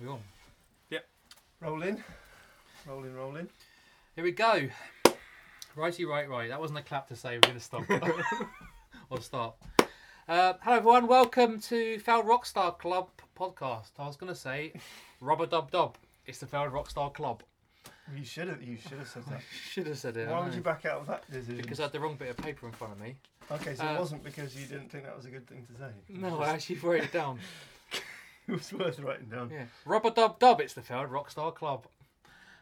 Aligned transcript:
We 0.00 0.06
on? 0.06 0.20
Yep. 0.90 1.08
Rolling, 1.60 2.04
rolling, 2.86 3.14
rolling. 3.16 3.48
Here 4.14 4.22
we 4.22 4.30
go. 4.30 4.68
Righty, 5.74 6.04
right, 6.04 6.28
right. 6.28 6.48
That 6.50 6.60
wasn't 6.60 6.78
a 6.78 6.82
clap 6.82 7.08
to 7.08 7.16
say 7.16 7.34
we're 7.34 7.40
going 7.40 7.54
to 7.54 7.60
stop 7.60 7.82
or 9.10 9.20
start. 9.20 9.56
Uh, 10.28 10.52
hello, 10.60 10.76
everyone. 10.76 11.08
Welcome 11.08 11.58
to 11.62 11.98
Failed 11.98 12.26
Rockstar 12.26 12.78
Club 12.78 13.08
podcast. 13.36 13.90
I 13.98 14.06
was 14.06 14.16
going 14.16 14.32
to 14.32 14.38
say, 14.38 14.72
rubber 15.20 15.46
dub 15.46 15.72
dub. 15.72 15.96
It's 16.26 16.38
the 16.38 16.46
Failed 16.46 16.72
Rockstar 16.72 17.12
Club. 17.12 17.42
You 18.16 18.24
should 18.24 18.46
have. 18.46 18.62
You 18.62 18.76
should 18.76 18.98
have 18.98 19.08
said 19.08 19.24
that. 19.26 19.40
Should 19.68 19.88
have 19.88 19.98
said 19.98 20.16
it. 20.16 20.28
I 20.28 20.30
Why 20.32 20.40
would 20.42 20.50
know. 20.50 20.54
you 20.58 20.62
back 20.62 20.86
out 20.86 21.00
of 21.00 21.06
that 21.08 21.28
decision? 21.28 21.56
Because 21.56 21.80
I 21.80 21.82
had 21.82 21.92
the 21.92 21.98
wrong 21.98 22.14
bit 22.14 22.30
of 22.30 22.36
paper 22.36 22.66
in 22.66 22.72
front 22.72 22.92
of 22.92 23.00
me. 23.00 23.16
okay, 23.50 23.74
so 23.74 23.84
uh, 23.84 23.94
it 23.94 23.98
wasn't 23.98 24.22
because 24.22 24.54
you 24.54 24.66
didn't 24.68 24.92
think 24.92 25.06
that 25.06 25.16
was 25.16 25.26
a 25.26 25.30
good 25.30 25.48
thing 25.48 25.66
to 25.66 25.76
say. 25.76 25.90
No, 26.08 26.38
I 26.38 26.50
actually 26.50 26.76
wrote 26.76 27.02
it 27.02 27.12
down. 27.12 27.40
it 28.52 28.52
was 28.52 28.72
worth 28.72 28.98
writing 29.00 29.28
down. 29.28 29.50
Yeah, 29.50 29.64
rubber 29.84 30.10
dub 30.10 30.38
dub. 30.38 30.60
It's 30.60 30.74
the 30.74 30.82
Failed 30.82 31.10
Rockstar 31.10 31.54
Club. 31.54 31.86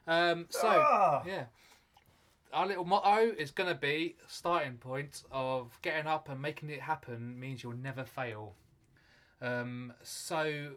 Um, 0.07 0.47
so 0.51 0.69
Ah! 0.69 1.23
yeah, 1.27 1.45
our 2.53 2.67
little 2.67 2.85
motto 2.85 3.33
is 3.39 3.51
going 3.51 3.69
to 3.69 3.79
be 3.79 4.17
starting 4.29 4.75
point 4.79 5.23
of 5.31 5.79
getting 5.83 6.07
up 6.07 6.29
and 6.29 6.41
making 6.41 6.71
it 6.71 6.81
happen 6.81 7.39
means 7.39 7.63
you'll 7.63 7.73
never 7.77 8.05
fail. 8.05 8.55
Um, 9.43 9.93
so 10.03 10.71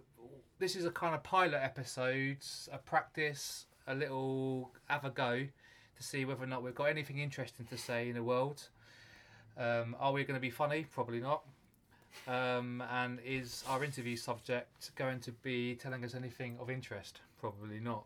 this 0.58 0.76
is 0.76 0.86
a 0.86 0.92
kind 0.92 1.16
of 1.16 1.24
pilot 1.24 1.60
episode, 1.64 2.38
a 2.72 2.78
practice, 2.78 3.66
a 3.88 3.96
little 3.96 4.72
have 4.88 5.06
a 5.06 5.10
go 5.10 5.48
to 5.98 6.04
see 6.04 6.26
whether 6.26 6.44
or 6.44 6.48
not 6.48 6.64
we've 6.64 6.76
got 6.76 6.86
anything 6.86 7.20
interesting 7.20 7.66
to 7.68 7.78
say 7.78 8.10
in 8.10 8.16
the 8.16 8.24
world. 8.24 8.68
Um, 9.58 9.96
are 10.00 10.12
we 10.14 10.24
going 10.24 10.36
to 10.36 10.42
be 10.42 10.50
funny? 10.50 10.86
Probably 10.94 11.20
not. 11.20 11.44
Um, 12.28 12.84
and 12.92 13.20
is 13.26 13.64
our 13.68 13.84
interview 13.84 14.16
subject 14.16 14.92
going 14.96 15.20
to 15.22 15.32
be 15.32 15.76
telling 15.76 16.04
us 16.04 16.14
anything 16.16 16.58
of 16.60 16.70
interest? 16.70 17.22
Probably 17.40 17.80
not. 17.80 18.04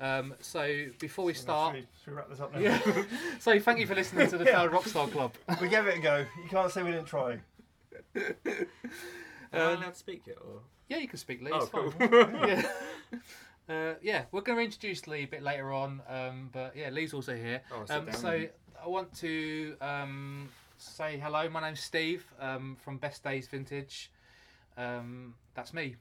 Um, 0.00 0.34
so 0.40 0.86
before 1.00 1.24
we 1.24 1.34
start, 1.34 1.74
Should 1.74 1.82
we, 1.82 1.88
should 2.04 2.10
we 2.12 2.16
wrap 2.16 2.30
this 2.30 2.40
up 2.40 2.54
now? 2.54 2.60
yeah. 2.60 2.80
so 3.40 3.58
thank 3.58 3.80
you 3.80 3.86
for 3.86 3.94
listening 3.96 4.28
to 4.30 4.38
the 4.38 4.44
Yeah. 4.44 4.60
Failed 4.68 4.70
Rockstar 4.72 5.10
Club. 5.10 5.34
we 5.60 5.68
gave 5.68 5.86
it 5.86 5.98
a 5.98 6.00
go. 6.00 6.24
You 6.42 6.48
can't 6.48 6.70
say 6.70 6.82
we 6.84 6.92
didn't 6.92 7.06
try. 7.06 7.38
Am 8.14 8.30
I 9.52 9.58
allowed 9.72 9.92
to 9.92 9.94
speak 9.98 10.22
yet? 10.26 10.36
Or? 10.40 10.60
Yeah, 10.88 10.98
you 10.98 11.08
can 11.08 11.18
speak, 11.18 11.42
Lee. 11.42 11.50
Oh, 11.52 11.58
it's 11.58 11.68
fine. 11.68 11.90
cool. 12.08 12.48
yeah. 12.48 12.68
Uh, 13.68 13.94
yeah, 14.00 14.24
we're 14.32 14.40
going 14.40 14.58
to 14.58 14.64
introduce 14.64 15.06
Lee 15.06 15.24
a 15.24 15.26
bit 15.26 15.42
later 15.42 15.72
on, 15.72 16.00
um, 16.08 16.48
but 16.52 16.74
yeah, 16.76 16.88
Lee's 16.90 17.12
also 17.12 17.34
here. 17.36 17.60
Oh, 17.72 17.84
I'll 17.90 17.98
Um, 17.98 18.04
down 18.06 18.14
so. 18.14 18.46
I 18.82 18.88
want 18.88 19.12
to 19.18 19.74
um, 19.80 20.48
say 20.78 21.18
hello. 21.18 21.48
My 21.48 21.60
name's 21.60 21.80
Steve 21.80 22.24
um, 22.40 22.76
from 22.82 22.98
Best 22.98 23.22
Days 23.24 23.48
Vintage. 23.48 24.10
Um, 24.76 25.34
that's 25.54 25.72
me. 25.74 25.96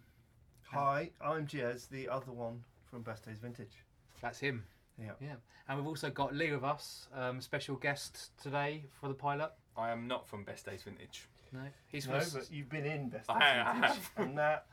Hi, 0.71 1.09
I'm 1.21 1.47
Jez, 1.47 1.89
the 1.89 2.09
other 2.09 2.31
one 2.31 2.63
from 2.89 3.01
Best 3.01 3.25
Days 3.25 3.37
Vintage. 3.39 3.83
That's 4.21 4.39
him. 4.39 4.63
Yeah. 5.01 5.11
Yeah. 5.21 5.35
And 5.67 5.77
we've 5.77 5.87
also 5.87 6.09
got 6.09 6.33
Lee 6.33 6.51
with 6.51 6.63
us, 6.63 7.07
um, 7.15 7.41
special 7.41 7.75
guest 7.75 8.31
today 8.41 8.83
for 8.99 9.07
the 9.07 9.13
pilot. 9.13 9.51
I 9.77 9.89
am 9.91 10.07
not 10.07 10.27
from 10.27 10.43
Best 10.43 10.65
Days 10.65 10.83
Vintage. 10.83 11.27
No, 11.53 11.59
he's 11.87 12.07
no, 12.07 12.19
from. 12.19 12.39
but 12.41 12.51
you've 12.51 12.69
been 12.69 12.85
in 12.85 13.09
Best 13.09 13.29
I 13.29 13.39
Days 13.39 13.63
have. 13.63 13.81
Vintage, 13.81 13.99
and 14.17 14.37
that 14.37 14.65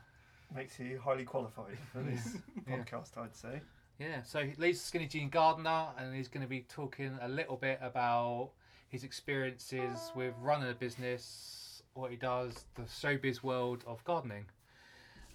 makes 0.55 0.79
you 0.79 0.99
highly 1.03 1.23
qualified 1.23 1.77
for 1.91 1.99
this 2.03 2.37
Yeah. 2.67 2.77
podcast, 2.77 3.17
I'd 3.17 3.35
say. 3.35 3.61
Yeah, 3.99 4.23
so 4.23 4.43
Lee's 4.57 4.81
Skinny 4.81 5.07
Jean 5.07 5.29
Gardener, 5.29 5.87
and 5.97 6.13
he's 6.13 6.27
going 6.27 6.43
to 6.43 6.49
be 6.49 6.65
talking 6.67 7.17
a 7.21 7.29
little 7.29 7.55
bit 7.55 7.79
about 7.81 8.49
his 8.95 9.03
experiences 9.03 10.13
with 10.15 10.33
running 10.41 10.69
a 10.69 10.73
business, 10.73 11.83
what 11.95 12.11
he 12.11 12.15
does, 12.15 12.63
the 12.75 12.83
showbiz 12.83 13.43
world 13.43 13.83
of 13.85 14.01
gardening. 14.05 14.45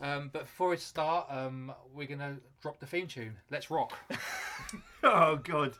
Um, 0.00 0.30
but 0.32 0.44
before 0.44 0.70
we 0.70 0.78
start, 0.78 1.26
um, 1.28 1.70
we're 1.94 2.06
going 2.06 2.20
to 2.20 2.36
drop 2.62 2.80
the 2.80 2.86
theme 2.86 3.06
tune. 3.06 3.36
Let's 3.50 3.70
rock. 3.70 3.92
Oh 5.02 5.36
God. 5.42 5.72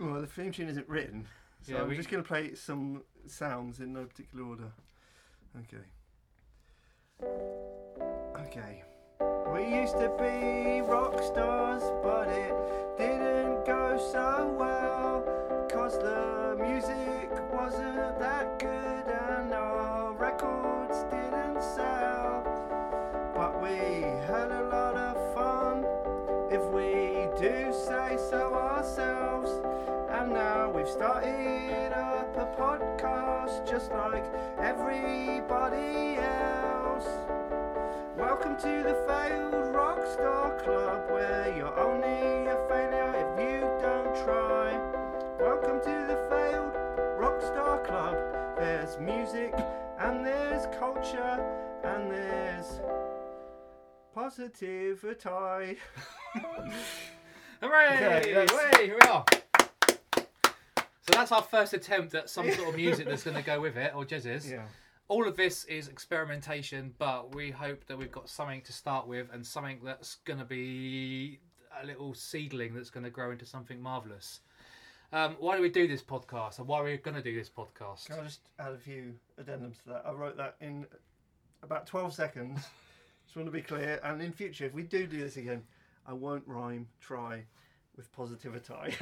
Well, 0.00 0.20
the 0.22 0.26
theme 0.26 0.52
tune 0.52 0.68
isn't 0.68 0.88
written, 0.88 1.26
so 1.62 1.74
Yeah, 1.74 1.82
I'm 1.82 1.88
we- 1.88 1.96
just 1.96 2.08
going 2.08 2.22
to 2.22 2.26
play 2.26 2.54
some 2.54 3.02
sounds 3.26 3.80
in 3.80 3.92
no 3.92 4.04
particular 4.06 4.44
order. 4.46 4.72
Okay. 5.60 5.84
Okay. 8.40 8.82
We 9.52 9.76
used 9.80 9.98
to 9.98 10.08
be 10.18 10.80
rock 10.80 11.22
stars, 11.22 11.82
but 12.02 12.28
it 12.28 12.54
didn't 12.98 13.64
go 13.66 13.98
so 14.12 14.54
well. 14.58 14.75
The 16.06 16.56
music 16.60 17.30
wasn't 17.52 18.20
that 18.20 18.60
good 18.60 19.06
and 19.08 19.52
our 19.52 20.12
records 20.12 21.02
didn't 21.10 21.60
sell. 21.60 22.44
But 23.34 23.60
we 23.60 23.76
had 24.30 24.52
a 24.52 24.68
lot 24.70 24.94
of 24.94 25.16
fun 25.34 25.84
if 26.48 26.62
we 26.70 27.26
do 27.42 27.72
say 27.72 28.16
so 28.30 28.54
ourselves. 28.54 29.50
And 30.10 30.32
now 30.32 30.70
we've 30.70 30.88
started 30.88 31.92
up 31.92 32.36
a 32.36 32.46
podcast 32.56 33.68
just 33.68 33.90
like 33.90 34.24
everybody 34.58 36.18
else. 36.18 37.08
Welcome 38.16 38.56
to 38.58 38.82
the 38.88 38.94
Failed 39.08 39.74
Rockstar 39.74 40.62
Club, 40.62 41.10
where 41.10 41.52
you're 41.56 41.76
only 41.76 42.46
a 42.46 42.65
There's 48.98 49.32
music 49.32 49.54
and 49.98 50.24
there's 50.24 50.66
culture 50.78 51.80
and 51.84 52.10
there's 52.10 52.80
positivity. 54.14 55.78
Hooray! 57.60 57.86
Okay, 57.94 58.32
that's- 58.32 58.50
Hooray! 58.50 58.86
Here 58.86 58.98
we 59.00 59.08
are. 59.08 59.24
So 60.14 61.12
that's 61.12 61.32
our 61.32 61.42
first 61.42 61.72
attempt 61.72 62.14
at 62.14 62.28
some 62.28 62.50
sort 62.52 62.68
of 62.70 62.76
music 62.76 63.06
that's 63.06 63.22
going 63.24 63.36
to 63.36 63.42
go 63.42 63.60
with 63.60 63.76
it, 63.76 63.92
or 63.94 64.04
Jez's. 64.04 64.50
Yeah. 64.50 64.64
all 65.08 65.26
of 65.28 65.36
this 65.36 65.64
is 65.66 65.88
experimentation, 65.88 66.92
but 66.98 67.34
we 67.34 67.50
hope 67.50 67.86
that 67.86 67.96
we've 67.96 68.10
got 68.12 68.28
something 68.28 68.60
to 68.62 68.72
start 68.72 69.06
with 69.06 69.28
and 69.32 69.46
something 69.46 69.78
that's 69.84 70.16
going 70.24 70.38
to 70.40 70.44
be 70.44 71.38
a 71.82 71.86
little 71.86 72.12
seedling 72.14 72.74
that's 72.74 72.90
going 72.90 73.04
to 73.04 73.10
grow 73.10 73.30
into 73.30 73.46
something 73.46 73.80
marvelous. 73.80 74.40
Um, 75.12 75.36
why 75.38 75.56
do 75.56 75.62
we 75.62 75.68
do 75.70 75.86
this 75.86 76.02
podcast, 76.02 76.58
and 76.58 76.66
why 76.66 76.80
are 76.80 76.84
we 76.84 76.96
going 76.96 77.16
to 77.16 77.22
do 77.22 77.34
this 77.34 77.48
podcast? 77.48 78.06
Can 78.06 78.18
I 78.20 78.24
just 78.24 78.40
add 78.58 78.72
a 78.72 78.76
few 78.78 79.14
addendums 79.40 79.80
to 79.82 79.88
that? 79.90 80.02
I 80.06 80.12
wrote 80.12 80.36
that 80.36 80.56
in 80.60 80.86
about 81.62 81.86
12 81.86 82.12
seconds. 82.12 82.60
just 83.26 83.36
want 83.36 83.46
to 83.46 83.52
be 83.52 83.62
clear. 83.62 84.00
And 84.02 84.20
in 84.20 84.32
future, 84.32 84.64
if 84.64 84.74
we 84.74 84.82
do 84.82 85.06
do 85.06 85.18
this 85.18 85.36
again, 85.36 85.62
I 86.06 86.12
won't 86.12 86.42
rhyme 86.46 86.86
try 87.00 87.44
with 87.96 88.10
positivity. 88.12 88.74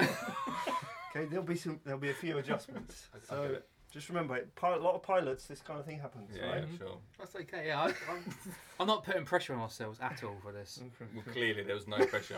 okay, 1.10 1.24
there'll 1.26 1.42
be 1.44 1.56
some. 1.56 1.80
There'll 1.84 2.00
be 2.00 2.10
a 2.10 2.14
few 2.14 2.38
adjustments. 2.38 3.08
I- 3.14 3.34
I 3.34 3.36
so 3.36 3.48
get 3.52 3.66
just 3.94 4.08
remember, 4.08 4.44
pi- 4.56 4.74
a 4.74 4.78
lot 4.78 4.96
of 4.96 5.04
pilots, 5.04 5.46
this 5.46 5.60
kind 5.60 5.78
of 5.78 5.86
thing 5.86 6.00
happens, 6.00 6.28
Yeah, 6.36 6.50
right? 6.50 6.64
yeah, 6.68 6.78
sure. 6.78 6.96
That's 7.16 7.36
okay. 7.36 7.68
Yeah, 7.68 7.80
I, 7.80 7.86
I'm, 7.86 8.24
I'm 8.80 8.86
not 8.88 9.04
putting 9.04 9.24
pressure 9.24 9.54
on 9.54 9.60
ourselves 9.60 10.00
at 10.02 10.24
all 10.24 10.34
for 10.42 10.50
this. 10.50 10.80
Well, 11.14 11.22
clearly 11.32 11.62
there 11.62 11.76
was 11.76 11.86
no 11.86 12.04
pressure 12.04 12.36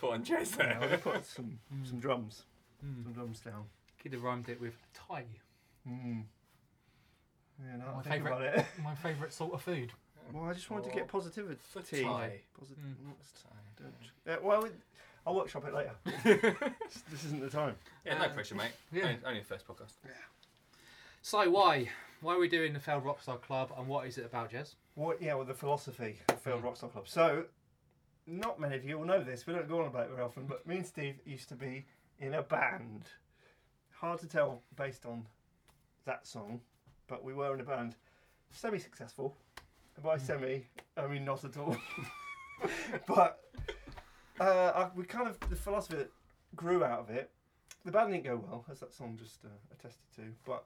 put 0.00 0.12
on 0.12 0.22
Jez 0.24 0.56
Yeah, 0.56 0.78
I'll 0.80 0.98
put 0.98 1.26
some 1.26 1.58
some 1.82 1.98
drums, 1.98 2.44
Mm. 2.84 3.02
some 3.04 3.12
drums 3.12 3.40
down. 3.40 3.64
Could 4.02 4.12
have 4.12 4.22
rhymed 4.22 4.48
it 4.48 4.60
with 4.60 4.74
Thai. 4.94 5.24
Mm. 5.88 6.22
Yeah, 7.60 7.76
no, 7.78 7.84
My 7.86 7.90
I'll 7.92 8.00
think 8.00 8.14
favourite- 8.14 8.42
about 8.48 8.58
it. 8.58 8.66
My 8.84 8.94
favourite 8.94 9.32
sort 9.32 9.54
of 9.54 9.62
food. 9.62 9.92
Well, 10.32 10.44
I 10.44 10.52
just 10.52 10.70
wanted 10.70 10.90
to 10.90 10.94
get 10.96 11.08
positivity. 11.08 11.58
Tie. 12.04 12.40
Posi- 12.60 12.74
Mm. 12.74 13.12
Don't. 13.80 13.94
Yeah, 14.26 14.36
well, 14.42 14.64
it- 14.64 14.74
I'll 15.26 15.34
workshop 15.34 15.64
it 15.66 15.74
later. 15.74 15.92
this, 16.24 17.02
this 17.10 17.24
isn't 17.24 17.40
the 17.40 17.50
time. 17.50 17.74
Yeah, 18.04 18.18
no 18.18 18.24
Uh, 18.24 18.28
pressure, 18.30 18.54
mate. 18.54 18.70
yeah. 18.92 19.04
Only, 19.04 19.18
only 19.26 19.40
the 19.40 19.46
first 19.46 19.66
podcast. 19.66 19.92
So 21.22 21.50
why? 21.50 21.88
Why 22.20 22.34
are 22.34 22.38
we 22.38 22.48
doing 22.48 22.72
the 22.72 22.80
Failed 22.80 23.04
Rockstar 23.04 23.40
Club, 23.40 23.72
and 23.76 23.86
what 23.88 24.06
is 24.06 24.18
it 24.18 24.24
about, 24.24 24.50
Jez? 24.52 24.74
What? 24.94 25.20
Yeah, 25.20 25.34
well, 25.34 25.44
the 25.44 25.54
philosophy 25.54 26.18
of 26.28 26.40
Failed 26.40 26.62
Rockstar 26.62 26.90
Club. 26.90 27.08
So, 27.08 27.44
not 28.26 28.58
many 28.60 28.76
of 28.76 28.84
you 28.84 28.98
will 28.98 29.04
know 29.06 29.22
this. 29.22 29.46
We 29.46 29.52
don't 29.54 29.68
go 29.68 29.80
on 29.80 29.86
about 29.86 30.06
it 30.06 30.10
very 30.10 30.22
often, 30.22 30.46
but 30.46 30.66
me 30.66 30.76
and 30.76 30.86
Steve 30.86 31.16
used 31.24 31.48
to 31.50 31.54
be 31.54 31.84
in 32.18 32.34
a 32.34 32.42
band. 32.42 33.04
Hard 33.92 34.20
to 34.20 34.26
tell 34.28 34.62
based 34.76 35.06
on 35.06 35.26
that 36.04 36.26
song, 36.26 36.60
but 37.08 37.24
we 37.24 37.34
were 37.34 37.54
in 37.54 37.60
a 37.60 37.64
band. 37.64 37.96
Semi-successful. 38.52 39.36
And 39.96 40.04
by 40.04 40.16
semi, 40.18 40.64
I 40.96 41.06
mean 41.06 41.24
not 41.24 41.44
at 41.44 41.56
all. 41.56 41.76
but 43.06 43.40
uh, 44.40 44.44
I, 44.74 44.90
we 44.94 45.04
kind 45.04 45.28
of 45.28 45.38
the 45.50 45.56
philosophy 45.56 45.96
that 45.96 46.10
grew 46.56 46.84
out 46.84 47.00
of 47.00 47.10
it. 47.10 47.30
The 47.84 47.92
band 47.92 48.12
didn't 48.12 48.24
go 48.24 48.36
well, 48.46 48.64
as 48.70 48.80
that 48.80 48.94
song 48.94 49.16
just 49.18 49.44
uh, 49.44 49.48
attested 49.72 50.02
to. 50.16 50.22
But 50.44 50.64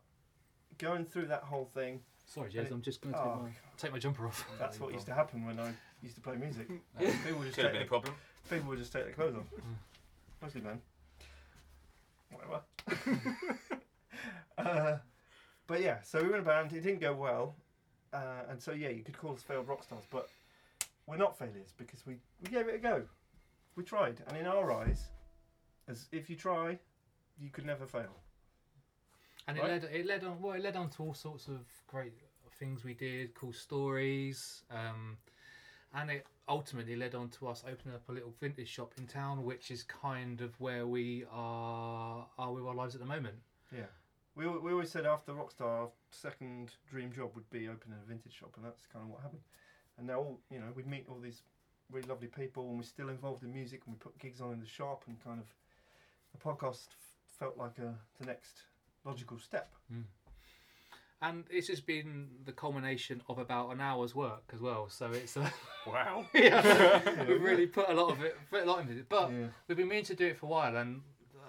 going 0.78 1.04
through 1.04 1.26
that 1.26 1.42
whole 1.42 1.70
thing, 1.74 2.00
Sorry, 2.26 2.50
And 2.56 2.66
Jez. 2.68 2.70
I'm 2.72 2.82
just 2.82 3.00
going 3.02 3.14
to 3.14 3.20
take, 3.20 3.28
oh, 3.28 3.40
my, 3.42 3.48
take 3.76 3.92
my 3.92 3.98
jumper 3.98 4.26
off. 4.26 4.46
that's 4.58 4.80
what 4.80 4.92
used 4.92 5.06
to 5.06 5.14
happen 5.14 5.44
when 5.44 5.58
I 5.58 5.72
used 6.02 6.14
to 6.14 6.20
play 6.20 6.36
music. 6.36 6.68
People 6.98 7.38
would 7.38 7.44
just 7.46 7.56
Could 7.56 7.64
have 7.64 7.72
take 7.72 7.72
been 7.72 7.82
a 7.82 7.86
problem. 7.86 8.14
people 8.48 8.68
would 8.70 8.78
just 8.78 8.92
take 8.92 9.04
their 9.04 9.12
clothes 9.12 9.34
off. 9.36 9.44
Mostly 10.40 10.60
men. 10.62 10.80
Whatever. 12.32 12.60
uh, 14.58 14.96
but 15.66 15.80
yeah, 15.80 16.00
so 16.02 16.22
we 16.22 16.28
were 16.28 16.36
in 16.36 16.42
a 16.42 16.44
band. 16.44 16.72
It 16.72 16.82
didn't 16.82 17.00
go 17.00 17.14
well, 17.14 17.54
uh, 18.12 18.44
and 18.50 18.60
so 18.60 18.72
yeah, 18.72 18.88
you 18.88 19.02
could 19.02 19.16
call 19.16 19.34
us 19.34 19.42
failed 19.42 19.68
rock 19.68 19.82
stars. 19.84 20.04
But 20.10 20.28
we're 21.06 21.16
not 21.16 21.38
failures 21.38 21.72
because 21.76 22.06
we, 22.06 22.16
we 22.42 22.50
gave 22.50 22.68
it 22.68 22.74
a 22.74 22.78
go. 22.78 23.02
We 23.76 23.84
tried, 23.84 24.22
and 24.28 24.36
in 24.36 24.46
our 24.46 24.72
eyes, 24.72 25.08
as 25.88 26.06
if 26.12 26.28
you 26.28 26.36
try, 26.36 26.78
you 27.38 27.50
could 27.50 27.64
never 27.64 27.86
fail. 27.86 28.16
And 29.48 29.58
Right. 29.58 29.70
it 29.70 29.82
led 29.82 29.90
it 29.92 30.06
led 30.06 30.24
on 30.24 30.40
well 30.40 30.52
it 30.52 30.62
led 30.62 30.76
on 30.76 30.88
to 30.90 31.02
all 31.02 31.14
sorts 31.14 31.48
of 31.48 31.60
great 31.86 32.12
things 32.58 32.84
we 32.84 32.94
did, 32.94 33.34
cool 33.34 33.52
stories, 33.52 34.62
um, 34.70 35.16
and 35.94 36.10
it 36.10 36.26
ultimately 36.48 36.96
led 36.96 37.14
on 37.14 37.28
to 37.30 37.48
us 37.48 37.62
opening 37.70 37.94
up 37.94 38.08
a 38.08 38.12
little 38.12 38.34
vintage 38.40 38.68
shop 38.68 38.92
in 38.98 39.06
town, 39.06 39.44
which 39.44 39.70
is 39.70 39.82
kind 39.82 40.40
of 40.40 40.58
where 40.60 40.86
we 40.86 41.24
are 41.30 42.26
are 42.38 42.52
with 42.52 42.64
our 42.64 42.74
lives 42.74 42.94
at 42.94 43.00
the 43.00 43.06
moment. 43.06 43.36
Yeah. 43.74 43.86
We, 44.34 44.46
we 44.46 44.72
always 44.72 44.90
said 44.90 45.04
after 45.04 45.32
Rockstar, 45.32 45.66
our 45.66 45.88
second 46.10 46.72
dream 46.90 47.12
job 47.12 47.30
would 47.34 47.48
be 47.50 47.68
opening 47.68 47.98
a 48.02 48.08
vintage 48.08 48.34
shop, 48.34 48.54
and 48.56 48.64
that's 48.64 48.86
kind 48.86 49.04
of 49.04 49.10
what 49.10 49.20
happened. 49.20 49.42
And 49.98 50.06
now, 50.06 50.18
all, 50.18 50.40
you 50.50 50.58
know, 50.58 50.72
we 50.74 50.82
meet 50.84 51.04
all 51.08 51.20
these 51.20 51.42
really 51.90 52.08
lovely 52.08 52.28
people, 52.28 52.68
and 52.68 52.78
we're 52.78 52.84
still 52.84 53.10
involved 53.10 53.42
in 53.42 53.52
music, 53.52 53.82
and 53.86 53.94
we 53.94 53.98
put 53.98 54.18
gigs 54.18 54.40
on 54.40 54.52
in 54.52 54.60
the 54.60 54.66
shop, 54.66 55.04
and 55.06 55.22
kind 55.22 55.38
of 55.38 55.46
the 56.32 56.38
podcast 56.38 56.88
f- 56.88 57.38
felt 57.38 57.58
like 57.58 57.78
a 57.78 57.94
the 58.18 58.26
next 58.26 58.62
logical 59.04 59.38
step. 59.38 59.74
Hmm. 59.90 60.02
And 61.22 61.44
it's 61.50 61.68
just 61.68 61.86
been 61.86 62.26
the 62.44 62.52
culmination 62.52 63.22
of 63.28 63.38
about 63.38 63.72
an 63.72 63.80
hour's 63.80 64.14
work 64.14 64.42
as 64.52 64.60
well. 64.60 64.88
So 64.88 65.12
it's 65.12 65.36
uh, 65.36 65.48
Wow. 65.86 66.26
yeah, 66.34 67.24
we've 67.26 67.42
really 67.42 67.66
put 67.66 67.88
a 67.88 67.94
lot 67.94 68.12
of 68.12 68.22
it, 68.22 68.36
put 68.50 68.62
a 68.62 68.66
lot 68.66 68.80
into 68.80 68.98
it. 68.98 69.08
But 69.08 69.30
yeah. 69.30 69.46
We've 69.66 69.76
been 69.76 69.88
meaning 69.88 70.04
to 70.06 70.14
do 70.14 70.26
it 70.26 70.38
for 70.38 70.46
a 70.46 70.48
while, 70.48 70.76
and 70.76 71.00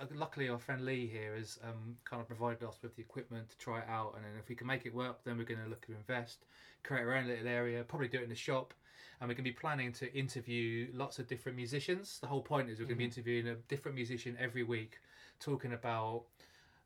uh, 0.01 0.05
luckily 0.15 0.49
our 0.49 0.57
friend 0.57 0.85
Lee 0.85 1.07
here 1.07 1.35
has 1.35 1.59
um, 1.63 1.97
kind 2.05 2.21
of 2.21 2.27
provided 2.27 2.63
us 2.63 2.77
with 2.81 2.95
the 2.95 3.01
equipment 3.01 3.49
to 3.49 3.57
try 3.57 3.79
it 3.79 3.85
out. 3.89 4.13
And 4.15 4.23
then 4.25 4.31
if 4.39 4.49
we 4.49 4.55
can 4.55 4.67
make 4.67 4.85
it 4.85 4.93
work, 4.93 5.23
then 5.23 5.37
we're 5.37 5.43
going 5.43 5.63
to 5.63 5.69
look 5.69 5.85
to 5.85 5.93
invest, 5.93 6.45
create 6.83 7.01
our 7.01 7.15
own 7.15 7.27
little 7.27 7.47
area, 7.47 7.83
probably 7.83 8.07
do 8.07 8.19
it 8.19 8.23
in 8.23 8.29
the 8.29 8.35
shop. 8.35 8.73
And 9.19 9.29
we're 9.29 9.35
going 9.35 9.45
to 9.45 9.51
be 9.51 9.57
planning 9.57 9.93
to 9.93 10.13
interview 10.13 10.87
lots 10.93 11.19
of 11.19 11.27
different 11.27 11.55
musicians. 11.55 12.19
The 12.19 12.27
whole 12.27 12.41
point 12.41 12.69
is 12.69 12.79
we're 12.79 12.85
going 12.85 12.97
to 12.97 12.99
be 12.99 13.05
interviewing 13.05 13.47
a 13.47 13.55
different 13.69 13.95
musician 13.95 14.35
every 14.39 14.63
week, 14.63 14.99
talking 15.39 15.73
about 15.73 16.23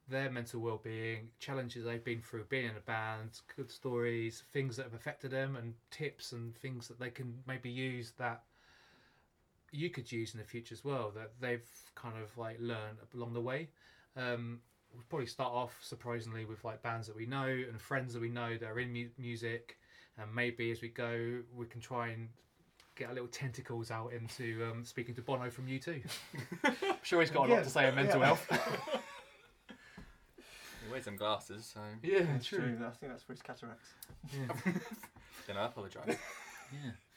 their 0.10 0.30
mental 0.30 0.62
well-being, 0.62 1.30
challenges 1.40 1.86
they've 1.86 2.04
been 2.04 2.22
through 2.22 2.46
being 2.46 2.66
in 2.66 2.78
a 2.78 2.82
band, 2.82 3.42
good 3.56 3.70
stories, 3.70 4.44
things 4.54 4.78
that 4.78 4.84
have 4.84 4.94
affected 4.94 5.32
them, 5.32 5.56
and 5.56 5.74
tips 5.92 6.32
and 6.32 6.56
things 6.56 6.88
that 6.88 7.00
they 7.00 7.10
can 7.10 7.34
maybe 7.46 7.70
use 7.70 8.14
that 8.18 8.44
you 9.72 9.90
could 9.90 10.10
use 10.12 10.34
in 10.34 10.40
the 10.40 10.46
future 10.46 10.74
as 10.74 10.84
well 10.84 11.12
that 11.14 11.32
they've 11.42 11.68
kind 11.96 12.16
of 12.22 12.36
like 12.38 12.58
learned 12.60 12.98
along 13.14 13.34
the 13.34 13.42
way. 13.42 13.68
Um, 14.16 14.60
we'll 14.94 15.04
probably 15.10 15.28
start 15.28 15.52
off 15.52 15.78
surprisingly 15.82 16.46
with 16.46 16.64
like 16.64 16.82
bands 16.82 17.08
that 17.08 17.16
we 17.16 17.26
know 17.26 17.46
and 17.46 17.80
friends 17.80 18.14
that 18.14 18.22
we 18.22 18.30
know 18.30 18.58
that 18.58 18.66
are 18.66 18.80
in 18.80 18.92
mu- 18.94 19.10
music, 19.18 19.78
and 20.18 20.34
maybe 20.34 20.72
as 20.72 20.82
we 20.82 20.88
go, 20.88 21.40
we 21.56 21.66
can 21.66 21.82
try 21.82 22.10
and 22.10 22.30
get 22.96 23.10
a 23.10 23.14
little 23.14 23.28
tentacles 23.28 23.92
out 23.92 24.12
into 24.14 24.66
um, 24.72 24.84
speaking 24.84 25.14
to 25.16 25.22
Bono 25.22 25.50
from 25.52 25.68
U2. 25.68 26.02
I'm 26.64 26.74
sure 27.04 27.22
he's 27.22 27.30
got 27.30 27.50
a 27.50 27.54
lot 27.54 27.64
to 27.64 27.70
say 27.70 27.88
on 27.88 27.96
mental 27.96 28.20
yeah. 28.20 28.26
health. 28.26 29.04
He 30.88 30.92
wears 30.92 31.06
some 31.06 31.18
glasses, 31.18 31.70
so 31.74 31.82
yeah, 32.02 32.20
It's 32.36 32.46
true. 32.48 32.78
I 32.80 32.90
think 32.92 33.12
that's 33.12 33.24
for 33.24 33.34
his 33.34 33.42
cataracts. 33.42 33.90
Yeah. 34.34 34.72
then 35.46 35.58
I 35.58 35.66
apologise. 35.66 36.02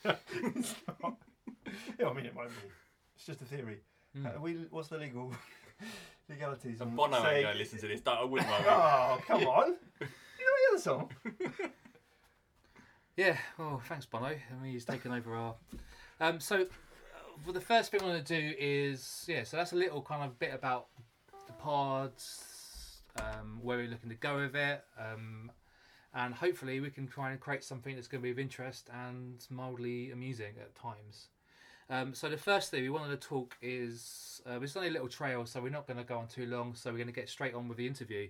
yeah. 0.05 0.14
It's 0.44 0.75
not- 1.02 1.17
yeah, 1.99 2.08
I 2.08 2.12
mean, 2.12 2.26
it 2.26 2.34
might 2.34 2.49
be. 2.49 2.55
It's 3.17 3.26
just 3.26 3.40
a 3.43 3.44
theory. 3.44 3.78
Mm. 4.19 4.26
Uh, 4.37 4.40
we, 4.40 4.55
what's 4.70 4.88
the 4.88 4.99
legal 4.99 5.32
legalities? 6.28 6.81
And 6.81 6.90
on 6.90 6.96
Bono 6.96 7.17
ain't 7.19 7.25
saying- 7.26 7.43
going 7.44 7.52
to 7.55 7.58
listen 7.61 7.78
to 7.81 7.87
this. 7.87 8.00
Don't, 8.00 8.19
I 8.19 8.25
wouldn't 8.25 8.50
worry. 8.50 8.64
Oh, 8.69 9.19
come 9.26 9.44
on! 9.46 9.69
You 10.00 10.06
know 10.06 10.06
the 10.06 10.73
other 10.73 10.81
song? 10.81 11.11
Yeah, 13.16 13.37
well, 13.58 13.82
thanks, 13.87 14.06
Bono. 14.06 14.26
I 14.28 14.62
mean, 14.62 14.73
he's 14.73 14.87
taken 14.87 15.12
over 15.12 15.34
our. 15.34 15.55
Um, 16.20 16.40
so, 16.40 16.62
uh, 16.62 16.64
well, 17.44 17.52
the 17.52 17.61
first 17.61 17.90
thing 17.90 18.00
I 18.00 18.06
want 18.06 18.25
to 18.26 18.40
do 18.40 18.55
is 18.58 19.25
yeah. 19.28 19.44
So 19.44 19.58
that's 19.58 19.73
a 19.73 19.76
little 19.76 20.00
kind 20.00 20.23
of 20.25 20.38
bit 20.38 20.55
about 20.55 20.87
the 21.46 21.52
pods, 21.55 22.44
um, 23.19 23.59
where 23.62 23.79
we're 23.79 23.89
looking 23.89 24.11
to 24.11 24.17
go 24.17 24.37
with 24.37 24.55
it, 24.55 24.85
um, 24.99 25.51
and 26.15 26.35
hopefully 26.35 26.81
we 26.81 26.91
can 26.91 27.07
try 27.07 27.31
and 27.31 27.41
create 27.41 27.65
something 27.65 27.95
that's 27.95 28.09
going 28.09 28.21
to 28.21 28.25
be 28.25 28.31
of 28.31 28.39
interest 28.39 28.89
and 29.07 29.47
mildly 29.51 30.11
amusing 30.11 30.55
at 30.61 30.75
times. 30.75 31.29
Um, 31.91 32.15
so 32.15 32.29
the 32.29 32.37
first 32.37 32.71
thing 32.71 32.83
we 32.83 32.91
wanted 32.91 33.21
to 33.21 33.29
talk 33.29 33.57
is 33.61 34.41
uh, 34.49 34.61
it's 34.61 34.77
only 34.77 34.89
a 34.89 34.93
little 34.93 35.09
trail, 35.09 35.45
so 35.45 35.61
we're 35.61 35.71
not 35.71 35.87
going 35.89 35.97
to 35.97 36.05
go 36.05 36.19
on 36.19 36.29
too 36.29 36.47
long. 36.47 36.75
So 36.75 36.91
we're 36.91 36.99
going 36.99 37.09
to 37.09 37.12
get 37.12 37.29
straight 37.29 37.53
on 37.53 37.69
with 37.69 37.79
the 37.79 37.87
interview 37.87 38.29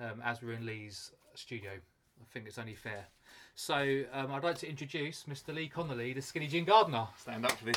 um, 0.00 0.22
as 0.24 0.40
we're 0.42 0.52
in 0.52 0.64
Lee's 0.64 1.12
studio. 1.34 1.70
I 1.72 2.24
think 2.32 2.46
it's 2.46 2.58
only 2.58 2.74
fair. 2.74 3.06
So 3.54 4.04
um, 4.14 4.32
I'd 4.32 4.44
like 4.44 4.56
to 4.58 4.68
introduce 4.68 5.24
Mr. 5.24 5.54
Lee 5.54 5.68
Connolly, 5.68 6.14
the 6.14 6.22
Skinny 6.22 6.46
Jean 6.46 6.64
Gardener. 6.64 7.06
Stand 7.18 7.44
up 7.44 7.52
for 7.52 7.66
this. 7.66 7.76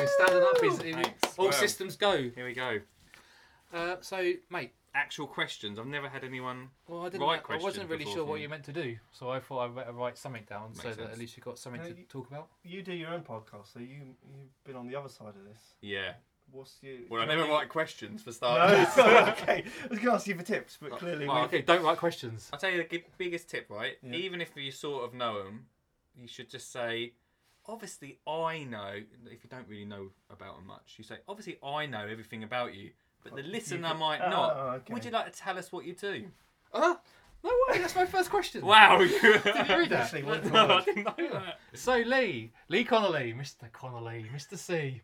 He's 0.00 0.10
standing 0.10 0.42
up. 0.42 0.58
Thanks. 0.58 1.38
all 1.38 1.52
systems 1.52 1.96
go. 1.96 2.30
Here 2.34 2.44
we 2.44 2.52
go. 2.52 2.80
Uh, 3.72 3.96
so, 4.00 4.32
mate, 4.50 4.72
Actual 4.94 5.26
questions. 5.26 5.78
I've 5.78 5.86
never 5.86 6.06
had 6.06 6.22
anyone. 6.22 6.68
well, 6.86 7.06
I 7.06 7.08
didn't. 7.08 7.22
Right 7.26 7.38
I 7.38 7.42
question 7.42 7.62
wasn't 7.64 7.88
really 7.88 8.00
before 8.04 8.12
sure 8.14 8.24
what 8.26 8.34
from- 8.34 8.42
you 8.42 8.48
meant 8.50 8.64
to 8.64 8.74
do, 8.74 8.98
so 9.10 9.30
I 9.30 9.40
thought 9.40 9.60
I'd 9.60 9.74
better 9.74 9.92
write 9.92 10.18
something 10.18 10.44
down 10.46 10.74
so 10.74 10.84
Makes 10.88 10.98
that 10.98 11.10
at 11.12 11.18
least 11.18 11.34
you've 11.34 11.46
got 11.46 11.58
something 11.58 11.80
No, 11.80 11.88
to 11.88 11.96
you- 11.98 12.04
talk 12.10 12.28
about. 12.28 12.48
You 12.62 12.82
do 12.82 12.92
your 12.92 13.08
own 13.08 13.22
podcast, 13.22 13.72
so 13.72 13.78
you 13.78 13.86
you've 13.88 14.64
been 14.64 14.76
on 14.76 14.86
the 14.86 14.94
other 14.94 15.08
side 15.08 15.28
of 15.28 15.44
this. 15.46 15.76
Yeah. 15.80 16.12
What's 16.50 16.76
your? 16.82 16.96
Well, 17.08 17.22
I 17.22 17.24
can 17.26 17.36
never 17.36 17.48
you- 17.48 17.54
write 17.54 17.70
questions 17.70 18.22
for 18.22 18.32
starters. 18.32 18.80
it's 18.88 18.96
not 18.98 19.28
okay. 19.40 19.64
I 19.82 19.86
was 19.88 19.98
going 19.98 20.10
to 20.10 20.12
ask 20.12 20.26
you 20.26 20.34
for 20.34 20.42
tips, 20.42 20.76
but 20.78 20.90
clearly 20.98 21.26
Oh, 21.26 21.34
we. 21.36 21.40
Okay, 21.46 21.62
don't 21.62 21.82
write 21.82 21.96
questions. 21.96 22.50
I'll 22.52 22.58
tell 22.58 22.68
you 22.70 22.76
the 22.86 22.98
gi- 22.98 23.04
biggest 23.16 23.48
tip, 23.48 23.70
right? 23.70 23.96
Yeah. 24.02 24.12
Even 24.12 24.42
if 24.42 24.54
you 24.54 24.70
sort 24.72 25.04
of 25.04 25.14
know 25.14 25.42
them, 25.42 25.68
you 26.14 26.28
should 26.28 26.50
just 26.50 26.70
say, 26.70 27.14
obviously, 27.66 28.18
I 28.26 28.64
know. 28.64 29.00
If 29.24 29.42
you 29.42 29.48
don't 29.48 29.66
really 29.68 29.86
know 29.86 30.10
about 30.28 30.58
them 30.58 30.66
much, 30.66 30.96
you 30.98 31.04
say, 31.04 31.16
obviously, 31.26 31.56
I 31.64 31.86
know 31.86 32.06
everything 32.06 32.42
about 32.44 32.74
you, 32.74 32.90
but 33.24 33.36
the 33.36 33.42
listener 33.42 33.88
could- 33.90 33.98
might 33.98 34.20
Oh, 34.20 34.30
not. 34.30 34.56
okay. 34.56 34.92
Would 34.94 35.04
you 35.04 35.10
like 35.10 35.32
to 35.32 35.38
tell 35.38 35.58
us 35.58 35.70
what 35.72 35.84
you 35.84 35.94
do? 35.94 36.26
Uh, 36.72 36.94
no 37.44 37.50
way, 37.68 37.78
that's 37.78 37.94
my 37.96 38.06
first 38.06 38.30
question. 38.30 38.64
Wow! 38.64 38.98
Did 39.00 39.10
you 39.22 39.32
read 39.32 39.90
that? 39.90 39.92
Actually, 40.04 40.22
word 40.22 40.44
no, 40.52 40.66
I 40.78 40.82
didn't 40.84 41.04
know 41.04 41.14
that. 41.32 41.58
So, 41.74 41.96
Lee, 41.96 42.52
Lee 42.68 42.84
Connolly, 42.84 43.34
Mr. 43.34 43.70
Connolly, 43.72 44.26
Mr. 44.34 44.56
C, 44.56 45.02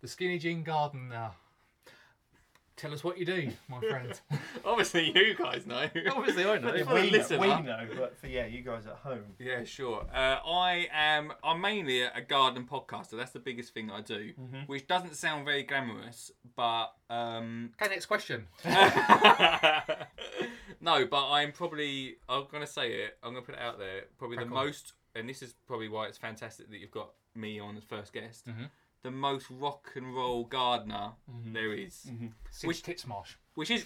the 0.00 0.08
Skinny 0.08 0.38
Jean 0.38 0.62
Gardener. 0.62 1.30
Tell 2.78 2.94
us 2.94 3.02
what 3.02 3.18
you 3.18 3.24
do, 3.24 3.50
my 3.68 3.80
friend. 3.80 4.18
Obviously, 4.64 5.10
you 5.12 5.34
guys 5.34 5.66
know. 5.66 5.88
Obviously, 6.14 6.44
I 6.44 6.58
know. 6.58 6.70
But 6.72 6.78
Yeah, 6.78 6.94
we, 6.94 7.10
know, 7.10 7.18
listener- 7.18 7.38
we 7.40 7.46
know, 7.48 7.88
but 7.96 8.16
for 8.16 8.28
yeah, 8.28 8.46
you 8.46 8.62
guys 8.62 8.86
at 8.86 8.94
home. 8.94 9.24
Yeah, 9.40 9.64
sure. 9.64 10.06
Uh, 10.14 10.36
I 10.46 10.86
am. 10.92 11.32
I'm 11.42 11.60
mainly 11.60 12.02
a, 12.02 12.12
a 12.14 12.20
garden 12.22 12.68
podcaster. 12.70 13.16
That's 13.16 13.32
the 13.32 13.40
biggest 13.40 13.74
thing 13.74 13.90
I 13.90 14.00
do, 14.00 14.32
Mm-hmm. 14.40 14.60
which 14.68 14.86
doesn't 14.86 15.16
sound 15.16 15.44
very 15.44 15.64
glamorous, 15.64 16.30
but 16.56 16.92
um, 17.10 17.70
Okay, 17.82 17.90
next 17.92 18.06
question. 18.06 18.46
no, 20.80 21.04
but 21.06 21.30
I'm 21.30 21.52
probably. 21.52 22.16
I'm 22.28 22.44
gonna 22.50 22.66
say 22.66 22.92
it. 22.92 23.18
I'm 23.22 23.32
gonna 23.32 23.44
put 23.44 23.54
it 23.56 23.60
out 23.60 23.78
there. 23.78 24.02
Probably 24.18 24.36
Crack 24.36 24.48
the 24.48 24.54
on. 24.56 24.64
most, 24.66 24.92
and 25.14 25.28
this 25.28 25.42
is 25.42 25.54
probably 25.66 25.88
why 25.88 26.06
it's 26.06 26.18
fantastic 26.18 26.70
that 26.70 26.78
you've 26.78 26.90
got 26.90 27.10
me 27.34 27.58
on 27.60 27.76
as 27.76 27.84
first 27.84 28.12
guest. 28.12 28.46
Mhm. 28.48 28.70
The 29.02 29.10
most 29.10 29.46
rock 29.50 29.92
and 29.94 30.14
roll 30.14 30.44
gardener 30.44 31.12
there 31.52 31.72
is. 31.72 32.06
Mm-hmm. 32.08 32.26
Since 32.50 32.68
Which- 32.68 32.82
Titsmarsh. 32.82 33.36
which 33.54 33.70
is 33.70 33.84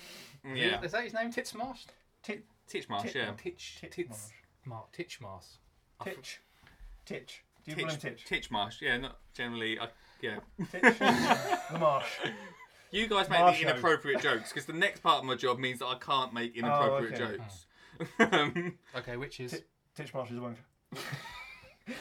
yeah, 0.55 0.83
Is 0.83 0.93
that 0.93 1.05
his 1.05 1.13
name? 1.13 1.31
Titsmarsh? 1.33 1.85
Tit, 2.23 2.45
Titchmarsh. 2.69 3.03
Tit- 3.03 3.15
Yeah, 3.15 3.33
Titch. 3.37 3.79
Titchmarsh. 3.83 4.91
Tits. 4.93 5.19
Titchmarsh. 5.21 5.45
Titch, 6.05 6.41
Titch. 7.05 7.45
Do 7.65 7.71
you 7.71 7.77
call 7.77 7.91
him 7.91 8.01
Titch, 8.01 8.25
Titch? 8.25 8.49
Titchmarsh. 8.51 8.81
Yeah, 8.81 8.97
not 8.99 9.19
generally. 9.35 9.79
I, 9.79 9.89
yeah. 10.21 10.39
Titch. 10.71 10.83
the 10.99 11.79
marsh. 11.79 12.07
You 12.91 13.07
guys 13.07 13.29
make 13.29 13.39
Marsho. 13.41 13.63
the 13.63 13.71
inappropriate 13.71 14.21
jokes 14.23 14.51
because 14.51 14.67
the 14.67 14.73
next 14.73 15.01
part 15.03 15.19
of 15.19 15.25
my 15.25 15.35
job 15.35 15.59
means 15.59 15.79
that 15.81 15.87
I 15.87 15.97
can't 15.99 16.33
make 16.33 16.57
inappropriate 16.57 17.21
okay. 17.21 17.37
jokes. 17.39 17.67
um, 18.33 18.79
Okay, 18.97 19.17
which 19.17 19.41
is. 19.41 19.53
Tit- 19.53 19.69
Titch 19.97 20.15
Marsh 20.15 20.31
is 20.31 20.39
a 20.39 20.41
wanker. 20.41 20.57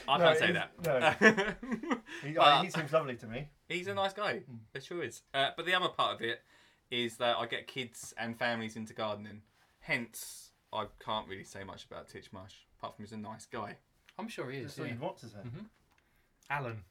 I 0.08 0.18
No, 0.18 0.24
can't 0.26 0.40
say 0.40 0.50
it's- 0.50 0.68
that. 0.84 1.22
No, 1.22 1.96
he, 2.24 2.32
But- 2.34 2.64
he 2.64 2.70
seems 2.70 2.92
lovely 2.92 3.16
to 3.16 3.28
me. 3.28 3.48
He's 3.68 3.88
a 3.88 3.94
nice 3.94 4.14
guy. 4.14 4.42
It 4.74 4.84
sure 4.84 5.04
is. 5.04 5.22
Uh, 5.34 5.50
but 5.56 5.66
the 5.66 5.74
other 5.74 5.88
part 5.90 6.16
of 6.16 6.22
it 6.22 6.42
is 6.90 7.18
that 7.18 7.38
I 7.38 7.46
get 7.46 7.68
kids 7.68 8.14
and 8.18 8.38
families 8.38 8.76
into 8.76 8.94
gardening. 8.94 9.42
Hence, 9.80 10.52
I 10.74 10.86
can't 11.04 11.28
really 11.28 11.44
say 11.46 11.64
much 11.64 11.86
about 11.86 12.08
Titchmarsh, 12.10 12.54
apart 12.80 12.96
from 12.96 13.06
he's 13.06 13.14
a 13.14 13.18
nice 13.18 13.46
guy. 13.46 13.78
I'm 14.20 14.28
sure 14.28 14.52
he 14.52 14.60
is. 14.60 14.66
That's 14.66 14.80
what 14.80 14.86
Yeah. 14.88 14.92
you'd 14.94 15.02
want 15.02 15.18
to 15.20 15.26
say. 15.28 15.38
Mhm. 15.46 15.66
Alan. 16.50 16.84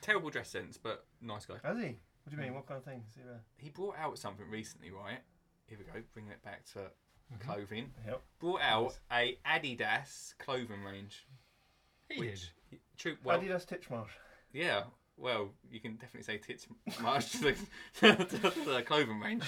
Terrible 0.00 0.30
dress 0.30 0.50
sense, 0.50 0.76
but 0.76 1.06
nice 1.20 1.46
guy. 1.46 1.56
Has 1.64 1.76
he? 1.78 1.84
What 1.84 2.30
do 2.30 2.36
you 2.36 2.42
mean? 2.42 2.54
What 2.54 2.66
kind 2.66 2.78
of 2.78 2.84
things? 2.84 3.04
Is 3.10 3.14
he, 3.16 3.22
uh, 3.22 3.34
He 3.58 3.70
brought 3.70 3.96
out 3.98 4.18
something 4.18 4.48
recently, 4.48 4.90
right? 4.90 5.18
Here 5.66 5.78
we 5.78 5.84
go, 5.84 6.02
bringing 6.12 6.32
it 6.32 6.42
back 6.42 6.64
to 6.74 6.90
Mm-hmm. 7.32 7.50
clothing. 7.50 7.90
Yep. 8.06 8.22
Brought 8.38 8.60
out 8.60 8.98
a 9.10 9.38
Adidas 9.46 10.36
clothing 10.38 10.82
range. 10.84 11.26
He 12.14 12.20
which, 12.20 12.52
did. 12.70 12.80
True, 12.96 13.16
well, 13.24 13.38
Adidas 13.40 13.66
Titchmarsh. 13.66 14.08
Yeah, 14.52 14.84
well, 15.16 15.50
you 15.70 15.80
can 15.80 15.96
definitely 15.96 16.22
say 16.22 16.38
tits 16.38 16.66
march 17.00 17.32
to 17.32 17.38
the, 17.40 17.54
to 18.24 18.64
the 18.64 18.82
clothing 18.86 19.20
range. 19.20 19.44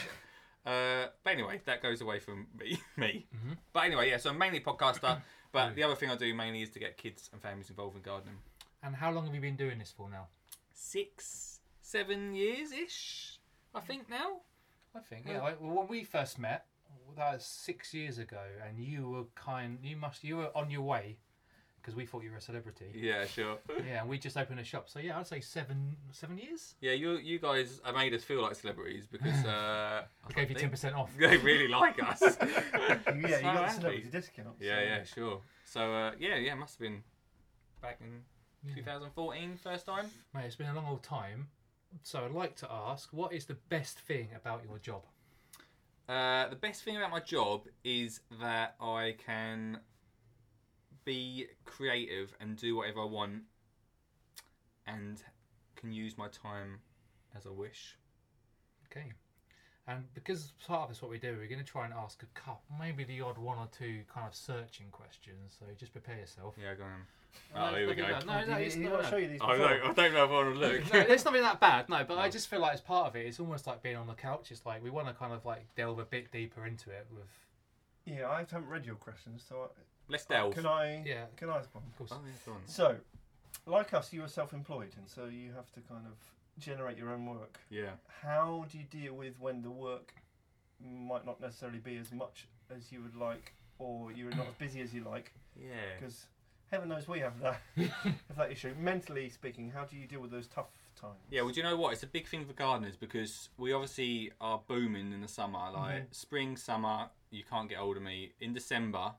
Uh, 0.64 1.06
but 1.22 1.32
anyway, 1.32 1.60
that 1.64 1.82
goes 1.82 2.00
away 2.00 2.18
from 2.18 2.46
me. 2.58 2.78
me. 2.96 3.26
Mhm. 3.34 3.56
But 3.72 3.84
anyway, 3.84 4.10
yeah, 4.10 4.16
so 4.16 4.30
I'm 4.30 4.38
mainly 4.38 4.58
a 4.58 4.62
podcaster, 4.62 5.20
but 5.52 5.74
the 5.74 5.82
other 5.82 5.94
thing 5.94 6.10
I 6.10 6.16
do 6.16 6.32
mainly 6.34 6.62
is 6.62 6.70
to 6.70 6.78
get 6.78 6.96
kids 6.96 7.30
and 7.32 7.40
families 7.40 7.70
involved 7.70 7.96
in 7.96 8.02
gardening. 8.02 8.36
And 8.82 8.94
how 8.94 9.10
long 9.10 9.26
have 9.26 9.34
you 9.34 9.40
been 9.40 9.56
doing 9.56 9.78
this 9.78 9.92
for 9.96 10.10
now? 10.10 10.26
Six, 10.72 11.60
seven 11.80 12.34
years 12.34 12.72
ish, 12.72 13.38
I 13.74 13.80
think 13.80 14.10
now. 14.10 14.40
I 14.94 15.00
think 15.00 15.26
yeah. 15.28 15.40
well, 15.42 15.56
when 15.60 15.88
we 15.88 16.04
first 16.04 16.38
met, 16.38 16.66
that 17.16 17.34
was 17.34 17.44
six 17.44 17.94
years 17.94 18.18
ago, 18.18 18.42
and 18.66 18.78
you 18.78 19.08
were 19.08 19.24
kind. 19.34 19.78
You 19.82 19.96
must. 19.96 20.24
You 20.24 20.38
were 20.38 20.50
on 20.56 20.70
your 20.70 20.82
way, 20.82 21.16
because 21.86 21.96
we 21.96 22.04
thought 22.04 22.24
you 22.24 22.32
were 22.32 22.36
a 22.38 22.40
celebrity. 22.40 22.86
Yeah, 22.96 23.26
sure. 23.26 23.58
Yeah, 23.86 24.00
and 24.00 24.08
we 24.10 24.18
just 24.18 24.36
opened 24.36 24.58
a 24.58 24.64
shop. 24.64 24.88
So 24.88 24.98
yeah, 24.98 25.16
I'd 25.18 25.26
say 25.28 25.38
seven 25.40 25.94
seven 26.10 26.36
years. 26.36 26.74
Yeah, 26.80 26.92
you 26.92 27.12
you 27.18 27.38
guys 27.38 27.80
have 27.84 27.94
made 27.94 28.12
us 28.12 28.24
feel 28.24 28.42
like 28.42 28.56
celebrities 28.56 29.06
because 29.06 29.44
uh, 29.44 30.02
I 30.28 30.32
gave 30.34 30.50
you 30.50 30.56
ten 30.56 30.70
percent 30.70 30.96
off. 30.96 31.10
They 31.18 31.36
really 31.36 31.68
like 31.68 32.02
us. 32.02 32.20
yeah, 32.20 32.98
So 33.04 33.12
you 33.14 33.22
got 33.22 33.30
the 33.30 33.36
happy. 33.38 33.74
celebrity 33.74 34.08
discount. 34.10 34.56
Yeah, 34.60 34.78
so- 34.78 34.82
yeah, 34.84 35.04
sure. 35.04 35.40
So 35.64 35.80
uh, 35.94 36.12
yeah, 36.18 36.36
yeah, 36.36 36.54
must 36.54 36.74
have 36.74 36.80
been 36.88 37.02
back 37.80 37.98
in 38.00 38.22
Yeah. 38.64 38.74
2014, 38.76 39.56
first 39.62 39.86
time. 39.86 40.06
Mate, 40.34 40.46
it's 40.46 40.56
been 40.56 40.68
a 40.68 40.74
long 40.74 40.86
old 40.88 41.04
time. 41.04 41.46
So 42.02 42.24
I'd 42.24 42.32
like 42.32 42.56
to 42.56 42.68
ask, 42.70 43.12
what 43.12 43.32
is 43.32 43.44
the 43.46 43.56
best 43.68 44.00
thing 44.00 44.28
about 44.34 44.62
your 44.64 44.78
job? 44.78 45.02
Uh, 46.08 46.48
the 46.48 46.56
best 46.56 46.82
thing 46.82 46.96
about 46.96 47.10
my 47.10 47.20
job 47.20 47.62
is 47.84 48.20
that 48.40 48.74
I 48.80 49.14
can 49.24 49.78
be 51.06 51.46
creative 51.64 52.34
and 52.38 52.56
do 52.56 52.76
whatever 52.76 53.00
I 53.00 53.06
want, 53.06 53.44
and 54.86 55.22
can 55.76 55.90
use 55.92 56.18
my 56.18 56.28
time 56.28 56.80
as 57.34 57.46
I 57.46 57.50
wish. 57.50 57.96
Okay. 58.90 59.12
And 59.88 60.04
because 60.14 60.52
part 60.66 60.82
of 60.82 60.88
this 60.88 61.00
what 61.00 61.10
we 61.10 61.18
do, 61.18 61.36
we're 61.38 61.46
going 61.46 61.64
to 61.64 61.64
try 61.64 61.84
and 61.84 61.94
ask 61.94 62.22
a 62.22 62.38
couple, 62.38 62.60
maybe 62.78 63.04
the 63.04 63.20
odd 63.20 63.38
one 63.38 63.56
or 63.56 63.68
two 63.76 64.00
kind 64.12 64.26
of 64.26 64.34
searching 64.34 64.86
questions. 64.90 65.56
So 65.58 65.66
just 65.78 65.92
prepare 65.92 66.18
yourself. 66.18 66.54
Yeah, 66.60 66.74
go 66.74 66.82
on. 66.84 67.06
No, 67.54 67.70
Oh, 67.70 67.76
here 67.76 67.86
we 67.86 67.94
go. 67.94 68.04
at. 68.04 68.26
No, 68.26 68.44
no, 68.44 68.56
it's 68.56 68.74
you 68.76 68.84
not. 68.84 68.92
want 68.92 69.02
no. 69.04 69.10
to 69.10 69.14
show 69.14 69.18
you 69.18 69.28
these 69.28 69.40
I 69.40 69.52
before? 69.56 69.68
don't, 69.68 69.82
I 69.82 69.92
don't 69.92 70.14
know 70.14 70.24
if 70.24 70.30
I 70.30 70.32
want 70.32 70.54
to 70.54 70.60
look. 70.60 70.92
no, 70.92 71.00
it's 71.00 71.24
not 71.24 71.34
been 71.34 71.42
that 71.42 71.60
bad. 71.60 71.88
No, 71.88 72.02
but 72.02 72.18
I 72.18 72.26
oh. 72.26 72.30
just 72.30 72.48
feel 72.48 72.60
like 72.60 72.74
as 72.74 72.80
part 72.80 73.06
of 73.06 73.14
it, 73.16 73.26
it's 73.26 73.38
almost 73.38 73.66
like 73.68 73.82
being 73.82 73.96
on 73.96 74.08
the 74.08 74.14
couch. 74.14 74.50
It's 74.50 74.66
like 74.66 74.82
we 74.82 74.90
want 74.90 75.06
to 75.06 75.14
kind 75.14 75.32
of 75.32 75.44
like 75.44 75.66
delve 75.76 76.00
a 76.00 76.04
bit 76.04 76.32
deeper 76.32 76.66
into 76.66 76.90
it 76.90 77.06
with, 77.12 77.28
Yeah, 78.06 78.28
I 78.28 78.38
haven't 78.38 78.66
read 78.68 78.86
your 78.86 78.96
questions, 78.96 79.44
so 79.48 79.56
I, 79.56 79.66
Let's 80.08 80.24
delve. 80.24 80.54
can 80.54 80.66
I? 80.66 81.02
yeah, 81.04 81.24
Can 81.36 81.50
I 81.50 81.58
ask 81.58 81.74
one? 81.74 81.84
of 81.86 81.96
course. 81.98 82.10
Oh, 82.12 82.20
yeah, 82.24 82.32
go 82.44 82.52
on. 82.52 82.58
So, 82.66 82.96
like 83.66 83.92
us, 83.94 84.12
you 84.12 84.22
are 84.22 84.28
self-employed, 84.28 84.94
and 84.96 85.08
so 85.08 85.24
you 85.26 85.52
have 85.54 85.70
to 85.72 85.80
kind 85.80 86.06
of 86.06 86.14
generate 86.58 86.96
your 86.96 87.10
own 87.10 87.26
work. 87.26 87.58
Yeah. 87.70 87.90
How 88.22 88.66
do 88.70 88.78
you 88.78 88.84
deal 88.84 89.14
with 89.14 89.34
when 89.40 89.62
the 89.62 89.70
work 89.70 90.14
might 90.80 91.24
not 91.26 91.40
necessarily 91.40 91.78
be 91.78 91.96
as 91.96 92.12
much 92.12 92.46
as 92.74 92.92
you 92.92 93.02
would 93.02 93.16
like, 93.16 93.52
or 93.78 94.12
you're 94.12 94.30
not 94.30 94.46
as 94.48 94.54
busy 94.58 94.80
as 94.80 94.94
you 94.94 95.02
like? 95.04 95.32
Yeah. 95.60 95.70
Because 95.98 96.26
heaven 96.70 96.88
knows 96.88 97.08
we 97.08 97.18
have 97.20 97.38
that 97.40 97.60
have 97.76 98.14
that 98.36 98.52
issue. 98.52 98.74
Mentally 98.78 99.28
speaking, 99.28 99.70
how 99.70 99.84
do 99.84 99.96
you 99.96 100.06
deal 100.06 100.20
with 100.20 100.30
those 100.30 100.46
tough 100.46 100.70
times? 101.00 101.14
Yeah, 101.30 101.42
well, 101.42 101.50
do 101.52 101.56
you 101.60 101.64
know 101.64 101.76
what? 101.76 101.92
It's 101.94 102.02
a 102.04 102.06
big 102.08 102.26
thing 102.28 102.44
for 102.44 102.52
gardeners 102.52 102.96
because 102.96 103.48
we 103.58 103.72
obviously 103.72 104.30
are 104.40 104.60
booming 104.68 105.12
in 105.12 105.20
the 105.20 105.28
summer. 105.28 105.70
Like 105.72 106.02
Mhm. 106.10 106.14
spring, 106.14 106.56
summer, 106.56 107.08
you 107.30 107.42
can't 107.42 107.68
get 107.68 107.78
hold 107.78 107.96
of 107.96 108.02
me. 108.02 108.32
In 108.40 108.52
December, 108.54 109.12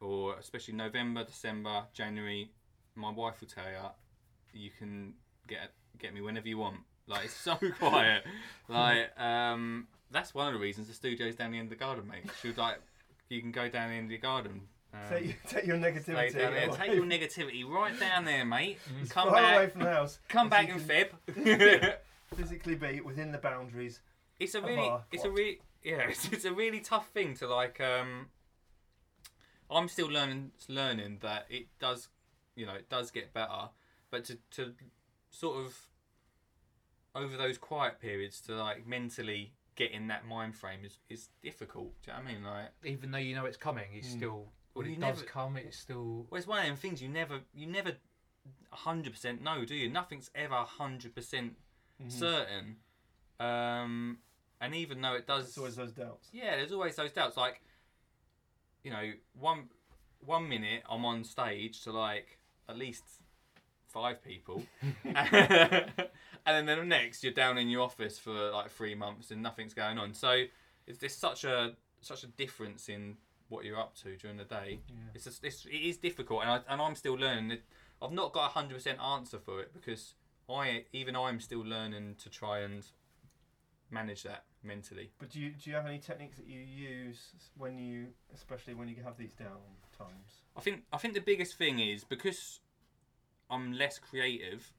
or 0.00 0.36
especially 0.36 0.74
November, 0.74 1.24
December, 1.24 1.84
January, 1.92 2.50
my 2.94 3.10
wife 3.10 3.40
will 3.40 3.48
tell 3.48 3.64
you, 3.64 4.60
you 4.60 4.70
can 4.78 5.14
get 5.46 5.72
get 5.98 6.14
me 6.14 6.20
whenever 6.20 6.48
you 6.48 6.58
want. 6.58 6.78
Like 7.06 7.26
it's 7.26 7.34
so 7.34 7.56
quiet. 7.78 8.24
Like 8.68 9.18
um, 9.20 9.88
that's 10.10 10.34
one 10.34 10.48
of 10.48 10.54
the 10.54 10.60
reasons 10.60 10.88
the 10.88 10.94
studio's 10.94 11.36
down 11.36 11.52
the 11.52 11.58
end 11.58 11.66
of 11.72 11.78
the 11.78 11.84
garden, 11.84 12.06
mate. 12.08 12.30
She 12.40 12.48
was 12.48 12.56
like, 12.56 12.80
you 13.28 13.40
can 13.40 13.52
go 13.52 13.68
down 13.68 13.90
the 13.90 13.96
end 13.96 14.04
of 14.06 14.10
the 14.10 14.18
garden. 14.18 14.62
Um, 14.92 15.00
Take, 15.08 15.48
take 15.48 15.66
your 15.66 15.76
negativity. 15.76 16.36
down 16.36 16.52
there. 16.52 16.68
Take 16.68 16.94
your 16.94 17.04
negativity 17.04 17.64
right 17.64 17.98
down 18.00 18.24
there, 18.24 18.44
mate. 18.44 18.78
Come 19.08 19.28
far 19.28 19.36
back. 19.40 19.54
away 19.54 19.68
from 19.68 19.82
the 19.82 19.92
house. 19.92 20.18
Come 20.28 20.48
back 20.48 20.68
in 20.68 20.80
Feb. 20.80 21.94
Physically 22.34 22.74
be 22.74 23.00
within 23.00 23.30
the 23.30 23.38
boundaries. 23.38 24.00
it's 24.40 24.54
a 24.54 24.62
really 24.62 24.90
it's 25.12 25.24
a 25.24 25.30
really 25.30 25.60
yeah 25.82 26.08
it's, 26.08 26.28
it's 26.32 26.44
a 26.44 26.52
really 26.52 26.80
tough 26.80 27.08
thing 27.10 27.34
to 27.34 27.48
like 27.48 27.80
um 27.80 28.26
i'm 29.78 29.88
still 29.88 30.08
learning 30.08 30.50
learning 30.68 31.18
that 31.20 31.46
it 31.48 31.66
does 31.78 32.08
you 32.56 32.66
know 32.66 32.74
it 32.74 32.88
does 32.88 33.10
get 33.10 33.32
better 33.32 33.68
but 34.10 34.24
to 34.24 34.36
to 34.50 34.74
sort 35.30 35.64
of 35.64 35.76
over 37.14 37.36
those 37.36 37.58
quiet 37.58 38.00
periods 38.00 38.40
to 38.40 38.54
like 38.54 38.86
mentally 38.86 39.52
get 39.76 39.90
in 39.92 40.08
that 40.08 40.26
mind 40.26 40.54
frame 40.56 40.80
is 40.84 40.98
is 41.08 41.28
difficult 41.42 41.92
do 42.02 42.10
you 42.10 42.16
know 42.16 42.22
what 42.22 42.30
i 42.30 42.34
mean 42.34 42.44
like 42.44 42.68
Even 42.84 43.10
though 43.10 43.18
you 43.18 43.34
know 43.34 43.44
it's 43.46 43.56
coming, 43.56 43.86
it's 43.94 44.08
Mm. 44.08 44.16
still 44.16 44.52
when 44.74 44.84
Well, 44.84 44.86
it 44.86 44.90
you 44.90 45.00
does 45.00 45.16
never- 45.18 45.24
come, 45.28 45.56
it's 45.56 45.78
still 45.78 46.26
well 46.30 46.38
it's 46.38 46.46
one 46.46 46.58
of 46.60 46.66
them 46.66 46.76
things 46.76 47.00
you 47.02 47.08
never 47.08 47.40
you 47.54 47.66
never 47.66 47.92
100% 48.72 49.40
know 49.40 49.64
do 49.64 49.74
you 49.74 49.88
nothing's 49.88 50.30
ever 50.34 50.54
100% 50.54 51.56
Mhm. 52.00 52.10
certain 52.12 52.76
um 53.40 54.18
and 54.60 54.74
even 54.74 55.00
though 55.00 55.14
it 55.14 55.26
does 55.26 55.48
It's 55.48 55.58
always 55.58 55.76
those 55.76 55.92
doubts. 55.92 56.28
Yeah, 56.32 56.56
there's 56.56 56.70
always 56.72 56.94
those 56.94 57.12
doubts. 57.12 57.34
Like, 57.38 57.62
you 58.82 58.90
know, 58.90 59.12
one 59.38 59.64
one 60.24 60.48
minute 60.48 60.82
I'm 60.88 61.04
on 61.04 61.24
stage 61.24 61.82
to 61.84 61.92
like 61.92 62.38
at 62.68 62.76
least 62.76 63.04
five 63.88 64.22
people, 64.22 64.62
and 65.04 65.16
then 66.46 66.66
the 66.66 66.84
next 66.84 67.24
you're 67.24 67.32
down 67.32 67.58
in 67.58 67.68
your 67.68 67.82
office 67.82 68.18
for 68.18 68.50
like 68.50 68.70
three 68.70 68.94
months 68.94 69.30
and 69.30 69.42
nothing's 69.42 69.74
going 69.74 69.98
on. 69.98 70.14
So 70.14 70.44
it's 70.86 70.98
there's 70.98 71.14
such 71.14 71.44
a 71.44 71.74
such 72.00 72.24
a 72.24 72.28
difference 72.28 72.88
in 72.88 73.16
what 73.48 73.64
you're 73.64 73.78
up 73.78 73.94
to 73.96 74.16
during 74.16 74.36
the 74.36 74.44
day. 74.44 74.80
Yeah. 74.88 74.94
It's 75.14 75.24
just, 75.24 75.44
it's 75.44 75.66
it 75.66 75.70
is 75.70 75.98
difficult, 75.98 76.42
and 76.42 76.50
I 76.50 76.60
and 76.68 76.80
I'm 76.80 76.94
still 76.94 77.14
learning. 77.14 77.50
It, 77.52 77.62
I've 78.02 78.12
not 78.12 78.32
got 78.32 78.46
a 78.46 78.52
hundred 78.52 78.74
percent 78.74 78.98
answer 79.00 79.38
for 79.38 79.60
it 79.60 79.72
because 79.74 80.14
I 80.48 80.84
even 80.92 81.14
I'm 81.16 81.40
still 81.40 81.60
learning 81.60 82.16
to 82.22 82.30
try 82.30 82.60
and 82.60 82.84
manage 83.90 84.22
that 84.24 84.44
mentally. 84.62 85.10
But 85.18 85.30
do 85.30 85.40
you 85.40 85.50
do 85.50 85.70
you 85.70 85.76
have 85.76 85.86
any 85.86 85.98
techniques 85.98 86.36
that 86.36 86.46
you 86.46 86.60
use 86.60 87.32
when 87.56 87.78
you, 87.78 88.08
especially 88.34 88.74
when 88.74 88.88
you 88.88 88.96
have 89.02 89.16
these 89.16 89.32
down 89.32 89.58
times? 89.96 90.42
I 90.56 90.60
think 90.60 90.84
I 90.92 90.98
think 90.98 91.14
the 91.14 91.20
biggest 91.20 91.56
thing 91.56 91.78
is 91.78 92.04
because 92.04 92.60
I'm 93.50 93.72
less 93.72 93.98
creative 93.98 94.72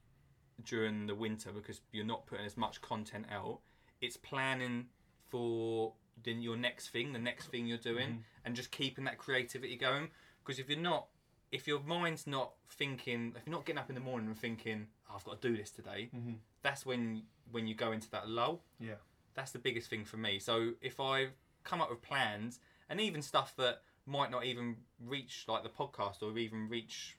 during 0.63 1.07
the 1.07 1.15
winter 1.15 1.51
because 1.51 1.81
you're 1.91 2.05
not 2.05 2.25
putting 2.25 2.45
as 2.45 2.55
much 2.57 2.81
content 2.81 3.25
out. 3.31 3.59
It's 3.99 4.17
planning 4.17 4.87
for 5.29 5.93
then 6.23 6.41
your 6.41 6.55
next 6.57 6.89
thing, 6.89 7.13
the 7.13 7.19
next 7.19 7.47
thing 7.47 7.65
you're 7.65 7.77
doing, 7.77 8.09
Mhm. 8.09 8.23
and 8.45 8.55
just 8.55 8.69
keeping 8.71 9.05
that 9.05 9.17
creativity 9.17 9.75
going. 9.75 10.11
Because 10.43 10.59
if 10.59 10.69
you're 10.69 10.77
not, 10.79 11.07
if 11.51 11.67
your 11.67 11.79
mind's 11.81 12.27
not 12.27 12.53
thinking, 12.69 13.33
if 13.35 13.45
you're 13.45 13.55
not 13.55 13.65
getting 13.65 13.79
up 13.79 13.89
in 13.89 13.95
the 13.95 14.01
morning 14.01 14.27
and 14.27 14.37
thinking, 14.37 14.87
oh, 15.09 15.15
"I've 15.15 15.23
got 15.23 15.41
to 15.41 15.47
do 15.49 15.57
this 15.57 15.71
today," 15.71 16.09
Mm-hmm. 16.13 16.35
That's 16.61 16.85
when 16.85 17.23
when 17.51 17.67
you 17.67 17.75
go 17.75 17.91
into 17.91 18.09
that 18.11 18.29
lull. 18.29 18.61
Yeah. 18.79 18.95
That's 19.33 19.51
the 19.51 19.59
biggest 19.59 19.89
thing 19.89 20.05
for 20.05 20.17
me. 20.17 20.39
So 20.39 20.71
if 20.81 20.99
I 20.99 21.27
come 21.63 21.81
up 21.81 21.89
with 21.89 22.01
plans 22.01 22.59
and 22.89 22.99
even 22.99 23.21
stuff 23.21 23.53
that 23.57 23.81
might 24.05 24.31
not 24.31 24.45
even 24.45 24.75
reach 25.05 25.45
like 25.47 25.63
the 25.63 25.69
podcast 25.69 26.21
or 26.21 26.37
even 26.37 26.67
reach 26.69 27.17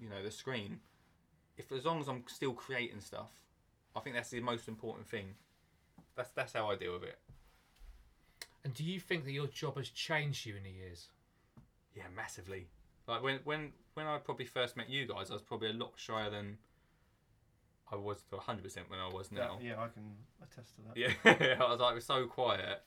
you 0.00 0.08
know 0.08 0.22
the 0.22 0.30
screen, 0.30 0.80
if 1.56 1.70
as 1.72 1.84
long 1.84 2.00
as 2.00 2.08
I'm 2.08 2.24
still 2.26 2.52
creating 2.52 3.00
stuff, 3.00 3.32
I 3.94 4.00
think 4.00 4.16
that's 4.16 4.30
the 4.30 4.40
most 4.40 4.68
important 4.68 5.06
thing. 5.08 5.34
That's 6.16 6.30
that's 6.30 6.52
how 6.52 6.70
I 6.70 6.76
deal 6.76 6.94
with 6.94 7.04
it. 7.04 7.18
And 8.64 8.72
do 8.72 8.82
you 8.82 8.98
think 8.98 9.24
that 9.24 9.32
your 9.32 9.46
job 9.46 9.76
has 9.76 9.90
changed 9.90 10.46
you 10.46 10.56
in 10.56 10.62
the 10.62 10.70
years? 10.70 11.08
Yeah, 11.94 12.04
massively. 12.14 12.68
Like 13.06 13.22
when 13.22 13.40
when 13.44 13.72
when 13.94 14.06
I 14.06 14.18
probably 14.18 14.46
first 14.46 14.76
met 14.76 14.88
you 14.88 15.06
guys, 15.06 15.30
I 15.30 15.34
was 15.34 15.42
probably 15.42 15.70
a 15.70 15.74
lot 15.74 15.92
shyer 15.96 16.30
than 16.30 16.58
I 17.94 17.96
was 17.96 18.22
to 18.30 18.36
100% 18.36 18.76
when 18.88 18.98
I 18.98 19.08
was 19.08 19.30
now. 19.30 19.58
Yeah, 19.62 19.74
I 19.78 19.88
can 19.88 20.16
attest 20.42 20.74
to 20.76 20.82
that. 20.82 20.96
Yeah, 21.40 21.56
I 21.64 21.70
was 21.70 21.80
like, 21.80 21.92
it 21.92 21.94
was 21.96 22.04
so 22.04 22.26
quiet. 22.26 22.82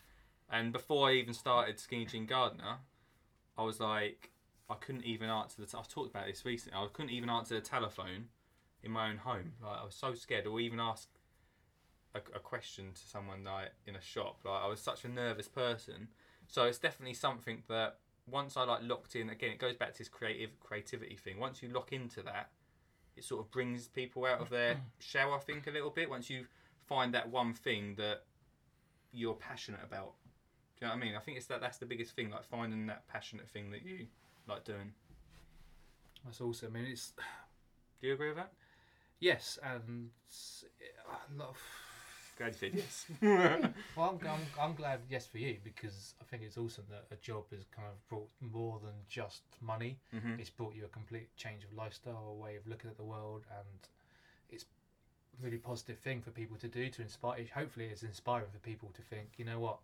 And 0.49 0.73
before 0.73 1.09
I 1.09 1.13
even 1.13 1.33
started 1.33 1.79
Skinny 1.79 2.05
Jean 2.05 2.25
Gardener, 2.25 2.77
I 3.57 3.63
was 3.63 3.79
like, 3.79 4.31
I 4.69 4.75
couldn't 4.75 5.05
even 5.05 5.29
answer 5.29 5.61
the. 5.61 5.67
T- 5.67 5.77
I've 5.77 5.87
talked 5.87 6.09
about 6.09 6.27
this 6.27 6.45
recently. 6.45 6.77
I 6.77 6.87
couldn't 6.91 7.11
even 7.11 7.29
answer 7.29 7.55
the 7.55 7.61
telephone 7.61 8.25
in 8.83 8.91
my 8.91 9.09
own 9.09 9.17
home. 9.17 9.53
Like 9.63 9.81
I 9.81 9.85
was 9.85 9.95
so 9.95 10.13
scared, 10.13 10.45
or 10.45 10.59
even 10.59 10.79
ask 10.79 11.07
a, 12.13 12.19
a 12.35 12.39
question 12.39 12.91
to 12.93 13.01
someone 13.01 13.43
like 13.43 13.71
in 13.85 13.95
a 13.95 14.01
shop. 14.01 14.39
Like 14.43 14.61
I 14.63 14.67
was 14.67 14.81
such 14.81 15.05
a 15.05 15.09
nervous 15.09 15.47
person. 15.47 16.09
So 16.47 16.63
it's 16.63 16.79
definitely 16.79 17.13
something 17.13 17.63
that 17.69 17.97
once 18.29 18.57
I 18.57 18.63
like 18.63 18.81
locked 18.83 19.15
in. 19.15 19.29
Again, 19.29 19.51
it 19.51 19.59
goes 19.59 19.75
back 19.75 19.93
to 19.93 19.99
this 19.99 20.09
creative 20.09 20.59
creativity 20.59 21.15
thing. 21.15 21.39
Once 21.39 21.63
you 21.63 21.69
lock 21.69 21.93
into 21.93 22.21
that, 22.23 22.49
it 23.17 23.23
sort 23.23 23.41
of 23.41 23.51
brings 23.51 23.87
people 23.87 24.25
out 24.25 24.39
of 24.39 24.49
their 24.49 24.75
mm-hmm. 24.75 24.83
shell. 24.99 25.33
I 25.33 25.39
think 25.39 25.67
a 25.67 25.71
little 25.71 25.89
bit. 25.89 26.09
Once 26.09 26.29
you 26.29 26.45
find 26.87 27.13
that 27.13 27.29
one 27.29 27.53
thing 27.53 27.95
that 27.97 28.23
you're 29.11 29.33
passionate 29.33 29.81
about. 29.83 30.13
Do 30.79 30.85
you 30.85 30.87
know 30.87 30.95
what 30.95 31.03
I 31.03 31.05
mean? 31.05 31.15
I 31.15 31.19
think 31.19 31.37
it's 31.37 31.47
that 31.47 31.59
that's 31.59 31.77
the 31.77 31.85
biggest 31.85 32.15
thing, 32.15 32.29
like 32.29 32.45
finding 32.45 32.85
that 32.87 33.07
passionate 33.07 33.49
thing 33.49 33.71
that 33.71 33.83
you 33.83 34.05
like 34.47 34.63
doing. 34.63 34.93
That's 36.23 36.39
awesome. 36.39 36.75
I 36.75 36.79
mean, 36.79 36.91
it's 36.91 37.13
Do 38.01 38.07
you 38.07 38.13
agree 38.13 38.29
with 38.29 38.37
that? 38.37 38.51
yes, 39.19 39.57
and 39.63 40.09
uh, 41.09 41.13
a 41.13 41.39
lot 41.39 41.49
of 41.49 41.57
Glad 42.37 42.47
you 42.53 42.53
said 42.53 42.73
yes. 42.75 43.05
Well, 43.95 44.19
I'm, 44.21 44.27
I'm, 44.27 44.45
I'm 44.61 44.75
glad, 44.75 44.99
yes, 45.09 45.25
for 45.25 45.39
you 45.39 45.57
because 45.63 46.13
I 46.21 46.23
think 46.25 46.43
it's 46.43 46.57
awesome 46.57 46.85
that 46.89 47.05
a 47.11 47.15
job 47.15 47.45
has 47.51 47.65
kind 47.75 47.87
of 47.87 48.07
brought 48.07 48.29
more 48.41 48.79
than 48.83 48.93
just 49.09 49.41
money. 49.61 49.97
hmm 50.11 50.35
It's 50.37 50.49
brought 50.51 50.75
you 50.75 50.85
a 50.85 50.89
complete 50.89 51.35
change 51.35 51.63
of 51.63 51.73
lifestyle, 51.75 52.27
a 52.29 52.33
way 52.43 52.55
of 52.55 52.67
looking 52.67 52.89
at 52.91 52.97
the 52.97 53.03
world, 53.03 53.43
and 53.49 53.79
it's 54.49 54.63
a 54.63 55.43
really 55.43 55.57
positive 55.57 55.97
thing 55.97 56.21
for 56.21 56.29
people 56.29 56.57
to 56.57 56.67
do 56.67 56.89
to 56.89 57.01
inspire. 57.01 57.43
Hopefully, 57.55 57.85
it's 57.87 58.03
inspiring 58.03 58.49
for 58.51 58.59
people 58.59 58.89
to 58.93 59.01
think, 59.01 59.29
you 59.37 59.45
know 59.45 59.59
what, 59.59 59.79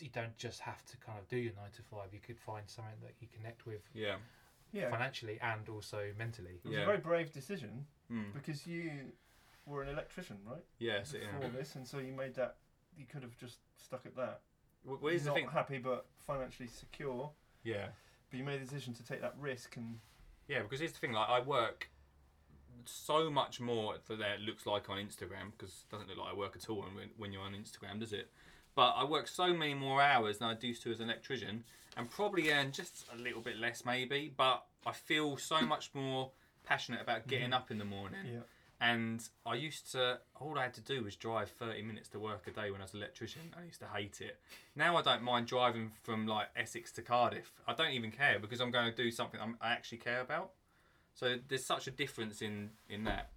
you 0.00 0.08
don't 0.12 0.36
just 0.36 0.60
have 0.60 0.84
to 0.86 0.96
kind 0.98 1.18
of 1.18 1.26
do 1.28 1.36
your 1.36 1.52
nine 1.54 1.70
to 1.74 1.82
five. 1.82 2.08
You 2.12 2.20
could 2.20 2.38
find 2.38 2.62
something 2.68 2.94
that 3.02 3.14
you 3.20 3.26
connect 3.36 3.66
with 3.66 3.80
Yeah. 3.92 4.16
Yeah. 4.72 4.90
financially 4.90 5.38
and 5.42 5.68
also 5.68 6.12
mentally. 6.16 6.60
It 6.64 6.68
was 6.68 6.76
Yeah. 6.76 6.82
a 6.82 6.86
very 6.86 6.98
brave 6.98 7.32
decision 7.32 7.86
Mm. 8.12 8.32
because 8.34 8.66
you 8.68 9.10
were 9.66 9.82
an 9.82 9.88
electrician, 9.88 10.38
right? 10.48 10.64
Yeah. 10.78 11.02
So, 11.02 11.18
Before 11.18 11.50
yeah. 11.52 11.58
this, 11.58 11.74
and 11.74 11.86
so 11.86 11.98
you 11.98 12.12
made 12.12 12.34
that. 12.34 12.56
You 12.96 13.04
could 13.04 13.22
have 13.22 13.36
just 13.36 13.58
stuck 13.76 14.06
at 14.06 14.16
that. 14.16 14.40
Well, 14.84 14.98
here's 15.02 15.24
the 15.24 15.30
Not 15.30 15.36
thing. 15.36 15.48
happy, 15.48 15.78
but 15.78 16.06
financially 16.26 16.68
secure. 16.68 17.30
Yeah. 17.62 17.86
But 18.30 18.38
you 18.38 18.44
made 18.44 18.60
the 18.60 18.64
decision 18.64 18.94
to 18.94 19.04
take 19.04 19.20
that 19.20 19.34
risk, 19.38 19.76
and 19.76 19.98
Yeah, 20.48 20.62
because 20.62 20.80
here's 20.80 20.92
the 20.92 20.98
thing. 20.98 21.12
Like, 21.12 21.28
I 21.28 21.40
work 21.40 21.90
so 22.84 23.28
much 23.28 23.60
more 23.60 23.96
than 24.08 24.20
it 24.20 24.40
looks 24.40 24.64
like 24.64 24.88
on 24.88 24.98
Instagram 24.98 25.50
because 25.56 25.84
it 25.86 25.90
doesn't 25.90 26.08
look 26.08 26.18
like 26.18 26.32
I 26.32 26.36
work 26.36 26.56
at 26.56 26.68
all 26.70 26.82
when, 26.82 27.10
when 27.16 27.32
you're 27.32 27.42
on 27.42 27.52
Instagram, 27.52 28.00
does 28.00 28.12
it? 28.12 28.30
But 28.74 28.94
I 28.96 29.04
work 29.04 29.26
so 29.26 29.52
many 29.52 29.74
more 29.74 30.00
hours 30.02 30.38
than 30.38 30.48
I 30.48 30.56
used 30.60 30.82
to 30.82 30.90
as 30.90 31.00
an 31.00 31.08
electrician, 31.10 31.64
and 31.96 32.10
probably 32.10 32.52
earn 32.52 32.72
just 32.72 33.06
a 33.12 33.16
little 33.16 33.40
bit 33.40 33.58
less, 33.58 33.84
maybe. 33.84 34.32
But 34.36 34.64
I 34.84 34.92
feel 34.92 35.36
so 35.36 35.60
much 35.62 35.90
more 35.94 36.30
passionate 36.64 37.00
about 37.00 37.26
getting 37.26 37.46
mm-hmm. 37.46 37.54
up 37.54 37.70
in 37.70 37.78
the 37.78 37.84
morning. 37.84 38.20
yeah, 38.24 38.40
And 38.80 39.26
I 39.46 39.54
used 39.54 39.90
to, 39.92 40.18
all 40.38 40.58
I 40.58 40.64
had 40.64 40.74
to 40.74 40.82
do 40.82 41.02
was 41.04 41.16
drive 41.16 41.50
30 41.50 41.82
minutes 41.82 42.08
to 42.10 42.18
work 42.18 42.46
a 42.46 42.50
day 42.50 42.70
when 42.70 42.80
I 42.80 42.84
was 42.84 42.92
an 42.92 43.00
electrician. 43.00 43.40
I 43.58 43.64
used 43.64 43.80
to 43.80 43.86
hate 43.86 44.20
it. 44.20 44.38
Now 44.74 44.96
I 44.96 45.02
don't 45.02 45.22
mind 45.22 45.46
driving 45.46 45.92
from 46.02 46.26
like 46.26 46.48
Essex 46.54 46.92
to 46.92 47.02
Cardiff. 47.02 47.52
I 47.66 47.72
don't 47.72 47.92
even 47.92 48.10
care 48.10 48.38
because 48.38 48.60
I'm 48.60 48.70
going 48.70 48.90
to 48.90 48.96
do 48.96 49.10
something 49.10 49.40
I'm, 49.40 49.56
I 49.62 49.72
actually 49.72 49.98
care 49.98 50.20
about. 50.20 50.50
So 51.14 51.36
there's 51.48 51.64
such 51.64 51.86
a 51.86 51.90
difference 51.90 52.42
in, 52.42 52.70
in 52.90 53.04
that. 53.04 53.30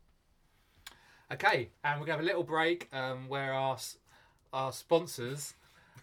Okay, 1.32 1.70
and 1.84 2.00
we're 2.00 2.08
going 2.08 2.18
to 2.18 2.24
have 2.24 2.26
a 2.26 2.26
little 2.26 2.44
break 2.44 2.90
um, 2.92 3.30
where 3.30 3.54
our 3.54 3.78
our 4.52 4.72
sponsors. 4.72 5.54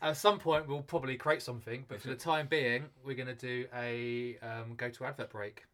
At 0.01 0.17
some 0.17 0.39
point, 0.39 0.69
we'll 0.69 0.83
probably 0.83 1.17
create 1.17 1.43
something, 1.43 1.85
but 1.89 2.01
for 2.01 2.09
the 2.09 2.15
time 2.15 2.47
being, 2.49 2.85
we're 3.05 3.17
going 3.17 3.29
to 3.29 3.35
do 3.35 3.67
a 3.75 4.37
um, 4.43 4.75
go 4.77 4.89
to 4.91 5.05
advert 5.05 5.31
break. 5.31 5.65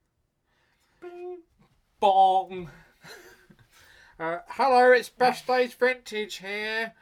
Bong. 2.01 2.71
Uh, 4.23 4.39
hello, 4.51 4.93
it's 4.93 5.09
Best 5.09 5.49
Days 5.49 5.75
Vintage 5.75 6.37
here. 6.37 6.93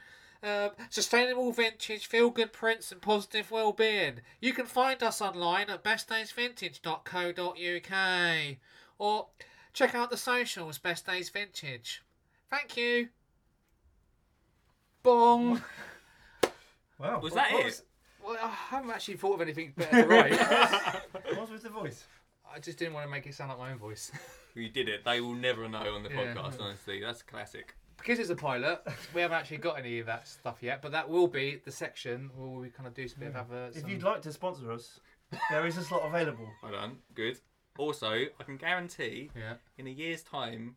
Uh, 0.42 0.70
sustainable 0.88 1.52
vintage, 1.52 2.06
feel 2.06 2.30
good 2.30 2.50
prints, 2.50 2.90
and 2.90 3.02
positive 3.02 3.50
well 3.50 3.72
being. 3.72 4.20
You 4.40 4.54
can 4.54 4.64
find 4.64 5.02
us 5.02 5.20
online 5.20 5.68
at 5.68 5.84
bestdaysvintage.co.uk 5.84 8.56
or 8.98 9.26
check 9.74 9.94
out 9.94 10.08
the 10.08 10.16
socials, 10.16 10.78
Best 10.78 11.04
Days 11.04 11.28
Vintage. 11.28 12.02
Thank 12.48 12.78
you. 12.78 13.08
Bong. 15.02 15.60
wow. 16.98 17.20
Was 17.20 17.32
what, 17.32 17.34
that 17.34 17.52
what 17.52 17.60
it? 17.60 17.64
Was, 17.66 17.82
Well, 18.24 18.38
I 18.42 18.48
haven't 18.48 18.92
actually 18.92 19.18
thought 19.18 19.34
of 19.34 19.42
anything 19.42 19.74
better 19.76 20.02
to 20.02 20.08
write. 20.08 20.32
what 21.12 21.38
was 21.38 21.50
with 21.50 21.64
the 21.64 21.68
voice? 21.68 22.06
I 22.50 22.60
just 22.60 22.78
didn't 22.78 22.94
want 22.94 23.04
to 23.04 23.10
make 23.10 23.26
it 23.26 23.34
sound 23.34 23.50
like 23.50 23.58
my 23.58 23.72
own 23.72 23.78
voice. 23.78 24.10
You 24.54 24.68
did 24.68 24.88
it. 24.88 25.04
They 25.04 25.20
will 25.20 25.34
never 25.34 25.68
know 25.68 25.94
on 25.94 26.02
the 26.02 26.10
Yeah. 26.10 26.34
podcast, 26.34 26.60
honestly. 26.60 27.00
That's 27.00 27.22
classic. 27.22 27.74
because 27.98 28.18
it's 28.18 28.30
a 28.30 28.34
pilot, 28.36 28.80
we 29.14 29.20
haven't 29.20 29.36
actually 29.36 29.58
got 29.58 29.78
any 29.78 29.98
of 29.98 30.06
that 30.06 30.26
stuff 30.26 30.56
yet, 30.62 30.80
but 30.80 30.90
that 30.92 31.06
will 31.10 31.28
be 31.28 31.60
the 31.66 31.70
section 31.70 32.30
where 32.34 32.48
we 32.48 32.70
kind 32.70 32.86
of 32.86 32.94
do 32.94 33.06
some 33.06 33.20
bit 33.20 33.28
of 33.28 33.36
adverts. 33.36 33.76
If 33.76 33.86
you'd 33.88 34.02
like 34.02 34.22
to 34.22 34.32
sponsor 34.32 34.72
us, 34.72 35.00
there 35.50 35.66
is 35.66 35.76
a 35.76 35.84
slot 35.84 36.02
available. 36.06 36.48
Well 36.62 36.72
done. 36.72 36.96
Good. 37.14 37.38
Also, 37.76 38.10
I 38.12 38.42
can 38.44 38.56
guarantee 38.56 39.30
Yeah. 39.36 39.54
in 39.76 39.86
a 39.86 39.90
year's 39.90 40.22
time, 40.22 40.76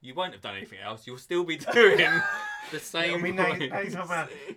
you 0.00 0.14
won't 0.14 0.32
have 0.32 0.42
done 0.42 0.56
anything 0.56 0.80
else. 0.80 1.06
You'll 1.06 1.16
still 1.18 1.44
be 1.44 1.56
doing 1.72 1.98
the 2.72 2.80
same 2.80 3.14
I 3.14 3.18
mean, 3.18 3.36
points. 3.36 3.94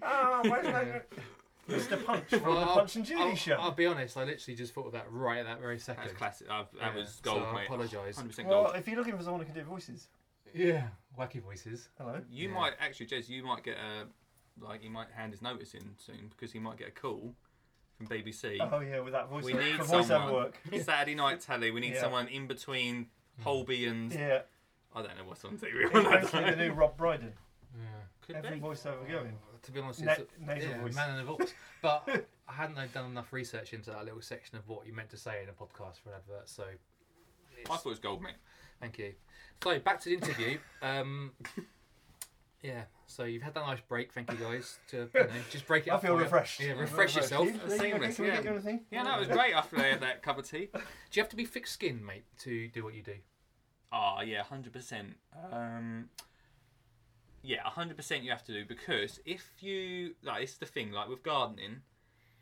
Oh, 0.01 0.41
where's 0.49 0.65
that? 0.65 1.07
Mr. 1.69 2.03
Punch 2.05 2.29
from 2.29 2.39
the 2.41 2.49
I'll- 2.49 2.75
Punch 2.75 2.95
and 2.95 3.05
Judy 3.05 3.21
I'll, 3.21 3.35
show. 3.35 3.53
I'll 3.55 3.71
be 3.71 3.85
honest, 3.85 4.15
I 4.17 4.23
literally 4.23 4.55
just 4.55 4.73
thought 4.73 4.87
of 4.87 4.91
that 4.93 5.05
right 5.11 5.39
at 5.39 5.45
that 5.45 5.59
very 5.61 5.79
second. 5.79 6.03
That's 6.05 6.17
classic. 6.17 6.47
Uh, 6.49 6.63
that 6.79 6.93
Yeah, 6.93 6.95
was 6.95 7.19
gold, 7.21 7.41
so 7.43 7.45
I 7.49 7.53
mate. 7.55 7.65
apologise. 7.65 8.17
100% 8.17 8.45
well, 8.45 8.63
gold. 8.65 8.75
if 8.77 8.87
you're 8.87 8.97
looking 8.97 9.17
for 9.17 9.23
someone 9.23 9.41
who 9.41 9.45
can 9.45 9.55
do 9.55 9.63
voices, 9.63 10.07
Yeah. 10.53 10.87
Wacky 11.19 11.41
voices. 11.41 11.89
hello. 11.97 12.21
You 12.29 12.49
Yeah. 12.49 12.53
might 12.55 12.73
actually, 12.79 13.07
Jez. 13.07 13.27
You 13.29 13.43
might 13.43 13.63
get 13.63 13.77
a 13.77 14.07
like. 14.63 14.81
He 14.81 14.89
might 14.89 15.07
hand 15.15 15.31
his 15.33 15.41
notice 15.41 15.73
in 15.73 15.95
soon 15.97 16.29
because 16.29 16.51
he 16.51 16.59
might 16.59 16.77
get 16.77 16.87
a 16.87 16.91
call 16.91 17.33
from 17.97 18.07
BBC. 18.07 18.57
Oh 18.61 18.79
yeah, 18.79 18.99
with 18.99 19.13
that 19.13 19.27
voice. 19.29 19.43
We 19.43 19.53
need 19.53 19.75
for 19.77 19.83
voiceover 19.83 20.05
someone. 20.07 20.33
work. 20.33 20.59
Saturday 20.83 21.15
night 21.15 21.41
telly. 21.41 21.71
We 21.71 21.81
need 21.81 21.93
Yeah. 21.93 22.01
someone 22.01 22.27
in 22.27 22.47
between 22.47 23.07
Holby 23.41 23.85
and 23.87 24.11
Yeah, 24.13 24.41
I 24.95 25.01
don't 25.01 25.17
know 25.17 25.23
what's 25.25 25.43
on 25.43 25.57
TV. 25.57 25.81
he's 25.91 25.91
basically 25.91 26.51
the 26.51 26.55
new 26.55 26.71
Rob 26.73 26.95
Brydon. 26.97 27.33
Yeah. 27.75 27.83
Could 28.25 28.35
Every 28.37 28.59
be. 28.59 28.65
voiceover 28.65 29.07
going. 29.07 29.37
To 29.63 29.71
be 29.71 29.79
honest, 29.79 30.01
Na- 30.01 30.13
it's 30.13 30.21
a, 30.41 30.45
nasal 30.45 30.69
yeah, 30.71 30.81
voice. 30.81 30.95
man 30.95 31.11
in 31.19 31.25
the 31.25 31.31
box. 31.31 31.53
But 31.81 32.07
I 32.49 32.53
hadn't 32.53 32.93
done 32.93 33.11
enough 33.11 33.31
research 33.33 33.73
into 33.73 33.91
that 33.91 34.03
little 34.05 34.21
section 34.21 34.57
of 34.57 34.67
what 34.67 34.85
you 34.87 34.93
meant 34.93 35.09
to 35.11 35.17
say 35.17 35.43
in 35.43 35.49
a 35.49 35.51
podcast 35.53 35.99
for 36.03 36.09
an 36.09 36.15
advert. 36.17 36.49
So, 36.49 36.63
I 36.63 37.67
thought 37.67 37.85
it 37.85 37.89
was 37.89 37.99
gold, 37.99 38.21
mate. 38.21 38.33
thank 38.79 38.97
you. 38.99 39.13
So 39.63 39.79
back 39.79 39.99
to 40.01 40.09
the 40.09 40.15
interview. 40.15 40.57
um, 40.81 41.31
yeah. 42.61 42.83
So 43.07 43.23
you've 43.23 43.41
had 43.43 43.53
that 43.53 43.65
nice 43.65 43.79
break. 43.87 44.11
Thank 44.13 44.31
you 44.31 44.37
guys. 44.37 44.79
To 44.89 45.09
you 45.13 45.19
know, 45.21 45.29
just 45.49 45.65
break 45.65 45.87
it 45.87 45.91
I 45.91 45.95
up. 45.95 46.01
feel 46.01 46.11
for 46.13 46.17
you. 46.17 46.23
refreshed. 46.23 46.59
Yeah, 46.59 46.67
I 46.67 46.71
feel 46.73 46.81
refresh 46.81 47.15
yourself. 47.15 47.47
Can 47.47 47.55
you- 47.71 47.77
Seamless, 47.77 48.15
Can 48.17 48.25
we 48.25 48.29
yeah. 48.31 48.35
get 48.37 48.43
you 48.45 48.51
anything? 48.51 48.81
Yeah, 48.91 49.03
no, 49.03 49.15
it 49.15 49.19
was 49.19 49.27
great 49.29 49.53
after 49.53 49.77
I 49.79 49.83
had 49.83 50.01
that 50.01 50.21
cup 50.23 50.37
of 50.37 50.49
tea. 50.49 50.69
Do 50.73 50.79
you 51.13 51.21
have 51.21 51.29
to 51.29 51.35
be 51.35 51.45
thick 51.45 51.67
skinned, 51.67 52.05
mate, 52.05 52.23
to 52.39 52.67
do 52.69 52.83
what 52.83 52.93
you 52.93 53.01
do? 53.01 53.15
Oh 53.91 54.19
yeah, 54.25 54.43
hundred 54.43 54.73
percent. 54.73 55.15
Um, 55.51 56.09
yeah, 57.43 57.61
hundred 57.63 57.97
percent. 57.97 58.23
You 58.23 58.31
have 58.31 58.43
to 58.45 58.53
do 58.53 58.65
because 58.65 59.19
if 59.25 59.49
you 59.59 60.15
like, 60.23 60.43
it's 60.43 60.57
the 60.57 60.65
thing. 60.65 60.91
Like 60.91 61.09
with 61.09 61.23
gardening, 61.23 61.81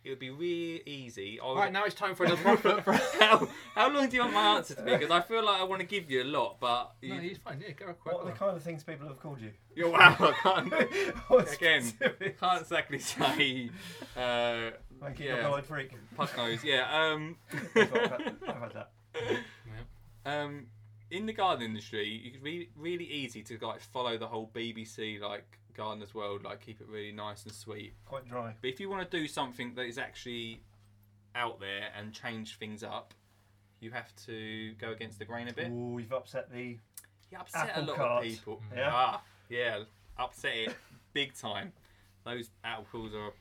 it 0.04 0.10
would 0.10 0.20
be 0.20 0.30
really 0.30 0.82
easy. 0.86 1.40
I 1.40 1.48
would, 1.48 1.56
Right 1.58 1.72
now 1.72 1.84
it's 1.86 1.96
time 1.96 2.14
for 2.16 2.26
another 2.26 2.48
advert. 2.50 2.86
How, 3.20 3.48
how 3.74 3.90
long 3.92 4.08
do 4.08 4.16
you 4.16 4.22
want 4.22 4.34
my 4.34 4.56
answer 4.58 4.76
to 4.76 4.84
be? 4.84 4.92
Because 4.92 5.10
I 5.12 5.20
feel 5.22 5.44
like 5.44 5.60
I 5.60 5.64
want 5.64 5.80
to 5.82 5.88
give 5.88 6.10
you 6.12 6.22
a 6.22 6.26
lot, 6.26 6.58
but 6.60 6.94
you, 7.02 7.14
no, 7.16 7.20
he's 7.20 7.38
fine. 7.40 7.60
Yeah, 7.66 7.72
go 7.74 7.94
quick. 7.94 8.14
What 8.14 8.24
are 8.24 8.32
the 8.32 8.38
kind 8.38 8.56
of 8.56 8.62
things 8.62 8.84
people 8.84 9.08
have 9.08 9.20
called 9.20 9.42
you? 9.42 9.52
you're 9.76 9.90
wow. 9.90 10.16
I 10.20 10.32
can't, 10.44 10.74
What 11.28 11.52
Again. 11.52 11.82
specifics? 11.84 12.40
can't 12.40 12.62
exactly 12.62 13.00
say. 13.00 13.70
Uh, 14.16 14.72
Like 15.02 15.20
you 15.20 15.26
yeah. 15.26 15.50
yeah. 15.50 15.62
freak. 15.62 15.92
puck 16.16 16.38
nose. 16.38 16.64
Yeah. 16.64 16.86
Um, 16.92 17.38
I've 17.76 17.90
had, 17.90 18.36
I've 18.48 18.56
had 18.62 18.74
that. 18.74 18.92
um, 20.26 20.68
in 21.16 21.26
the 21.26 21.34
garden 21.34 21.66
industry, 21.66 22.08
you 22.08 22.32
could 22.32 22.44
be 22.44 22.70
really 22.76 23.06
easy 23.06 23.42
to 23.44 23.58
like 23.62 23.80
follow 23.80 24.18
the 24.18 24.28
whole 24.28 24.50
BBC 24.54 25.20
like 25.20 25.60
gardener's 25.76 26.14
world, 26.14 26.44
like 26.44 26.62
keep 26.62 26.82
it 26.82 26.88
really 26.88 27.12
nice 27.12 27.44
and 27.44 27.54
sweet. 27.54 27.94
Quite 28.06 28.28
dry. 28.28 28.54
But 28.62 28.70
if 28.70 28.80
you 28.80 28.90
want 28.90 29.10
to 29.10 29.18
do 29.18 29.28
something 29.28 29.74
that 29.76 29.84
is 29.84 29.98
actually 29.98 30.62
out 31.36 31.60
there 31.60 31.90
and 31.98 32.14
change 32.14 32.58
things 32.58 32.84
up, 32.84 33.14
you 33.80 33.92
have 33.92 34.14
to 34.26 34.74
go 34.74 34.92
against 34.92 35.20
the 35.20 35.26
grain 35.26 35.48
a 35.48 35.54
bit. 35.54 35.70
Ooh, 35.70 36.00
you've 36.00 36.12
upset 36.14 36.52
the. 36.52 36.78
You 37.32 37.38
upset 37.40 37.70
Apple 37.70 37.84
a 37.84 37.86
lot 37.86 37.98
cart. 37.98 38.26
of 38.26 38.32
people. 38.32 38.62
Yeah. 38.76 38.90
Ah, 38.92 39.22
yeah, 39.50 39.80
upset 40.18 40.56
it 40.56 40.76
big 41.14 41.34
time. 41.34 41.72
Those 42.26 42.50
apples 42.64 43.14
are 43.14 43.32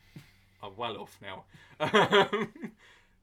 are 0.62 0.70
well 0.76 0.96
off 0.96 1.18
now. 1.20 1.44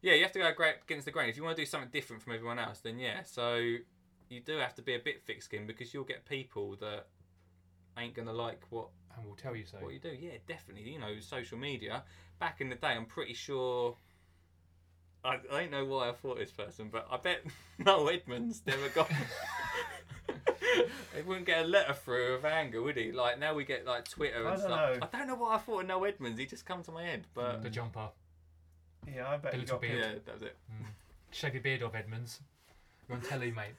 Yeah, 0.02 0.14
you 0.16 0.24
have 0.24 0.32
to 0.32 0.40
go 0.40 0.52
against 0.86 1.06
the 1.06 1.12
grain. 1.12 1.30
If 1.30 1.38
you 1.38 1.44
want 1.44 1.56
to 1.56 1.62
do 1.62 1.66
something 1.66 1.90
different 1.92 2.24
from 2.24 2.34
everyone 2.34 2.58
else, 2.58 2.80
then 2.80 2.98
yeah. 2.98 3.22
So 3.24 3.76
you 4.32 4.39
do 4.39 4.58
have 4.58 4.74
to 4.76 4.82
be 4.82 4.96
a 4.96 5.00
bit 5.00 5.22
thick-skinned 5.26 5.67
because 5.67 5.94
you'll 5.94 6.04
get 6.06 6.26
people 6.26 6.76
that 6.80 7.08
ain't 7.98 8.13
gonna 8.15 8.34
like 8.34 8.62
what 8.70 8.88
And 9.15 9.26
we'll 9.26 9.36
tell 9.36 9.56
you 9.56 9.65
so. 9.65 9.78
what 9.80 9.94
you 9.94 10.00
do. 10.00 10.15
Yeah, 10.17 10.38
definitely. 10.48 10.89
You 10.89 11.00
know, 11.00 11.20
social 11.20 11.58
media. 11.58 12.04
Back 12.39 12.62
in 12.62 12.70
the 12.70 12.76
day, 12.76 12.88
I'm 12.89 13.06
pretty 13.06 13.34
sure. 13.34 13.96
I, 15.24 15.36
I 15.52 15.62
don't 15.62 15.72
know 15.72 15.86
why 15.86 16.10
I 16.10 16.13
thought 16.13 16.39
this 16.39 16.52
person, 16.52 16.89
but 16.91 17.08
I 17.12 17.17
bet 17.17 17.44
Noel 17.78 18.10
Edmonds 18.10 18.62
never 18.65 18.89
got. 18.89 19.10
he 21.15 21.22
wouldn't 21.24 21.46
get 21.46 21.65
a 21.65 21.67
letter 21.67 21.94
through 21.94 22.36
of 22.36 22.46
anger, 22.46 22.82
would 22.82 22.98
he? 22.98 23.12
Like 23.12 23.39
now 23.39 23.54
we 23.54 23.65
get 23.65 23.86
like 23.86 24.08
Twitter 24.10 24.48
I 24.48 24.54
and 24.54 24.60
don't 24.60 24.60
stuff. 24.60 25.00
know. 25.00 25.08
I 25.13 25.17
don't 25.17 25.28
know 25.28 25.36
what 25.36 25.52
I 25.52 25.58
thought 25.60 25.82
of 25.82 25.88
Noel 25.88 26.06
Edmonds. 26.06 26.39
He 26.39 26.46
just 26.46 26.65
come 26.65 26.84
to 26.84 26.91
my 26.91 27.04
head, 27.04 27.26
but 27.34 27.62
The 27.62 27.70
jumper. 27.70 28.10
Yeah, 29.13 29.28
I 29.30 29.38
bet 29.38 29.52
The 29.52 29.58
you 29.58 29.62
little 29.63 29.78
got. 29.78 29.82
beard. 29.82 29.98
yeah, 30.00 30.12
that 30.26 30.34
was 30.34 30.41
it. 30.44 30.56
Mm. 30.72 30.86
Shaggy 31.32 31.60
beard 31.60 31.82
of 31.82 31.96
Edmonds. 31.96 32.39
You're 33.08 33.17
on 33.17 33.24
telly, 33.24 33.52
mate. 33.52 33.74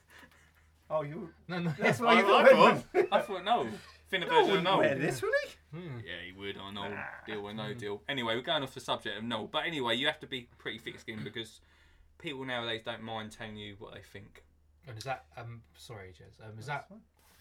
Oh, 0.89 1.01
you. 1.01 1.29
No, 1.47 1.59
no. 1.59 1.73
That's 1.79 1.99
I, 2.01 2.03
why 2.05 2.13
you 2.13 2.19
I 2.19 2.21
got 2.43 2.49
thought, 2.51 2.83
Edmund. 2.93 3.07
I 3.11 3.21
thought 3.21 3.43
no. 3.45 3.67
Thinner 4.09 4.27
No, 4.27 4.31
version 4.45 4.67
of 4.67 4.77
wouldn't 4.77 4.77
wear 4.79 4.95
this, 4.99 5.21
would 5.21 5.31
he? 5.43 5.77
Hmm. 5.79 5.97
Yeah, 6.05 6.11
he 6.25 6.31
would 6.39 6.57
on 6.57 6.75
no 6.75 6.87
Nah. 6.87 7.01
deal 7.25 7.39
or 7.45 7.53
no 7.53 7.73
deal. 7.73 8.01
Anyway, 8.07 8.35
we're 8.35 8.41
going 8.41 8.61
off 8.63 8.73
the 8.73 8.79
subject 8.79 9.17
of 9.17 9.23
Noel. 9.23 9.47
But 9.47 9.65
anyway, 9.65 9.95
you 9.95 10.05
have 10.05 10.19
to 10.19 10.27
be 10.27 10.49
pretty 10.59 10.77
thick-skinned 10.77 11.23
because 11.23 11.61
people 12.19 12.45
nowadays 12.45 12.81
don't 12.85 13.01
mind 13.01 13.31
telling 13.31 13.55
you 13.57 13.75
what 13.79 13.93
they 13.95 14.01
think. 14.01 14.43
And 14.87 14.97
is 14.97 15.03
that 15.05 15.25
um 15.37 15.61
sorry, 15.77 16.09
Jez? 16.11 16.45
Um, 16.45 16.59
is 16.59 16.65
that 16.67 16.87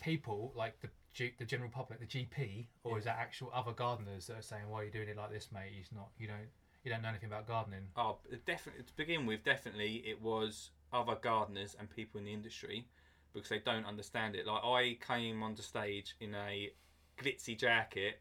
people 0.03 0.53
like 0.57 0.81
the 0.81 0.89
G- 1.13 1.35
the 1.39 1.45
general 1.45 1.69
public, 1.69 2.01
the 2.01 2.07
GP, 2.07 2.67
or 2.85 2.97
is 2.99 3.05
that 3.05 3.19
actual 3.19 3.51
other 3.53 3.73
gardeners 3.73 4.29
that 4.29 4.39
are 4.39 4.43
saying, 4.43 4.67
"Why 4.71 4.81
are 4.81 4.85
you 4.85 4.91
doing 4.91 5.09
it 5.09 5.17
like 5.19 5.31
this, 5.31 5.51
mate? 5.53 5.73
He's 5.77 5.91
not. 5.93 6.09
You 6.19 6.27
don't. 6.29 6.49
You 6.85 6.91
don't 6.91 7.03
know 7.03 7.11
anything 7.11 7.29
about 7.29 7.47
gardening." 7.47 7.89
Oh, 7.97 8.17
definitely. 8.47 8.85
To 8.85 8.97
begin 8.97 9.27
with, 9.27 9.45
definitely 9.45 9.97
it 10.07 10.23
was 10.23 10.71
other 10.91 11.17
gardeners 11.17 11.77
and 11.79 11.91
people 11.91 12.19
in 12.19 12.25
the 12.25 12.33
industry 12.33 12.87
because 13.33 13.49
they 13.49 13.59
don't 13.59 13.87
understand 13.87 14.37
it. 14.37 14.47
Like 14.47 14.65
I 14.65 14.99
came 15.07 15.43
onto 15.43 15.63
stage 15.63 16.15
in 16.21 16.35
a 16.35 16.71
glitzy 17.19 17.59
jacket 17.59 18.21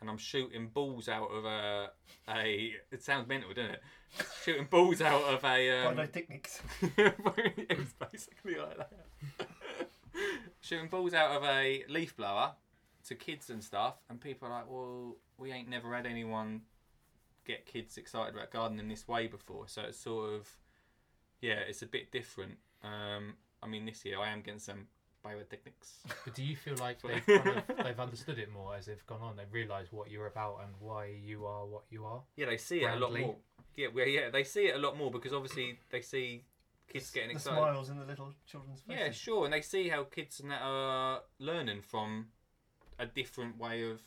and 0.00 0.08
I'm 0.08 0.18
shooting 0.18 0.68
balls 0.68 1.08
out 1.08 1.30
of 1.30 1.44
a 1.44 1.90
a. 2.28 2.72
It 2.90 3.02
sounds 3.02 3.28
mental, 3.28 3.50
doesn't 3.50 3.72
it? 3.72 3.82
shooting 4.44 4.66
balls 4.70 5.00
out 5.00 5.22
of 5.22 5.44
a. 5.44 5.86
Um, 5.86 5.94
Pyrotechnics. 5.94 6.62
it's 6.96 7.92
basically 7.92 8.56
like 8.56 8.78
that. 8.78 8.92
shooting 10.60 10.88
balls 10.88 11.14
out 11.14 11.36
of 11.36 11.44
a 11.44 11.84
leaf 11.88 12.16
blower 12.16 12.52
to 13.08 13.14
kids 13.14 13.50
and 13.50 13.62
stuff, 13.62 13.96
and 14.08 14.20
people 14.20 14.48
are 14.48 14.50
like, 14.50 14.70
"Well, 14.70 15.16
we 15.38 15.52
ain't 15.52 15.68
never 15.68 15.94
had 15.94 16.06
anyone 16.06 16.62
get 17.46 17.66
kids 17.66 17.98
excited 17.98 18.34
about 18.34 18.50
gardening 18.50 18.88
this 18.88 19.06
way 19.06 19.26
before." 19.26 19.68
So 19.68 19.82
it's 19.82 19.98
sort 19.98 20.32
of, 20.32 20.48
yeah, 21.40 21.60
it's 21.68 21.82
a 21.82 21.86
bit 21.86 22.10
different. 22.10 22.56
Um, 22.82 23.34
I 23.62 23.66
mean, 23.66 23.84
this 23.86 24.04
year 24.04 24.18
I 24.18 24.28
am 24.30 24.40
getting 24.42 24.60
some 24.60 24.86
pyrotechnics. 25.22 25.98
But 26.24 26.34
do 26.34 26.42
you 26.42 26.56
feel 26.56 26.76
like 26.76 27.00
they've 27.06 27.26
kind 27.26 27.62
of, 27.68 27.84
they've 27.84 28.00
understood 28.00 28.38
it 28.38 28.50
more 28.52 28.74
as 28.74 28.86
they've 28.86 29.06
gone 29.06 29.20
on? 29.22 29.36
They've 29.36 29.52
realised 29.52 29.92
what 29.92 30.10
you're 30.10 30.26
about 30.26 30.60
and 30.64 30.72
why 30.78 31.06
you 31.24 31.46
are 31.46 31.66
what 31.66 31.82
you 31.90 32.04
are. 32.04 32.22
Yeah, 32.36 32.46
they 32.46 32.56
see 32.56 32.80
it 32.82 32.90
a 32.90 32.96
lot 32.96 33.12
more. 33.18 33.36
Yeah, 33.76 33.88
well, 33.94 34.06
yeah, 34.06 34.30
they 34.30 34.44
see 34.44 34.66
it 34.66 34.74
a 34.76 34.78
lot 34.78 34.96
more 34.96 35.10
because 35.10 35.32
obviously 35.32 35.78
they 35.90 36.00
see 36.02 36.44
kids 36.92 37.10
getting 37.10 37.28
the 37.30 37.34
excited. 37.36 37.56
smiles 37.56 37.88
in 37.90 37.98
the 37.98 38.04
little 38.04 38.32
children's 38.46 38.80
faces. 38.80 39.00
Yeah, 39.00 39.10
sure, 39.12 39.44
and 39.44 39.52
they 39.54 39.60
see 39.60 39.88
how 39.88 40.04
kids 40.04 40.40
and 40.40 40.50
that 40.50 40.60
uh, 40.62 40.66
are 40.66 41.20
learning 41.38 41.82
from 41.82 42.26
a 42.98 43.06
different 43.06 43.58
way 43.58 43.82
of 43.90 44.00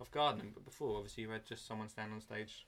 of 0.00 0.10
gardening. 0.12 0.52
But 0.54 0.64
before, 0.64 0.96
obviously, 0.96 1.24
you 1.24 1.30
had 1.30 1.44
just 1.44 1.66
someone 1.66 1.88
stand 1.88 2.12
on 2.12 2.20
stage 2.20 2.66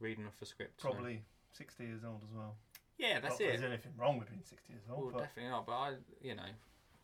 reading 0.00 0.26
off 0.26 0.40
a 0.40 0.46
script. 0.46 0.80
so- 0.80 0.90
Probably 0.90 1.22
60 1.52 1.84
years 1.84 2.04
old 2.04 2.22
as 2.22 2.32
well. 2.34 2.56
Yeah, 2.98 3.20
that's 3.20 3.38
Not 3.38 3.48
it. 3.48 3.48
There's 3.60 3.62
anything 3.62 3.92
wrong 3.98 4.18
with 4.18 4.28
being 4.30 4.42
60 4.42 4.72
years 4.72 4.82
old, 4.90 5.06
Well, 5.06 5.10
but 5.14 5.20
definitely 5.24 5.50
not. 5.50 5.66
But 5.66 5.72
I, 5.72 5.92
you 6.22 6.34
know, 6.34 6.42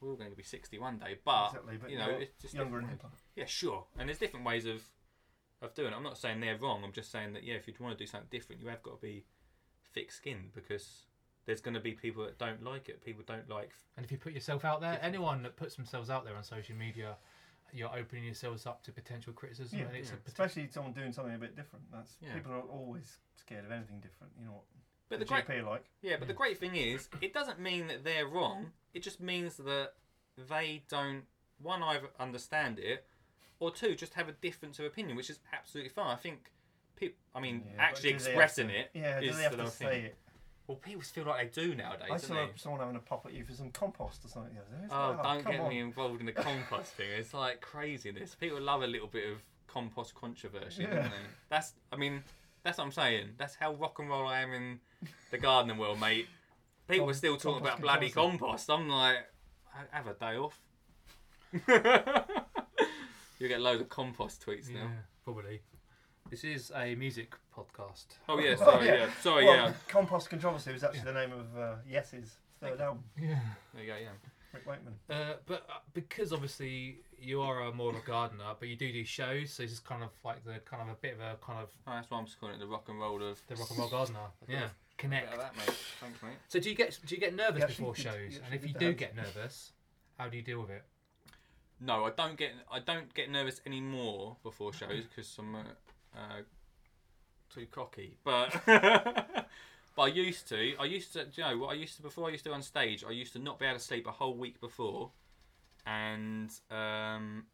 we're 0.00 0.10
all 0.10 0.16
going 0.16 0.30
to 0.30 0.36
be 0.36 0.42
sixty 0.42 0.78
one 0.78 0.98
day. 0.98 1.16
But 1.24 1.48
exactly. 1.48 1.76
But 1.80 1.90
you 1.90 1.98
know, 1.98 2.08
you're 2.08 2.20
it's 2.22 2.42
just 2.42 2.54
younger 2.54 2.78
and 2.78 2.88
different 2.88 3.12
ways. 3.12 3.20
hipper. 3.20 3.40
Yeah, 3.40 3.44
sure. 3.46 3.84
And 3.98 4.08
there's 4.08 4.18
different 4.18 4.46
ways 4.46 4.66
of 4.66 4.82
of 5.60 5.74
doing 5.74 5.92
it. 5.92 5.96
I'm 5.96 6.02
not 6.02 6.18
saying 6.18 6.40
they're 6.40 6.58
wrong. 6.58 6.82
I'm 6.84 6.92
just 6.92 7.12
saying 7.12 7.34
that 7.34 7.44
yeah, 7.44 7.54
if 7.54 7.68
you 7.68 7.74
want 7.78 7.96
to 7.96 8.02
do 8.02 8.08
something 8.08 8.28
different, 8.30 8.62
you 8.62 8.68
have 8.68 8.82
got 8.82 9.00
to 9.00 9.06
be 9.06 9.24
thick-skinned 9.94 10.52
because 10.54 11.04
there's 11.46 11.60
going 11.60 11.74
to 11.74 11.80
be 11.80 11.92
people 11.92 12.24
that 12.24 12.38
don't 12.38 12.62
like 12.64 12.88
it. 12.88 13.04
People 13.04 13.22
don't 13.26 13.48
like. 13.48 13.70
And 13.96 14.04
if 14.04 14.10
you 14.10 14.18
put 14.18 14.32
yourself 14.32 14.64
out 14.64 14.80
there, 14.80 14.98
anyone 15.02 15.42
that 15.42 15.56
puts 15.56 15.76
themselves 15.76 16.10
out 16.10 16.24
there 16.24 16.34
on 16.36 16.42
social 16.42 16.74
media, 16.74 17.16
you're 17.72 17.94
opening 17.96 18.24
yourselves 18.24 18.66
up 18.66 18.82
to 18.84 18.92
potential 18.92 19.32
criticism. 19.32 19.78
Yeah, 19.78 19.84
and 19.86 19.96
it's 19.96 20.08
yeah. 20.08 20.14
a 20.14 20.18
pot- 20.18 20.28
Especially 20.28 20.68
someone 20.70 20.92
doing 20.92 21.12
something 21.12 21.34
a 21.34 21.38
bit 21.38 21.54
different. 21.54 21.84
That's 21.92 22.16
Yeah. 22.20 22.34
people 22.34 22.52
are 22.52 22.60
always 22.60 23.18
scared 23.36 23.64
of 23.64 23.70
anything 23.70 24.00
different. 24.00 24.32
You 24.38 24.46
know 24.46 24.52
what 24.52 24.64
But 25.12 25.18
the 25.20 25.24
the 25.26 25.42
great 25.42 25.46
GP 25.48 25.60
are 25.66 25.70
like. 25.70 25.84
Yeah, 26.02 26.16
but 26.18 26.28
the 26.28 26.34
great 26.34 26.58
thing 26.58 26.74
is, 26.76 27.08
it 27.20 27.32
doesn't 27.34 27.58
mean 27.60 27.86
that 27.88 28.04
they're 28.04 28.26
wrong. 28.26 28.72
It 28.94 29.02
just 29.02 29.20
means 29.20 29.56
that 29.58 29.92
they 30.48 30.82
don't 30.88 31.22
one 31.60 31.82
either 31.82 32.08
understand 32.18 32.78
it, 32.78 33.04
or 33.60 33.70
two 33.70 33.94
just 33.94 34.14
have 34.14 34.28
a 34.28 34.32
difference 34.32 34.78
of 34.78 34.84
opinion, 34.86 35.16
which 35.16 35.30
is 35.30 35.38
absolutely 35.52 35.90
fine. 35.90 36.06
I 36.08 36.16
think 36.16 36.50
people. 36.96 37.16
I 37.34 37.40
mean, 37.40 37.62
Yeah, 37.74 37.82
actually 37.82 38.12
do 38.14 38.18
they 38.18 38.24
have 38.24 38.28
expressing 38.32 38.68
to- 38.68 38.74
it. 38.80 38.90
Yeah, 38.94 39.20
do 39.20 39.26
is 39.28 39.36
they 39.36 39.42
have 39.44 39.56
the 39.56 39.64
to 39.64 39.70
say 39.70 39.84
thing. 39.86 40.04
it? 40.06 40.16
Well, 40.66 40.76
people 40.78 41.02
feel 41.02 41.24
like 41.24 41.52
they 41.54 41.62
do 41.62 41.74
nowadays, 41.74 42.04
I 42.04 42.08
don't 42.08 42.20
saw 42.20 42.34
they? 42.34 42.50
someone 42.56 42.80
having 42.80 42.96
a 42.96 43.00
pop 43.00 43.26
at 43.26 43.32
you 43.32 43.44
for 43.44 43.52
some 43.52 43.70
compost 43.70 44.24
or 44.24 44.28
something. 44.28 44.54
the 44.54 44.60
other 44.94 45.16
oh, 45.18 45.20
oh, 45.20 45.34
don't 45.34 45.44
get 45.46 45.60
on. 45.60 45.68
me 45.68 45.80
involved 45.80 46.20
in 46.20 46.26
the 46.26 46.32
compost 46.32 46.92
thing. 46.92 47.08
It's 47.16 47.34
like 47.34 47.60
craziness. 47.60 48.34
People 48.36 48.60
love 48.60 48.82
a 48.82 48.86
little 48.86 49.08
bit 49.08 49.28
of 49.30 49.42
compost 49.66 50.14
controversy, 50.14 50.82
Yeah. 50.82 50.94
don't 50.94 51.04
they? 51.10 51.16
That's. 51.50 51.74
I 51.92 51.96
mean, 51.96 52.22
that's 52.62 52.78
what 52.78 52.84
I'm 52.84 52.92
saying. 52.92 53.30
That's 53.38 53.56
how 53.56 53.74
rock 53.74 53.98
and 53.98 54.08
roll 54.08 54.26
I 54.26 54.40
am 54.40 54.52
in 54.52 54.80
the 55.30 55.38
gardening 55.38 55.78
world, 55.78 56.00
mate. 56.00 56.26
People 56.88 57.04
are 57.06 57.08
Com- 57.08 57.14
still 57.14 57.36
talking 57.36 57.62
about 57.62 57.80
bloody 57.80 58.10
controversy. 58.10 58.38
compost. 58.38 58.70
I'm 58.70 58.88
like, 58.88 59.16
have 59.90 60.06
a 60.06 60.14
day 60.14 60.36
off. 60.36 60.58
you 63.38 63.48
get 63.48 63.60
loads 63.60 63.80
of 63.80 63.88
compost 63.88 64.44
tweets 64.46 64.68
yeah, 64.70 64.84
now. 64.84 64.90
probably. 65.24 65.60
This 66.30 66.44
is 66.44 66.72
a 66.74 66.94
music 66.94 67.34
podcast. 67.56 68.06
Oh 68.28 68.38
yeah, 68.38 68.52
Oh, 68.60 68.64
sorry, 68.64 68.86
yeah. 68.86 68.94
yeah, 68.94 69.10
sorry, 69.20 69.44
well, 69.44 69.54
yeah. 69.54 69.72
Compost 69.88 70.30
Controversy 70.30 70.72
was 70.72 70.82
actually 70.84 71.00
the 71.04 71.12
name 71.12 71.32
of 71.32 71.58
uh, 71.58 71.74
Yes's 71.88 72.36
third 72.60 72.80
album. 72.80 73.04
Yeah. 73.20 73.38
There 73.74 73.82
you 73.84 73.88
go, 73.90 73.96
yeah. 74.00 74.08
Rick 74.54 74.66
Wakeman. 74.66 74.94
Uh, 75.08 75.34
but 75.46 75.66
uh, 75.70 75.78
because 75.94 76.32
obviously 76.32 76.98
you 77.18 77.40
are 77.40 77.62
a 77.62 77.72
more 77.72 77.90
of 77.90 77.96
a 77.96 78.00
gardener, 78.06 78.44
but 78.58 78.68
you 78.68 78.76
do 78.76 78.92
do 78.92 79.04
shows, 79.04 79.50
so 79.52 79.62
this 79.62 79.72
is 79.72 79.80
kind 79.80 80.02
of 80.02 80.10
like 80.24 80.44
the 80.44 80.58
kind 80.64 80.82
of 80.82 80.88
a 80.88 80.96
bit 81.00 81.14
of 81.14 81.20
a 81.20 81.36
kind 81.44 81.58
of 81.60 81.68
Oh, 81.86 81.92
that's 81.94 82.10
why 82.10 82.18
I'm 82.18 82.26
just 82.26 82.38
calling 82.38 82.54
it 82.56 82.58
the 82.58 82.66
rock 82.66 82.84
and 82.88 83.00
roll 83.00 83.22
of. 83.22 83.40
the 83.48 83.56
rock 83.56 83.70
and 83.70 83.78
roll 83.78 83.88
gardener. 83.88 84.18
Yeah, 84.48 84.60
Bit 84.60 84.70
connect. 84.98 85.30
that, 85.36 85.56
mate. 85.56 85.76
Thanks, 86.00 86.22
mate. 86.22 86.32
So 86.48 86.60
do 86.60 86.68
you 86.68 86.76
get 86.76 86.98
do 87.04 87.14
you 87.14 87.20
get 87.20 87.34
nervous 87.34 87.60
You 87.60 87.66
before 87.66 87.94
shows? 87.94 88.34
you 88.34 88.40
And 88.44 88.54
if 88.54 88.66
you 88.66 88.74
do 88.74 88.92
get 88.92 89.16
nervous, 89.16 89.72
how 90.18 90.28
do 90.28 90.36
you 90.36 90.42
deal 90.42 90.60
with 90.60 90.70
it? 90.70 90.84
No, 91.80 92.04
I 92.04 92.10
don't 92.10 92.36
get 92.36 92.52
I 92.70 92.78
don't 92.78 93.12
get 93.14 93.30
nervous 93.30 93.60
anymore 93.66 94.36
before 94.42 94.72
shows 94.72 95.04
because 95.04 95.36
I'm 95.38 95.54
uh, 95.54 95.58
uh, 96.14 96.42
too 97.52 97.66
cocky. 97.70 98.16
But 98.24 98.60
but 98.66 99.46
I 100.02 100.06
used 100.06 100.48
to. 100.48 100.74
I 100.78 100.84
used 100.84 101.12
to. 101.14 101.24
Do 101.24 101.30
you 101.42 101.48
know 101.48 101.58
what 101.58 101.70
I 101.70 101.74
used 101.74 101.96
to 101.96 102.02
before 102.02 102.28
I 102.28 102.30
used 102.30 102.44
to 102.44 102.50
go 102.50 102.54
on 102.54 102.62
stage? 102.62 103.04
I 103.06 103.10
used 103.10 103.32
to 103.32 103.38
not 103.38 103.58
be 103.58 103.66
able 103.66 103.78
to 103.78 103.84
sleep 103.84 104.06
a 104.06 104.12
whole 104.12 104.36
week 104.36 104.60
before, 104.60 105.10
and 105.86 106.50
um, 106.70 107.46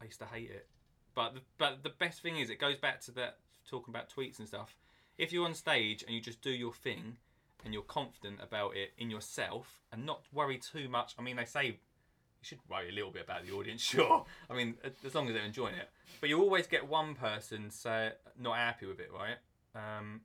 I 0.00 0.06
used 0.06 0.18
to 0.20 0.26
hate 0.26 0.50
it. 0.50 0.66
But 1.14 1.34
the, 1.34 1.40
but 1.58 1.82
the 1.82 1.90
best 1.90 2.20
thing 2.20 2.38
is, 2.38 2.50
it 2.50 2.58
goes 2.58 2.76
back 2.76 3.00
to 3.02 3.12
that 3.12 3.38
talking 3.68 3.94
about 3.94 4.10
tweets 4.10 4.38
and 4.38 4.48
stuff. 4.48 4.76
If 5.18 5.32
you're 5.32 5.44
on 5.44 5.54
stage 5.54 6.02
and 6.02 6.14
you 6.14 6.20
just 6.20 6.40
do 6.40 6.50
your 6.50 6.72
thing, 6.72 7.16
and 7.64 7.72
you're 7.72 7.82
confident 7.82 8.40
about 8.42 8.76
it 8.76 8.92
in 8.98 9.10
yourself, 9.10 9.82
and 9.92 10.04
not 10.04 10.22
worry 10.32 10.58
too 10.58 10.88
much. 10.88 11.14
I 11.18 11.22
mean, 11.22 11.36
they 11.36 11.44
say 11.44 11.66
you 11.66 11.74
should 12.42 12.58
worry 12.68 12.88
a 12.88 12.92
little 12.92 13.10
bit 13.10 13.24
about 13.24 13.46
the 13.46 13.52
audience, 13.52 13.80
sure. 13.82 14.24
I 14.50 14.54
mean, 14.54 14.74
as 15.04 15.14
long 15.14 15.28
as 15.28 15.34
they're 15.34 15.44
enjoying 15.44 15.74
it. 15.74 15.88
But 16.20 16.28
you 16.28 16.40
always 16.40 16.66
get 16.66 16.88
one 16.88 17.14
person 17.14 17.70
say 17.70 18.12
not 18.38 18.56
happy 18.56 18.86
with 18.86 19.00
it, 19.00 19.10
right? 19.12 19.36
Um, 19.74 20.22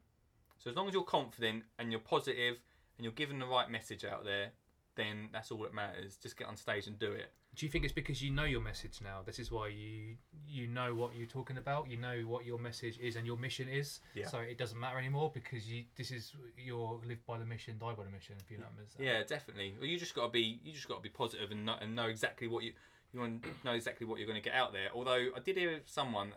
so 0.58 0.70
as 0.70 0.76
long 0.76 0.88
as 0.88 0.94
you're 0.94 1.04
confident 1.04 1.64
and 1.78 1.92
you're 1.92 2.02
positive 2.02 2.58
and 2.98 3.04
you're 3.04 3.14
giving 3.14 3.40
the 3.40 3.46
right 3.46 3.70
message 3.70 4.04
out 4.04 4.26
there, 4.26 4.52
then 4.96 5.30
that's 5.32 5.52
all 5.52 5.60
that 5.60 5.74
matters. 5.74 6.18
Just 6.18 6.38
get 6.38 6.48
on 6.48 6.58
stage 6.58 6.88
and 6.88 6.98
do 6.98 7.12
it. 7.12 7.32
Do 7.58 7.66
you 7.66 7.72
think 7.72 7.84
it's 7.86 7.94
because 7.94 8.22
you 8.22 8.32
know 8.32 8.44
your 8.44 8.62
message 8.62 9.00
now? 9.04 9.22
This 9.26 9.40
is 9.40 9.52
why 9.52 9.70
you 9.70 10.16
you 10.48 10.68
know 10.68 10.94
what 10.94 11.16
you're 11.16 11.28
talking 11.28 11.58
about. 11.58 11.90
You 11.90 11.98
know 11.98 12.20
what 12.28 12.46
your 12.46 12.60
message 12.60 13.00
is 13.00 13.16
and 13.16 13.26
your 13.26 13.36
mission 13.36 13.68
is. 13.68 14.00
Yeah. 14.14 14.28
So 14.28 14.38
it 14.38 14.60
doesn't 14.60 14.80
matter 14.80 15.00
anymore 15.00 15.32
because 15.34 15.68
you 15.68 15.86
this 15.96 16.12
is 16.12 16.34
your 16.56 17.02
live 17.08 17.26
by 17.26 17.40
the 17.40 17.46
mission, 17.46 17.78
die 17.80 17.94
by 17.98 18.04
the 18.04 18.12
mission. 18.12 18.36
If 18.40 18.52
you 18.52 18.60
know 18.60 18.66
what 18.76 18.86
I 19.00 19.02
mean. 19.02 19.12
Yeah, 19.12 19.24
definitely. 19.24 19.74
Well, 19.80 19.88
you 19.88 19.98
just 19.98 20.14
got 20.14 20.26
to 20.26 20.32
be 20.32 20.60
you 20.64 20.72
just 20.72 20.88
got 20.88 20.98
to 20.98 21.02
be 21.02 21.10
positive 21.10 21.50
and 21.50 21.66
know, 21.66 21.76
and 21.82 21.96
know 21.96 22.06
exactly 22.06 22.48
what 22.48 22.64
you 22.64 22.74
you 23.12 23.20
want 23.20 23.42
to 23.42 23.50
know 23.66 23.74
exactly 23.74 24.06
what 24.06 24.20
you're 24.20 24.28
going 24.28 24.42
to 24.42 24.48
get 24.48 24.56
out 24.56 24.72
there. 24.72 24.90
Although 24.94 25.30
I 25.36 25.40
did 25.44 25.58
hear 25.58 25.82
someone 25.86 26.34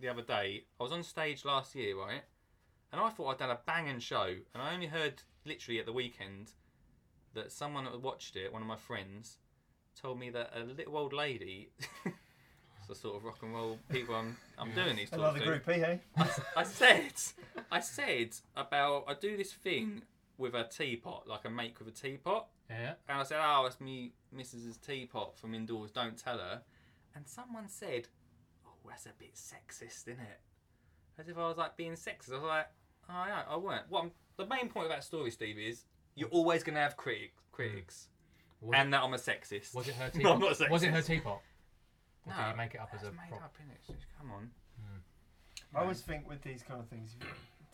the 0.00 0.08
other 0.08 0.22
day. 0.22 0.64
I 0.80 0.82
was 0.82 0.92
on 0.92 1.02
stage 1.02 1.44
last 1.44 1.74
year, 1.74 1.98
right? 1.98 2.22
And 2.92 3.00
I 3.00 3.10
thought 3.10 3.28
I'd 3.28 3.38
done 3.38 3.50
a 3.50 3.58
banging 3.66 3.98
show, 3.98 4.36
and 4.54 4.62
I 4.62 4.72
only 4.72 4.86
heard 4.86 5.22
literally 5.44 5.80
at 5.80 5.86
the 5.86 5.92
weekend 5.92 6.52
that 7.34 7.52
someone 7.52 7.84
that 7.84 8.00
watched 8.00 8.36
it, 8.36 8.52
one 8.52 8.62
of 8.62 8.68
my 8.68 8.76
friends, 8.76 9.38
told 10.00 10.18
me 10.18 10.30
that 10.30 10.52
a 10.54 10.60
little 10.64 10.96
old 10.96 11.12
lady. 11.12 11.70
it's 12.04 12.86
the 12.88 12.94
sort 12.94 13.16
of 13.16 13.24
rock 13.24 13.38
and 13.42 13.54
roll 13.54 13.78
people 13.90 14.14
I'm 14.14 14.36
I'm 14.58 14.72
doing 14.74 14.96
these 14.96 15.10
talks 15.10 15.20
Another 15.20 15.38
to. 15.40 15.44
group, 15.44 15.68
eh? 15.68 15.72
hey? 15.78 16.00
I, 16.16 16.28
I 16.56 16.62
said, 16.64 17.12
I 17.70 17.80
said 17.80 18.30
about 18.56 19.04
I 19.08 19.14
do 19.14 19.36
this 19.36 19.52
thing 19.52 20.02
with 20.38 20.54
a 20.54 20.64
teapot, 20.64 21.26
like 21.26 21.44
a 21.44 21.50
make 21.50 21.78
with 21.78 21.88
a 21.88 21.92
teapot, 21.92 22.46
Yeah. 22.68 22.94
and 23.08 23.18
I 23.18 23.22
said, 23.22 23.38
"Oh, 23.42 23.64
it's 23.66 23.80
me, 23.80 24.12
Mrs.'s 24.36 24.76
teapot 24.76 25.38
from 25.38 25.54
indoors. 25.54 25.90
Don't 25.90 26.16
tell 26.18 26.38
her." 26.38 26.60
And 27.14 27.26
someone 27.26 27.68
said, 27.68 28.08
"Oh, 28.66 28.72
that's 28.88 29.06
a 29.06 29.12
bit 29.18 29.34
sexist, 29.34 30.02
isn't 30.08 30.20
it?" 30.20 30.40
As 31.18 31.28
if 31.28 31.38
I 31.38 31.48
was 31.48 31.56
like 31.56 31.76
being 31.76 31.92
sexist. 31.92 32.30
I 32.32 32.34
was 32.34 32.42
like, 32.42 32.66
"Oh, 33.08 33.24
yeah, 33.26 33.42
I 33.48 33.56
weren't." 33.56 33.88
What 33.88 34.04
I'm, 34.04 34.10
the 34.36 34.44
main 34.46 34.68
point 34.68 34.84
of 34.86 34.92
that 34.92 35.04
story, 35.04 35.30
Steve, 35.30 35.58
is 35.58 35.84
you're 36.14 36.28
always 36.28 36.62
going 36.62 36.74
to 36.74 36.80
have 36.82 36.96
critics. 36.98 37.40
critics, 37.52 38.08
Was, 38.60 38.74
and 38.78 38.92
that 38.94 39.02
I'm 39.02 39.12
a 39.14 39.18
sexist. 39.18 39.74
was 39.74 39.88
it 39.88 39.94
her 39.94 40.04
No, 40.14 40.18
teapot? 40.18 40.32
I'm 40.34 40.40
not 40.40 40.60
a 40.60 40.70
was 40.72 40.82
it 40.82 40.90
her 40.90 41.02
teapot? 41.02 41.40
Or 42.26 42.32
No, 42.32 42.36
did 42.42 42.50
you 42.50 42.56
make 42.56 42.74
it 42.74 42.80
up 42.80 42.90
as 42.94 43.02
That's 43.02 43.12
a 43.14 43.16
made 43.16 43.28
prop? 43.30 43.42
up, 43.44 43.54
innit? 43.62 43.86
Just 43.86 44.06
Come 44.18 44.30
on. 44.32 44.50
Hmm. 44.80 45.76
I 45.76 45.80
always 45.82 46.00
think 46.00 46.28
with 46.28 46.42
these 46.42 46.62
kind 46.62 46.80
of 46.80 46.88
things, 46.88 47.16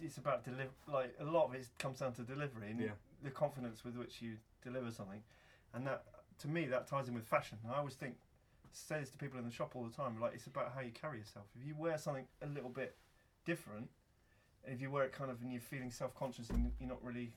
it's 0.00 0.16
about 0.18 0.44
deliver. 0.44 0.70
Like 0.86 1.14
a 1.20 1.24
lot 1.24 1.46
of 1.46 1.54
it 1.54 1.66
comes 1.78 2.00
down 2.00 2.12
to 2.14 2.22
delivery 2.22 2.70
and 2.70 2.80
Yeah. 2.80 2.88
the 3.22 3.30
confidence 3.30 3.84
with 3.84 3.96
which 3.96 4.20
you 4.20 4.36
deliver 4.62 4.90
something, 4.90 5.22
and 5.74 5.86
that 5.86 6.04
to 6.40 6.48
me 6.48 6.66
that 6.66 6.86
ties 6.88 7.08
in 7.08 7.14
with 7.14 7.26
fashion. 7.26 7.58
I 7.72 7.76
always 7.78 7.94
think 7.94 8.16
say 8.72 8.98
this 9.00 9.10
to 9.10 9.18
people 9.18 9.38
in 9.38 9.44
the 9.44 9.50
shop 9.50 9.76
all 9.76 9.84
the 9.84 9.94
time. 9.94 10.18
Like 10.20 10.34
it's 10.34 10.46
about 10.46 10.72
how 10.74 10.80
you 10.80 10.90
carry 10.92 11.18
yourself. 11.18 11.46
If 11.60 11.66
you 11.66 11.74
wear 11.76 11.96
something 11.98 12.26
a 12.42 12.46
little 12.46 12.70
bit 12.70 12.96
different, 13.44 13.88
and 14.64 14.74
if 14.74 14.80
you 14.80 14.90
wear 14.90 15.04
it 15.04 15.12
kind 15.12 15.30
of 15.30 15.40
and 15.42 15.52
you're 15.52 15.60
feeling 15.60 15.90
self-conscious 15.90 16.50
and 16.50 16.72
you're 16.80 16.88
not 16.88 17.02
really 17.04 17.32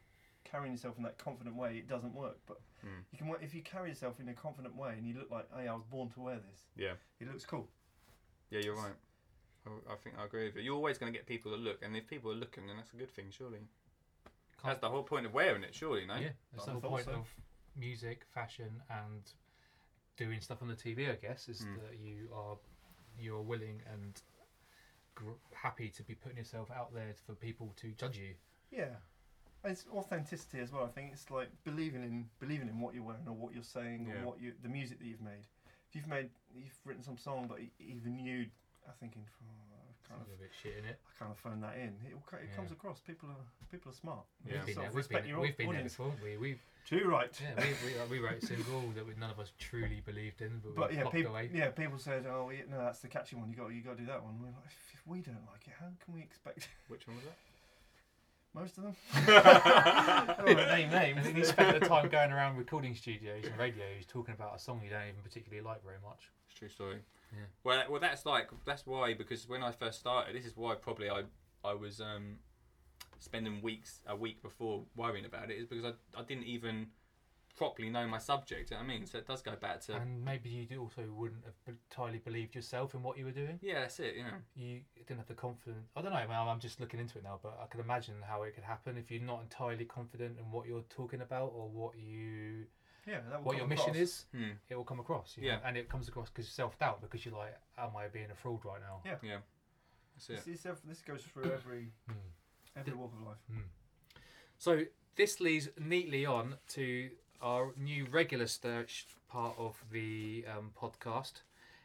carrying 0.45 0.71
yourself 0.71 0.95
in 0.97 1.03
that 1.03 1.17
confident 1.17 1.55
way, 1.55 1.77
it 1.77 1.87
doesn't 1.89 2.13
work. 2.13 2.37
But 2.45 2.61
Mm. 2.85 3.03
you 3.11 3.17
can 3.17 3.35
if 3.41 3.53
you 3.53 3.61
carry 3.63 3.89
yourself 3.89 4.19
in 4.19 4.29
a 4.29 4.33
confident 4.33 4.75
way 4.75 4.93
and 4.97 5.05
you 5.07 5.15
look 5.15 5.29
like, 5.31 5.47
hey, 5.55 5.67
I 5.67 5.73
was 5.73 5.83
born 5.85 6.09
to 6.11 6.19
wear 6.21 6.37
this. 6.39 6.65
Yeah. 6.75 6.93
It 7.19 7.27
looks 7.27 7.45
cool. 7.45 7.67
Yeah, 8.51 8.59
you're 8.59 8.75
right. 8.75 8.93
I, 9.65 9.93
I 9.93 9.95
think 9.97 10.15
I 10.19 10.25
agree 10.25 10.45
with 10.45 10.55
you. 10.57 10.61
You're 10.61 10.75
always 10.75 10.97
going 10.99 11.11
to 11.11 11.17
get 11.17 11.25
people 11.25 11.51
to 11.51 11.57
look, 11.57 11.83
and 11.83 11.97
if 11.97 12.07
people 12.07 12.31
are 12.31 12.35
looking, 12.35 12.67
then 12.67 12.77
that's 12.77 12.93
a 12.93 12.95
good 12.95 13.09
thing, 13.11 13.31
surely. 13.31 13.59
That's 14.63 14.79
the 14.79 14.89
whole 14.89 15.03
point 15.03 15.25
of 15.25 15.33
wearing 15.33 15.63
it, 15.63 15.73
surely, 15.75 16.05
no? 16.05 16.15
Yeah, 16.15 16.29
that's 16.53 16.67
I 16.67 16.73
the 16.73 16.79
whole 16.79 16.89
point 16.91 17.05
so. 17.05 17.11
of 17.13 17.27
music, 17.75 18.25
fashion, 18.33 18.81
and 18.89 19.23
doing 20.17 20.39
stuff 20.41 20.61
on 20.61 20.67
the 20.67 20.75
TV. 20.75 21.09
I 21.11 21.15
guess 21.15 21.49
is 21.49 21.61
Mm. 21.65 21.81
that 21.81 21.97
you 21.99 22.29
are 22.33 22.57
you're 23.17 23.41
willing 23.41 23.81
and 23.91 24.21
gr- 25.15 25.31
happy 25.53 25.89
to 25.89 26.03
be 26.03 26.13
putting 26.15 26.37
yourself 26.37 26.69
out 26.71 26.93
there 26.93 27.13
for 27.25 27.33
people 27.33 27.73
to 27.77 27.91
judge 27.93 28.17
you. 28.17 28.35
Yeah. 28.71 28.95
It's 29.65 29.85
authenticity 29.93 30.59
as 30.59 30.71
well. 30.71 30.83
I 30.83 30.87
think 30.87 31.11
it's 31.13 31.29
like 31.31 31.49
believing 31.63 32.03
in 32.03 32.25
believing 32.39 32.67
in 32.69 32.79
what 32.79 32.93
you're 32.93 33.03
wearing 33.03 33.27
or 33.27 33.33
what 33.33 33.53
you're 33.53 33.63
saying 33.63 34.07
Yeah. 34.09 34.21
or 34.21 34.27
what 34.27 34.41
you 34.41 34.53
the 34.61 34.69
music 34.69 34.99
that 34.99 35.05
you've 35.05 35.21
made. 35.21 35.45
If 35.89 35.95
you've 35.95 36.07
made 36.07 36.29
you've 36.55 36.77
written 36.85 37.03
some 37.03 37.17
song, 37.17 37.47
but 37.47 37.59
even 37.79 38.19
you 38.19 38.45
are 38.87 38.93
thinking, 38.99 39.25
oh, 39.43 39.47
I 39.73 40.07
kind 40.07 40.19
Sounds 40.21 40.29
of 40.29 40.39
a 40.39 40.41
bit 40.43 40.51
shit 40.61 40.77
in 40.77 40.85
it. 40.85 40.99
I 41.09 41.11
kind 41.19 41.31
of 41.31 41.37
phoned 41.39 41.63
that 41.63 41.75
in. 41.75 41.95
It, 42.05 42.13
it 42.15 42.55
comes 42.55 42.71
across. 42.71 42.99
People 42.99 43.29
are 43.29 43.45
people 43.71 43.91
are 43.91 43.95
smart. 43.95 44.25
Yeah. 44.45 44.61
We've 44.65 44.75
been, 44.75 44.75
there, 44.75 44.91
we've 44.93 45.09
been, 45.09 45.39
we've 45.39 45.57
been 45.57 45.71
there 45.73 45.83
before. 45.83 46.13
We 46.23 46.37
we 46.37 46.59
Too 46.87 47.07
right. 47.09 47.31
yeah 47.41 47.63
we, 47.63 47.73
we, 48.13 48.19
we 48.19 48.25
wrote 48.25 48.43
a 48.43 48.45
single 48.45 48.81
that 48.95 49.05
we, 49.07 49.13
none 49.19 49.31
of 49.31 49.39
us 49.39 49.51
truly 49.57 50.01
believed 50.05 50.41
in, 50.41 50.61
but, 50.63 50.75
But 50.75 50.89
we 50.91 50.97
yeah, 50.97 51.09
people 51.09 51.31
away. 51.31 51.49
yeah 51.53 51.69
people 51.69 51.97
said, 51.97 52.25
oh 52.27 52.51
yeah, 52.51 52.69
no, 52.69 52.77
that's 52.77 52.99
the 52.99 53.07
catchy 53.07 53.35
one. 53.35 53.49
You 53.49 53.55
got 53.55 53.73
you 53.73 53.81
got 53.81 53.97
to 53.97 54.01
do 54.03 54.05
that 54.07 54.21
one. 54.21 54.37
We're 54.39 54.53
like, 54.53 54.67
if, 54.69 54.93
if 54.93 55.01
we 55.07 55.21
don't 55.21 55.45
like 55.51 55.65
it, 55.65 55.73
how 55.79 55.89
can 56.03 56.13
we 56.13 56.21
expect 56.21 56.69
Which 56.87 57.07
one 57.07 57.15
was 57.17 57.25
that? 57.25 57.37
Most 58.55 58.77
of 58.77 58.83
them? 58.85 58.95
I 59.13 60.33
don't 60.37 60.45
want 60.47 60.59
to 60.59 60.75
name 60.75 60.89
And 60.91 61.15
names. 61.15 61.27
then 61.27 61.35
you 61.35 61.43
spent 61.45 61.79
the 61.79 61.85
time 61.85 62.09
going 62.09 62.31
around 62.31 62.57
recording 62.57 62.95
studios 62.95 63.43
and 63.45 63.57
radios 63.59 64.05
talking 64.07 64.33
about 64.33 64.55
a 64.55 64.59
song 64.59 64.81
you 64.83 64.89
don't 64.89 65.03
even 65.03 65.21
particularly 65.23 65.63
like 65.63 65.83
very 65.83 65.97
much. 66.03 66.29
It's 66.47 66.55
a 66.55 66.59
true 66.59 66.69
story. 66.69 66.97
Yeah. 67.33 67.39
Well, 67.63 67.83
well, 67.89 67.99
that's 68.01 68.25
like 68.25 68.49
that's 68.65 68.85
why 68.85 69.13
because 69.13 69.47
when 69.47 69.61
I 69.61 69.71
first 69.71 69.99
started, 69.99 70.35
this 70.35 70.45
is 70.45 70.55
why 70.55 70.75
probably 70.75 71.09
I 71.09 71.23
I 71.63 71.73
was 71.73 71.99
um, 71.99 72.37
spending 73.19 73.61
weeks 73.61 74.01
a 74.07 74.15
week 74.15 74.41
before 74.41 74.83
worrying 74.95 75.25
about 75.25 75.51
it 75.51 75.55
is 75.57 75.65
because 75.67 75.85
I 75.85 76.19
I 76.19 76.23
didn't 76.23 76.45
even 76.45 76.87
properly 77.55 77.89
know 77.89 78.05
my 78.07 78.17
subject. 78.17 78.69
You 78.71 78.77
know 78.77 78.83
what 78.83 78.89
I 78.91 78.97
mean? 78.97 79.05
So 79.07 79.17
it 79.19 79.27
does 79.27 79.41
go 79.41 79.55
back 79.55 79.81
to 79.81 79.95
And 79.95 80.23
maybe 80.23 80.49
you 80.49 80.65
do 80.65 80.81
also 80.81 81.01
wouldn't 81.11 81.43
have 81.45 81.53
entirely 81.67 82.19
believed 82.19 82.53
yourself 82.55 82.93
in 82.93 83.01
what 83.03 83.17
you 83.17 83.25
were 83.25 83.31
doing. 83.31 83.59
yeah, 83.61 83.81
that's 83.81 83.99
it. 83.99 84.15
You 84.15 84.23
know. 84.23 84.29
You 84.55 84.81
didn't 84.97 85.17
have 85.17 85.27
the 85.27 85.33
confidence. 85.35 85.87
I 85.95 86.01
don't 86.01 86.11
know. 86.13 86.25
Well, 86.27 86.49
I'm 86.49 86.59
just 86.59 86.79
looking 86.79 86.99
into 86.99 87.17
it 87.17 87.23
now, 87.23 87.39
but 87.41 87.57
I 87.63 87.67
can 87.67 87.79
imagine 87.79 88.15
how 88.27 88.43
it 88.43 88.55
could 88.55 88.63
happen 88.63 88.97
if 88.97 89.09
you're 89.11 89.21
not 89.21 89.41
entirely 89.41 89.85
confident 89.85 90.37
in 90.39 90.51
what 90.51 90.67
you're 90.67 90.83
talking 90.89 91.21
about 91.21 91.51
or 91.55 91.69
what 91.69 91.97
you 91.97 92.65
Yeah, 93.07 93.19
that 93.29 93.43
what 93.43 93.51
come 93.53 93.59
your 93.59 93.67
mission 93.67 93.95
is. 93.95 94.25
Hmm. 94.33 94.51
It 94.69 94.75
will 94.75 94.83
come 94.83 94.99
across. 94.99 95.37
You 95.37 95.45
Yeah. 95.45 95.55
know? 95.57 95.61
and 95.65 95.77
it 95.77 95.87
comes 95.89 96.07
across 96.07 96.29
because 96.29 96.47
self 96.49 96.77
doubt 96.79 97.01
because 97.01 97.25
you're 97.25 97.37
like, 97.37 97.55
am 97.77 97.95
I 97.95 98.07
being 98.07 98.31
a 98.31 98.35
fraud 98.35 98.65
right 98.65 98.81
now? 98.81 99.01
Yeah. 99.05 99.15
Yeah. 99.23 99.37
That's 100.15 100.29
it. 100.29 100.45
This, 100.45 100.61
this, 100.63 100.79
this 100.85 101.01
goes 101.01 101.21
through 101.23 101.51
every 101.53 101.91
Hmm. 102.07 102.13
every 102.75 102.93
walk 102.93 103.13
of 103.13 103.21
life. 103.27 103.37
So 104.57 104.81
this 105.15 105.39
leads 105.39 105.69
neatly 105.79 106.25
on 106.25 106.55
to 106.69 107.09
our 107.45 107.71
new 107.77 108.05
regular 108.11 108.47
search 108.47 109.05
part 109.29 109.53
of 109.59 109.75
the 109.91 110.43
um, 110.57 110.71
podcast. 110.79 111.33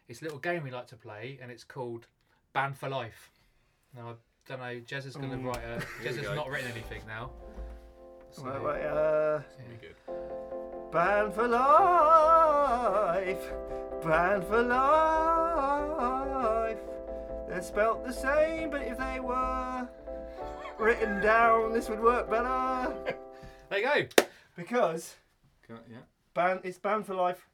It's 0.08 0.22
a 0.22 0.24
little 0.24 0.38
game 0.38 0.64
we 0.64 0.70
like 0.70 0.86
to 0.88 0.96
play, 0.96 1.38
and 1.42 1.50
it's 1.52 1.64
called 1.64 2.06
Ban 2.54 2.72
for 2.72 2.88
Life. 2.88 3.30
Now 3.94 4.08
I 4.10 4.14
don't 4.48 4.60
know. 4.60 4.80
Jez 4.80 5.04
is 5.06 5.16
going 5.16 5.30
to 5.30 5.36
Mm. 5.36 5.44
write 5.44 5.62
a. 5.64 5.80
Jez 6.02 6.16
has 6.16 6.26
go. 6.26 6.34
not 6.34 6.48
written 6.48 6.70
anything 6.72 7.02
now. 7.06 7.30
So, 8.32 8.44
Right, 8.44 8.62
right, 8.62 8.82
uh, 8.84 9.42
It's 9.46 9.56
gonna 9.56 9.68
be 9.68 9.76
good. 9.86 9.96
band 10.92 11.34
for 11.34 11.46
life, 11.48 13.44
Ban 14.04 14.42
for 14.42 14.62
life. 14.62 16.78
They're 17.48 17.62
spelt 17.62 18.04
the 18.04 18.12
same, 18.12 18.70
but 18.70 18.82
if 18.82 18.96
they 18.98 19.18
were 19.20 19.88
written 20.78 21.20
down, 21.20 21.72
this 21.72 21.88
would 21.90 22.00
work 22.00 22.30
better. 22.30 22.94
There 23.70 23.78
you 23.78 23.86
go. 23.86 24.06
Because 24.56 25.14
Can 25.70 25.78
I- 25.78 25.92
yeah. 25.92 25.98
band, 26.34 26.60
it's 26.64 26.78
band 26.78 27.06
for 27.06 27.14
life, 27.14 27.48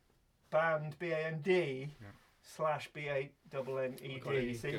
band 0.50 0.98
B 0.98 1.10
A 1.10 1.18
N 1.26 1.40
D 1.42 1.88
Yeah. 2.00 2.06
slash 2.42 2.88
B 2.92 3.08
A 3.08 3.30
double 3.50 3.78
N 3.78 3.96
E 4.02 4.18
Got 4.18 4.32
See, 4.32 4.40
you 4.44 4.54
see. 4.54 4.70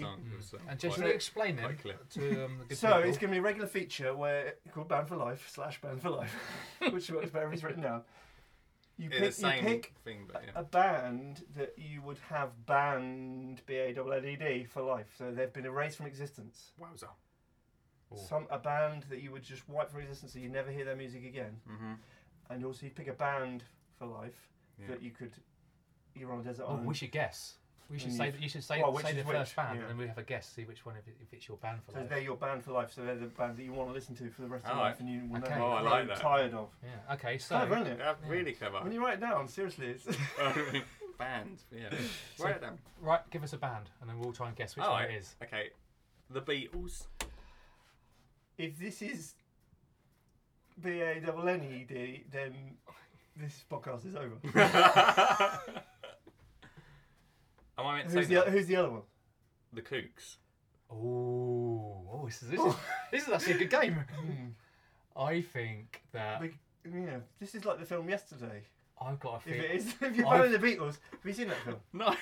Mm. 0.00 0.04
um, 0.04 0.20
And 0.68 0.78
just 0.78 0.98
to 0.98 1.06
explain 1.06 1.56
them 1.56 1.64
quite 1.66 1.80
clear. 1.80 1.98
to 2.10 2.44
um, 2.44 2.62
the 2.68 2.76
So 2.76 2.88
people. 2.88 3.02
it's 3.08 3.18
going 3.18 3.30
to 3.30 3.34
be 3.34 3.38
a 3.38 3.42
regular 3.42 3.66
feature 3.68 4.14
where 4.14 4.54
called 4.72 4.88
Band 4.88 5.08
for 5.08 5.16
Life 5.16 5.48
slash 5.50 5.80
Band 5.80 6.00
for 6.00 6.10
Life, 6.10 6.34
which 6.90 7.10
is 7.10 7.30
better 7.30 7.48
if 7.48 7.54
it's 7.54 7.62
written 7.64 7.82
down. 7.82 8.02
You 8.96 9.08
Yeah, 9.10 9.18
pick, 9.18 9.28
the 9.30 9.32
same 9.32 9.64
you 9.64 9.70
pick 9.70 9.92
thing, 10.04 10.28
but 10.32 10.42
a- 10.42 10.46
yeah. 10.46 10.52
a 10.54 10.62
band 10.62 11.44
that 11.56 11.74
you 11.76 12.00
would 12.02 12.18
have 12.30 12.50
banned 12.66 13.60
B 13.66 13.74
A 13.76 13.92
double 13.92 14.12
N 14.12 14.24
E 14.24 14.36
D 14.36 14.64
for 14.64 14.82
life. 14.82 15.12
So 15.18 15.32
they've 15.32 15.52
been 15.52 15.66
erased 15.66 15.96
from 15.96 16.06
existence. 16.06 16.70
Wowza. 16.80 17.08
Some 18.28 18.46
a 18.48 18.58
band 18.60 19.04
that 19.10 19.22
you 19.22 19.32
would 19.32 19.42
just 19.42 19.68
wipe 19.68 19.90
from 19.90 20.00
existence, 20.02 20.34
so 20.34 20.38
you 20.38 20.48
never 20.48 20.70
hear 20.70 20.84
their 20.84 20.94
music 20.94 21.24
again. 21.24 21.56
Mm-hmm. 21.68 21.92
And 22.50 22.64
also 22.64 22.86
you 22.86 22.90
pick 22.92 23.08
a 23.08 23.12
band 23.12 23.64
for 23.98 24.06
life 24.06 24.48
Yeah. 24.78 24.88
that 24.88 25.02
you 25.02 25.10
could. 25.10 25.32
You're 26.14 26.32
on 26.32 26.40
a 26.40 26.42
desert 26.44 26.64
Oh, 26.66 26.72
island. 26.72 26.86
we 26.86 26.94
should 26.94 27.10
guess. 27.10 27.56
We 27.90 27.98
should 27.98 28.08
And 28.08 28.16
say 28.16 28.24
you've- 28.26 28.38
that 28.38 28.42
you 28.42 28.48
should 28.48 28.64
say, 28.64 28.80
well, 28.80 28.92
which 28.92 29.04
say 29.04 29.10
is 29.10 29.16
the 29.18 29.24
which, 29.24 29.36
first 29.36 29.56
band, 29.56 29.76
yeah. 29.76 29.80
and 29.82 29.90
then 29.90 29.98
we 29.98 30.06
have 30.06 30.16
a 30.16 30.22
guess. 30.22 30.48
See 30.48 30.64
which 30.64 30.86
one 30.86 30.96
if, 30.96 31.06
it, 31.06 31.16
if 31.20 31.32
it's 31.34 31.46
your 31.46 31.58
band 31.58 31.82
for 31.84 31.92
life. 31.92 32.02
So 32.04 32.08
they're 32.08 32.20
your 32.22 32.36
band 32.36 32.64
for 32.64 32.72
life. 32.72 32.92
So 32.92 33.04
they're 33.04 33.14
the 33.16 33.26
band 33.26 33.56
that 33.58 33.62
you 33.62 33.72
want 33.72 33.90
to 33.90 33.94
listen 33.94 34.14
to 34.16 34.30
for 34.30 34.40
the 34.42 34.48
rest 34.48 34.64
of 34.64 34.70
your 34.70 34.78
Alright. 34.78 34.92
life, 34.94 35.00
and 35.00 35.08
you 35.10 35.26
will 35.28 35.38
Okay. 35.38 35.50
never 35.50 35.62
Oh, 35.62 35.72
I 35.72 35.80
grow 35.82 35.90
like 35.90 36.08
that. 36.08 36.16
tired 36.16 36.54
of. 36.54 36.70
Yeah. 36.82 37.14
Okay. 37.14 37.36
So 37.38 37.56
Clever, 37.56 37.74
isn't 37.76 37.86
it? 37.88 37.98
Yeah, 37.98 38.14
really 38.26 38.52
clever. 38.54 38.80
When 38.82 38.92
you 38.92 39.02
write 39.04 39.14
it 39.14 39.20
down, 39.20 39.48
seriously, 39.48 39.88
it's. 39.88 40.06
Band. 41.18 41.62
Yeah. 41.70 41.90
So- 42.36 42.44
Write 42.44 42.56
it 42.56 42.60
down. 42.62 42.78
right, 43.00 43.20
give 43.30 43.44
us 43.44 43.52
a 43.52 43.58
band, 43.58 43.90
and 44.00 44.08
then 44.10 44.18
we'll 44.18 44.32
try 44.32 44.48
and 44.48 44.56
guess 44.56 44.74
which 44.76 44.84
Oh, 44.84 44.90
one 44.90 45.02
right. 45.02 45.10
it 45.10 45.16
is. 45.18 45.36
Okay. 45.42 45.70
The 46.30 46.40
Beatles. 46.42 47.06
if 48.56 48.78
this 48.78 49.02
is 49.02 49.34
B 50.80 51.00
A 51.00 51.20
double 51.20 51.48
N 51.48 51.62
E 51.62 51.84
D, 51.88 52.24
then 52.32 52.54
this 53.36 53.64
podcast 53.70 54.06
is 54.06 54.16
over. 54.16 54.36
Am 57.76 57.86
I 57.86 57.96
meant 57.96 58.08
to 58.10 58.14
who's, 58.16 58.28
say 58.28 58.34
the, 58.34 58.40
that? 58.40 58.48
who's 58.50 58.66
the 58.66 58.76
other 58.76 58.90
one? 58.90 59.02
The 59.72 59.82
Kooks. 59.82 60.36
Oh, 60.90 62.06
oh, 62.12 62.22
this 62.26 62.42
is 62.42 62.48
this 62.50 62.60
is, 62.60 62.74
this 63.10 63.22
is 63.26 63.32
actually 63.32 63.54
a 63.54 63.58
good 63.58 63.70
game. 63.70 64.04
Hmm. 64.14 65.20
I 65.20 65.42
think 65.42 66.02
that 66.12 66.40
Big- 66.40 66.58
yeah, 66.84 67.18
this 67.40 67.54
is 67.54 67.64
like 67.64 67.78
the 67.78 67.86
film 67.86 68.08
yesterday. 68.08 68.62
I've 69.00 69.18
got 69.20 69.34
a 69.34 69.36
If 69.36 69.42
feeling. 69.42 69.60
it 69.62 69.70
is, 69.72 69.94
if 70.00 70.16
you're 70.16 70.26
I've- 70.26 70.48
the 70.56 70.58
Beatles, 70.58 70.98
have 71.10 71.20
you 71.24 71.32
seen 71.32 71.48
that 71.48 71.56
film? 71.64 71.76
No. 71.92 72.14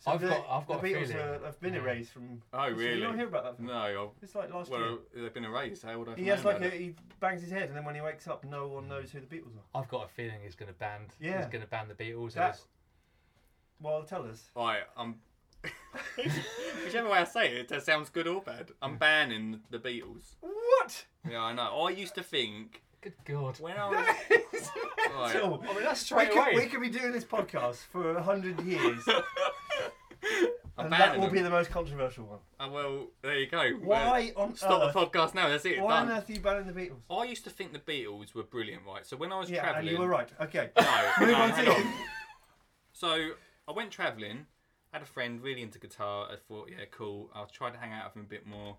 So 0.00 0.10
I've 0.10 0.20
the, 0.20 0.28
got- 0.28 0.46
I've 0.50 0.66
got 0.66 0.82
the 0.82 0.88
a 0.88 0.90
Beatles 0.96 1.06
feeling. 1.08 1.22
are, 1.22 1.44
have 1.44 1.60
been 1.60 1.74
Yeah. 1.74 1.80
erased 1.80 2.12
from. 2.12 2.42
Oh, 2.52 2.68
So 2.68 2.74
really? 2.76 2.94
You 2.96 3.00
don't 3.04 3.16
hear 3.16 3.28
about 3.28 3.44
that 3.44 3.56
film? 3.56 3.68
No. 3.68 3.74
I- 3.74 4.08
It's 4.24 4.34
like 4.34 4.52
last 4.52 4.70
year. 4.70 4.80
Well, 4.80 4.98
they've 5.14 5.32
been 5.34 5.44
erased. 5.44 5.82
How 5.84 5.98
would 5.98 6.08
I? 6.08 6.14
He 6.16 6.22
know 6.24 6.34
has 6.34 6.44
like 6.44 6.56
about 6.56 6.72
a, 6.72 6.74
it? 6.74 6.80
he 6.80 6.94
bangs 7.20 7.42
his 7.42 7.50
head, 7.50 7.68
and 7.68 7.76
then 7.76 7.84
when 7.84 7.94
he 7.94 8.00
wakes 8.00 8.26
up, 8.28 8.44
no 8.44 8.66
one 8.68 8.88
knows 8.88 9.10
who 9.12 9.20
the 9.20 9.26
Beatles 9.26 9.56
are. 9.74 9.80
I've 9.82 9.88
got 9.88 10.04
a 10.04 10.08
feeling 10.08 10.36
he's 10.42 10.54
going 10.56 10.72
to 10.72 10.78
ban. 10.78 11.02
Yeah. 11.20 11.38
He's 11.38 11.46
going 11.46 11.62
to 11.62 11.68
ban 11.70 11.86
the 11.88 11.94
Beatles. 11.94 12.32
That- 12.34 12.50
as- 12.54 12.66
Well, 13.80 14.02
tell 14.02 14.24
us. 14.24 14.50
Right, 14.56 14.80
I'm. 14.96 15.16
Whichever 16.84 17.08
way 17.08 17.18
I 17.18 17.24
say 17.24 17.48
it, 17.56 17.72
it 17.72 17.82
sounds 17.82 18.08
good 18.10 18.26
or 18.26 18.40
bad. 18.42 18.70
I'm 18.82 18.96
banning 18.98 19.60
the 19.70 19.78
Beatles. 19.78 20.34
What? 20.40 21.06
Yeah, 21.28 21.42
I 21.42 21.52
know. 21.52 21.62
I 21.62 21.90
used 21.90 22.14
to 22.16 22.22
think 22.22 22.82
Good 23.00 23.14
God. 23.24 23.58
when 23.60 23.76
I 23.76 23.88
was. 23.88 24.06
That 24.28 24.42
is 24.52 24.70
Right. 25.14 25.34
mental. 25.34 25.62
I 25.68 25.74
mean, 25.74 25.84
that's 25.84 26.00
We 26.02 26.04
straight 26.04 26.30
could, 26.32 26.38
away. 26.38 26.54
we 26.56 26.66
could 26.66 26.80
be 26.80 26.88
doing 26.90 27.12
this 27.12 27.24
podcast 27.24 27.76
for 27.92 28.16
a 28.16 28.22
hundred 28.22 28.60
years, 28.62 29.02
and 30.78 30.90
that 30.92 30.98
banning 30.98 31.20
will 31.20 31.26
them. 31.28 31.36
be 31.36 31.42
the 31.42 31.50
most 31.50 31.70
controversial 31.70 32.26
one. 32.26 32.38
Oh, 32.60 32.70
well, 32.70 33.06
there 33.22 33.38
you 33.38 33.46
go. 33.46 33.70
Why 33.82 34.32
on 34.36 34.56
Stop 34.56 34.82
earth? 34.82 34.92
the 34.94 35.00
podcast 35.00 35.34
now. 35.34 35.48
That's 35.48 35.64
it. 35.64 35.80
Why 35.80 35.98
on 35.98 36.08
Done. 36.08 36.18
earth 36.18 36.28
are 36.28 36.32
you 36.32 36.40
banning 36.40 36.66
the 36.66 36.72
Beatles? 36.80 36.96
I 37.10 37.24
used 37.24 37.44
to 37.44 37.50
think 37.50 37.72
the 37.72 37.78
Beatles 37.78 38.34
were 38.34 38.42
brilliant, 38.42 38.82
right? 38.86 39.06
So 39.06 39.16
when 39.16 39.32
I 39.32 39.38
was 39.38 39.48
Yeah, 39.50 39.62
travelling, 39.62 39.94
you 39.94 39.98
were 40.00 40.08
right. 40.08 40.28
Okay. 40.40 40.70
No, 40.78 40.82
Move 41.20 41.28
no, 41.30 41.34
on 41.36 41.48
to 41.50 41.54
hang 41.54 41.66
you. 41.66 41.72
on. 41.72 41.92
So 42.92 43.30
I 43.68 43.72
went 43.72 43.90
travelling, 43.90 44.46
had 44.92 45.02
a 45.02 45.06
friend 45.06 45.40
really 45.42 45.62
into 45.62 45.78
guitar. 45.78 46.28
I 46.32 46.36
thought, 46.36 46.68
yeah, 46.70 46.84
cool. 46.90 47.30
I'll 47.34 47.46
try 47.46 47.70
to 47.70 47.78
hang 47.78 47.92
out 47.92 48.06
with 48.06 48.16
him 48.16 48.22
a 48.22 48.28
bit 48.28 48.46
more. 48.46 48.76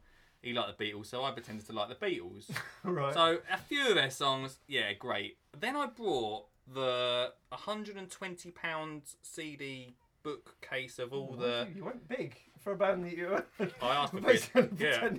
He 0.48 0.54
liked 0.54 0.78
the 0.78 0.86
Beatles, 0.86 1.08
so 1.08 1.26
I 1.26 1.32
pretended 1.32 1.66
to 1.68 1.74
like 1.74 1.90
the 1.90 1.96
Beatles. 2.06 2.50
right. 2.84 3.14
So 3.14 3.40
a 3.52 3.58
few 3.58 3.90
of 3.90 3.96
their 3.96 4.10
songs, 4.10 4.60
yeah, 4.66 4.94
great. 4.94 5.38
Then 5.60 5.76
I 5.76 5.88
brought 5.88 6.46
the 6.74 7.34
120 7.50 8.52
pound 8.52 9.02
CD 9.22 9.96
bookcase 10.24 11.00
of 11.00 11.12
all 11.12 11.36
the. 11.38 11.68
you 11.76 11.84
went 11.84 12.08
big 12.08 12.38
for 12.60 12.72
a 12.72 12.76
band 12.78 13.04
that 13.04 13.18
you 13.18 13.44
I 13.82 13.96
asked 13.96 14.14
for 14.14 14.22
big. 14.22 14.80
Yeah. 14.80 15.10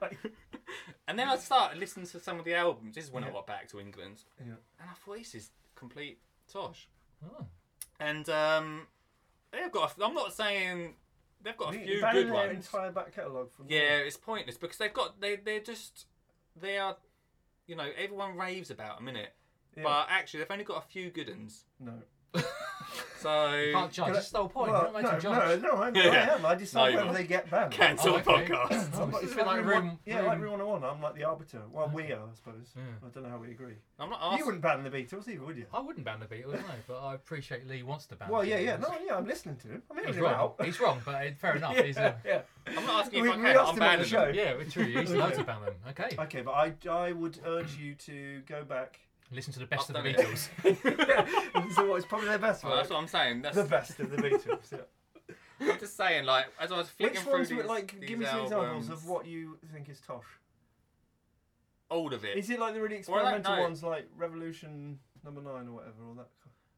like. 0.00 0.18
And 1.08 1.18
then 1.18 1.28
I 1.28 1.36
started 1.36 1.78
listening 1.78 2.06
to 2.06 2.20
some 2.20 2.38
of 2.38 2.44
the 2.44 2.54
albums. 2.54 2.94
This 2.94 3.04
is 3.06 3.10
when 3.10 3.24
I 3.24 3.30
got 3.30 3.44
back 3.46 3.68
to 3.70 3.80
England, 3.80 4.22
Yeah. 4.38 4.52
and 4.78 4.88
I 4.88 4.94
thought 5.04 5.18
this 5.18 5.34
is 5.34 5.50
complete 5.74 6.20
tosh. 6.50 6.88
Oh. 7.24 7.44
And 7.98 8.28
um, 8.30 8.86
they've 9.50 9.72
got. 9.72 9.98
A, 9.98 10.04
I'm 10.04 10.14
not 10.14 10.32
saying 10.32 10.94
they've 11.42 11.56
got 11.56 11.74
a 11.74 11.78
You- 11.78 11.84
few 11.84 12.00
good 12.12 12.30
ones. 12.30 12.66
entire 12.66 12.90
back 12.92 13.12
catalogue 13.14 13.50
from. 13.52 13.66
Yeah, 13.68 13.98
it's 13.98 14.16
pointless 14.16 14.56
because 14.58 14.76
they've 14.78 14.92
got 14.92 15.20
they 15.20 15.36
they're 15.36 15.60
just 15.60 16.06
they 16.56 16.78
are 16.78 16.96
you 17.66 17.76
know, 17.76 17.88
everyone 17.96 18.36
raves 18.36 18.70
about 18.70 18.96
them, 18.98 19.06
innit? 19.14 19.28
Yeah. 19.76 19.84
But 19.84 20.06
actually, 20.10 20.40
they've 20.40 20.50
only 20.50 20.64
got 20.64 20.78
a 20.78 20.86
few 20.88 21.10
good 21.10 21.28
ones. 21.28 21.64
no. 21.78 22.02
So 23.20 23.54
You 23.54 23.72
can't 23.74 23.92
judge. 23.92 24.04
Can 24.06 24.12
I- 24.12 24.16
That's 24.16 24.30
the 24.30 24.38
whole 24.38 24.48
point. 24.48 24.72
Well, 24.72 24.82
You're 24.92 25.02
not 25.02 25.22
no, 25.22 25.30
meant 25.30 25.62
no, 25.62 25.74
no, 25.76 25.82
I'm, 25.82 25.94
Yeah. 25.94 26.02
I 26.02 26.34
am. 26.36 26.46
I 26.46 26.54
decide 26.54 26.90
No, 26.94 26.96
whether 27.00 27.10
are. 27.10 27.12
they 27.14 27.24
get 27.24 27.50
banned. 27.50 27.70
cancel 27.72 28.14
Oh, 28.14 28.18
the 28.20 28.30
okay. 28.30 28.46
podcast. 28.46 28.98
I'm 29.00 29.14
It's 29.14 29.22
it's 29.24 29.34
a 29.34 29.44
like 29.44 29.56
room 29.58 29.66
room- 29.68 29.98
Yeah, 30.06 30.16
room- 30.20 30.26
like 30.26 30.40
Room 30.40 30.50
101. 30.52 30.84
I'm 30.84 31.02
like 31.02 31.14
the 31.16 31.24
arbiter. 31.24 31.60
Well, 31.70 31.90
we 31.92 32.04
are, 32.12 32.16
I 32.20 32.34
suppose. 32.34 32.72
Yeah. 32.74 32.82
I 33.04 33.08
don't 33.12 33.22
know 33.24 33.28
how 33.28 33.36
we 33.38 33.50
agree. 33.50 33.74
I'm 33.98 34.08
not 34.08 34.20
asking 34.22 34.38
You 34.38 34.44
wouldn't 34.46 34.62
ban 34.62 34.82
the 34.84 34.90
Beatles 34.90 35.28
either, 35.28 35.44
would 35.44 35.56
you? 35.58 35.66
I 35.74 35.80
wouldn't 35.80 36.04
ban 36.06 36.20
the 36.20 36.26
Beatles, 36.34 36.52
no, 36.54 36.60
but 36.88 36.98
I 36.98 37.14
appreciate 37.14 37.66
Lee 37.68 37.82
wants 37.82 38.06
to 38.06 38.16
ban. 38.16 38.28
Well, 38.30 38.40
the 38.40 38.48
yeah, 38.48 38.58
yeah. 38.58 38.76
No, 38.78 38.88
yeah, 39.04 39.16
I'm 39.16 39.26
listening 39.26 39.56
to 39.56 39.68
him. 39.68 39.82
I'm 39.90 39.96
He's 39.98 40.06
hearing 40.06 40.18
him 40.18 40.24
wrong. 40.24 40.34
out. 40.58 40.64
He's 40.64 40.80
wrong, 40.80 41.00
but 41.04 41.36
fair 41.38 41.56
enough. 41.56 41.74
yeah, 41.76 41.82
He's 41.82 41.96
a, 41.98 42.16
yeah. 42.24 42.40
I'm 42.66 42.86
not 42.86 43.04
asking 43.04 43.22
We- 43.22 43.28
if 43.28 43.34
I 43.34 43.36
can. 43.36 43.58
I'm 43.58 43.66
him 43.68 43.74
the 43.74 43.80
banning 43.80 44.04
show. 44.06 44.24
them. 44.26 44.34
yeah, 44.34 44.42
it's 44.52 44.72
true. 44.72 44.84
He's 44.84 45.10
allowed 45.10 45.34
to 45.34 45.44
ban 45.44 45.60
them. 45.62 45.74
Okay. 45.90 46.16
Okay, 46.20 46.40
but 46.42 46.52
I, 46.52 46.72
I 46.88 47.12
would 47.12 47.38
urge 47.44 47.76
you 47.76 47.94
to 47.96 48.40
go 48.46 48.64
back. 48.64 48.98
Listen 49.32 49.52
to 49.52 49.60
the 49.60 49.66
best 49.66 49.88
of 49.90 49.94
the 49.94 50.00
Beatles. 50.02 50.48
yeah. 50.64 51.68
So 51.74 51.88
what's 51.88 52.04
probably 52.04 52.28
their 52.28 52.38
best 52.38 52.64
Well, 52.64 52.76
that's 52.76 52.90
what 52.90 52.98
I'm 52.98 53.06
saying. 53.06 53.42
That's, 53.42 53.56
The 53.56 53.64
best 53.64 54.00
of 54.00 54.10
the 54.10 54.16
Beatles. 54.16 54.72
Yeah. 54.72 54.78
I'm 55.72 55.78
just 55.78 55.96
saying, 55.96 56.24
like, 56.24 56.46
as 56.58 56.72
I 56.72 56.78
was 56.78 56.88
flicking 56.88 57.16
Which 57.16 57.22
through 57.24 57.32
ones 57.34 57.48
these, 57.50 57.64
like? 57.64 58.00
these 58.00 58.08
Give 58.08 58.18
me 58.18 58.26
some 58.26 58.40
examples 58.44 58.88
of 58.88 59.06
what 59.06 59.26
you 59.26 59.58
think 59.72 59.88
is 59.88 60.00
tosh. 60.00 60.24
all 61.90 62.12
of 62.12 62.24
it. 62.24 62.36
Is 62.38 62.50
it 62.50 62.58
like 62.58 62.74
the 62.74 62.80
really 62.80 63.02
Well, 63.08 63.24
I 63.26 63.30
don't 63.30 63.40
experimental 63.40 63.56
know. 63.56 63.62
ones, 63.62 63.82
like 63.84 64.08
Revolution 64.16 64.98
Number 65.24 65.42
Nine 65.42 65.68
or 65.68 65.72
whatever, 65.72 66.02
or 66.08 66.14
that? 66.16 66.28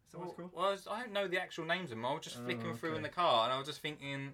Is 0.09 0.12
that 0.12 0.19
what 0.19 0.29
it's 0.29 0.38
Well, 0.38 0.49
called? 0.49 0.51
well, 0.55 0.67
I 0.67 0.71
was- 0.73 0.87
I 0.91 1.01
don't 1.01 1.12
know 1.12 1.29
the 1.29 1.41
actual 1.41 1.65
names 1.65 1.85
of 1.85 1.97
them. 1.97 2.05
I 2.05 2.12
was 2.12 2.23
just 2.25 2.38
Oh, 2.41 2.45
flicking 2.45 2.75
through 2.77 2.97
in 2.97 3.03
the 3.03 3.09
car, 3.09 3.45
and 3.45 3.53
I 3.53 3.59
was 3.59 3.67
just 3.67 3.81
thinking, 3.81 4.33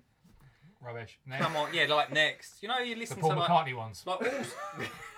Rubbish. 0.81 1.19
No. 1.27 1.37
come 1.39 1.57
on, 1.57 1.75
yeah, 1.75 1.87
like 1.89 2.13
next. 2.13 2.63
You 2.63 2.69
know, 2.69 2.79
you 2.79 2.95
The 2.95 3.01
listen 3.01 3.19
Paul 3.21 3.31
to 3.31 3.37
like, 3.37 3.49
McCartney 3.51 3.75
ones. 3.77 4.03
like 4.07 4.21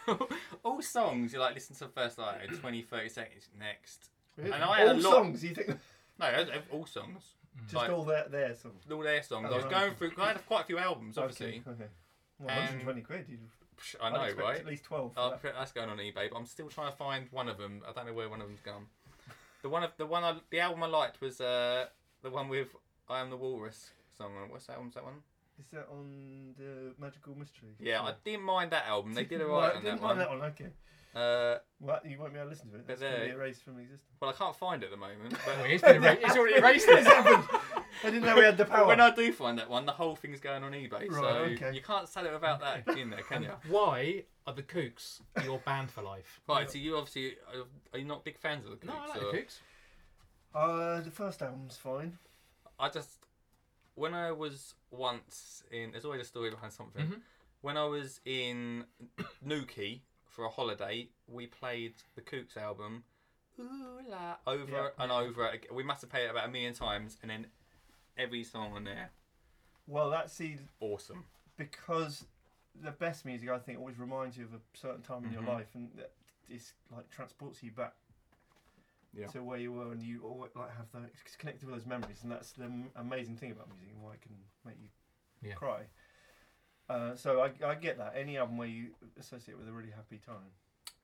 all, 0.08 0.28
all 0.64 0.82
songs. 0.82 1.32
You 1.32 1.38
like 1.40 1.54
listen 1.54 1.74
to 1.76 1.84
the 1.84 1.90
first 1.90 2.18
like 2.18 2.48
20, 2.60 2.82
30 2.82 3.08
seconds. 3.08 3.48
Next, 3.58 4.08
And 4.38 4.54
I 4.54 4.78
had 4.80 4.88
all 4.88 4.94
a 4.94 5.00
lot- 5.00 5.12
songs. 5.12 5.44
You 5.44 5.54
think 5.54 5.78
no, 6.18 6.44
all 6.72 6.86
songs. 6.86 7.22
just 7.64 7.74
Like- 7.74 7.90
all 7.90 8.04
their 8.04 8.26
their 8.28 8.54
songs? 8.54 8.84
All 8.90 9.00
their 9.02 9.22
songs. 9.22 9.46
Oh, 9.50 9.52
I 9.52 9.56
was 9.56 9.64
right. 9.64 9.70
going 9.72 9.94
through. 9.94 10.12
I 10.22 10.28
had 10.28 10.46
quite 10.46 10.62
a 10.62 10.66
few 10.66 10.78
albums, 10.78 11.18
obviously. 11.18 11.62
Okay. 11.66 11.70
okay. 11.70 11.90
Well, 12.38 12.48
120 12.56 13.00
quid. 13.02 13.26
You'd, 13.28 13.40
Psh, 13.78 13.96
I 14.00 14.06
I'd 14.08 14.12
know, 14.14 14.22
expect 14.22 14.42
right? 14.48 14.58
At 14.60 14.66
least 14.66 14.84
12. 14.84 15.14
For 15.14 15.20
Oh, 15.20 15.30
that. 15.30 15.42
that's 15.42 15.72
going 15.72 15.88
on 15.90 15.98
eBay, 15.98 16.30
but 16.30 16.36
I'm 16.36 16.46
still 16.46 16.68
trying 16.68 16.90
to 16.90 16.96
find 16.96 17.26
one 17.30 17.48
of 17.48 17.58
them. 17.58 17.82
I 17.88 17.92
don't 17.92 18.06
know 18.06 18.12
where 18.14 18.28
one 18.28 18.40
of 18.40 18.46
them's 18.46 18.60
gone. 18.60 18.86
The 19.62 19.68
one 19.68 19.82
of 19.82 19.90
the 19.98 20.06
one 20.06 20.24
I, 20.24 20.34
the 20.50 20.60
album 20.60 20.82
I 20.82 20.86
liked 20.86 21.20
was 21.20 21.38
uh, 21.40 21.86
the 22.22 22.30
one 22.30 22.48
with 22.48 22.68
"I 23.10 23.20
Am 23.20 23.28
the 23.30 23.36
Walrus" 23.36 23.90
song. 24.16 24.32
What's 24.48 24.66
that 24.66 24.74
album's 24.76 24.94
that 24.94 25.04
one? 25.04 25.22
Is 25.60 25.66
that 25.72 25.86
on 25.92 26.54
the 26.58 26.94
Magical 26.98 27.34
Mystery? 27.36 27.70
Yeah, 27.78 28.00
I 28.02 28.14
didn't 28.24 28.44
mind 28.44 28.70
that 28.72 28.86
album. 28.86 29.12
They 29.14 29.24
did 29.24 29.40
Right, 29.40 29.48
alright 29.50 29.76
on 29.76 29.82
didn't 29.82 30.00
one. 30.00 30.16
mind 30.16 30.20
that 30.20 30.30
one. 30.30 30.42
Okay. 30.42 30.66
Uh, 31.14 31.58
Well, 31.80 32.00
you 32.08 32.18
won't 32.18 32.32
be 32.32 32.38
able 32.38 32.46
to 32.48 32.50
listen 32.50 32.70
to 32.70 32.76
it. 32.76 32.86
But 32.86 32.98
That's 32.98 33.00
going 33.02 33.20
to 33.20 33.26
be 33.26 33.32
erased 33.32 33.62
from 33.64 33.78
existence. 33.78 34.16
well, 34.20 34.30
I 34.30 34.32
can't 34.32 34.56
find 34.56 34.82
it 34.82 34.86
at 34.86 34.90
the 34.92 34.96
moment. 34.96 35.34
But 35.44 35.66
he's, 35.70 35.82
been 35.82 35.96
erased. 36.02 36.22
it's 36.22 36.36
already 36.36 36.56
erased 36.58 36.86
it. 36.88 37.06
I 37.06 37.82
didn't 38.04 38.22
know 38.22 38.36
we 38.36 38.42
had 38.44 38.56
the 38.56 38.64
power. 38.64 38.86
when 38.86 39.00
I 39.00 39.14
do 39.14 39.32
find 39.32 39.58
that 39.58 39.68
one, 39.68 39.84
the 39.86 39.92
whole 39.92 40.14
thing's 40.16 40.40
going 40.40 40.62
on 40.62 40.72
eBay. 40.72 41.12
so 41.12 41.20
Right, 41.20 41.52
okay. 41.60 41.72
you 41.74 41.82
can't 41.82 42.08
sell 42.08 42.24
it 42.24 42.32
without 42.32 42.60
that 42.60 42.96
in 42.96 43.10
there, 43.10 43.22
can 43.22 43.42
you? 43.42 43.50
Why 43.68 44.22
are 44.46 44.54
the 44.54 44.62
Kooks 44.62 45.20
your 45.44 45.58
band 45.58 45.90
for 45.90 46.02
life? 46.02 46.40
Right. 46.48 46.70
So 46.70 46.78
you 46.78 46.96
obviously 46.96 47.34
are, 47.54 47.64
are 47.92 47.98
you 47.98 48.04
not 48.06 48.24
big 48.24 48.38
fans 48.38 48.64
of 48.64 48.78
the 48.80 48.86
No, 48.86 48.92
I 48.94 48.96
Kooks, 48.96 49.08
like 49.08 49.22
or- 49.22 49.32
the 49.32 49.38
Kooks. 49.38 49.58
Uh, 50.54 51.00
the 51.00 51.10
first 51.10 51.42
album's 51.42 51.76
fine. 51.76 52.18
I 52.78 52.88
just 52.88 53.18
when 54.00 54.14
I 54.14 54.32
was 54.32 54.74
once 54.90 55.62
in 55.70 55.92
there's 55.92 56.04
always 56.06 56.22
a 56.22 56.24
story 56.24 56.50
behind 56.50 56.72
something. 56.72 57.06
Mhm. 57.06 57.20
When 57.60 57.76
I 57.76 57.84
was 57.84 58.20
in 58.24 58.86
Newquay 59.42 60.02
for 60.24 60.44
a 60.46 60.48
holiday, 60.48 61.10
we 61.28 61.46
played 61.46 61.94
the 62.14 62.22
Kooks 62.22 62.56
album 62.56 63.04
Ooh 63.58 64.00
la 64.08 64.36
over 64.46 64.72
Yeah. 64.72 64.88
and 64.98 65.12
over. 65.12 65.46
ag- 65.52 65.68
We 65.70 65.82
must 65.82 66.00
have 66.00 66.10
played 66.10 66.24
it 66.24 66.30
about 66.30 66.46
a 66.48 66.50
million 66.50 66.72
times, 66.72 67.18
and 67.20 67.30
then 67.30 67.46
every 68.16 68.42
song 68.44 68.72
on 68.72 68.84
there, 68.84 69.10
Well, 69.86 70.08
that's 70.10 70.32
see 70.32 70.56
awesome. 70.80 71.26
because 71.58 72.24
the 72.74 72.92
best 72.92 73.24
music 73.26 73.48
I 73.50 73.58
think 73.58 73.78
always 73.78 73.98
reminds 73.98 74.38
you 74.38 74.44
of 74.44 74.54
a 74.54 74.60
certain 74.74 75.02
time 75.02 75.24
in 75.26 75.32
your 75.32 75.42
Mhm. 75.42 75.48
life, 75.48 75.74
and 75.74 75.90
it's 76.48 76.72
like 76.90 77.10
transports 77.10 77.62
you 77.62 77.70
back 77.72 77.94
Yeah. 79.16 79.26
to 79.28 79.42
where 79.42 79.58
you 79.58 79.72
were, 79.72 79.90
and 79.92 80.02
you 80.02 80.22
always 80.24 80.52
like 80.54 80.70
have 80.76 80.86
the 80.92 81.08
it's 81.24 81.36
connected 81.36 81.66
with 81.68 81.74
those 81.78 81.86
memories, 81.86 82.20
and 82.22 82.30
that's 82.30 82.52
the 82.52 82.64
m- 82.64 82.90
amazing 82.96 83.36
thing 83.36 83.50
about 83.50 83.68
music 83.68 83.88
and 83.92 84.02
why 84.02 84.12
it 84.14 84.22
can 84.22 84.32
make 84.64 84.76
you 84.80 84.88
Yeah. 85.48 85.54
cry. 85.54 85.80
Uh, 86.88 87.14
so 87.16 87.40
I, 87.40 87.52
I 87.66 87.74
get 87.74 87.98
that 87.98 88.14
any 88.16 88.36
album 88.38 88.56
where 88.58 88.68
you 88.68 88.90
associate 89.18 89.56
with 89.58 89.68
a 89.68 89.72
really 89.72 89.90
happy 89.90 90.18
time. 90.24 90.50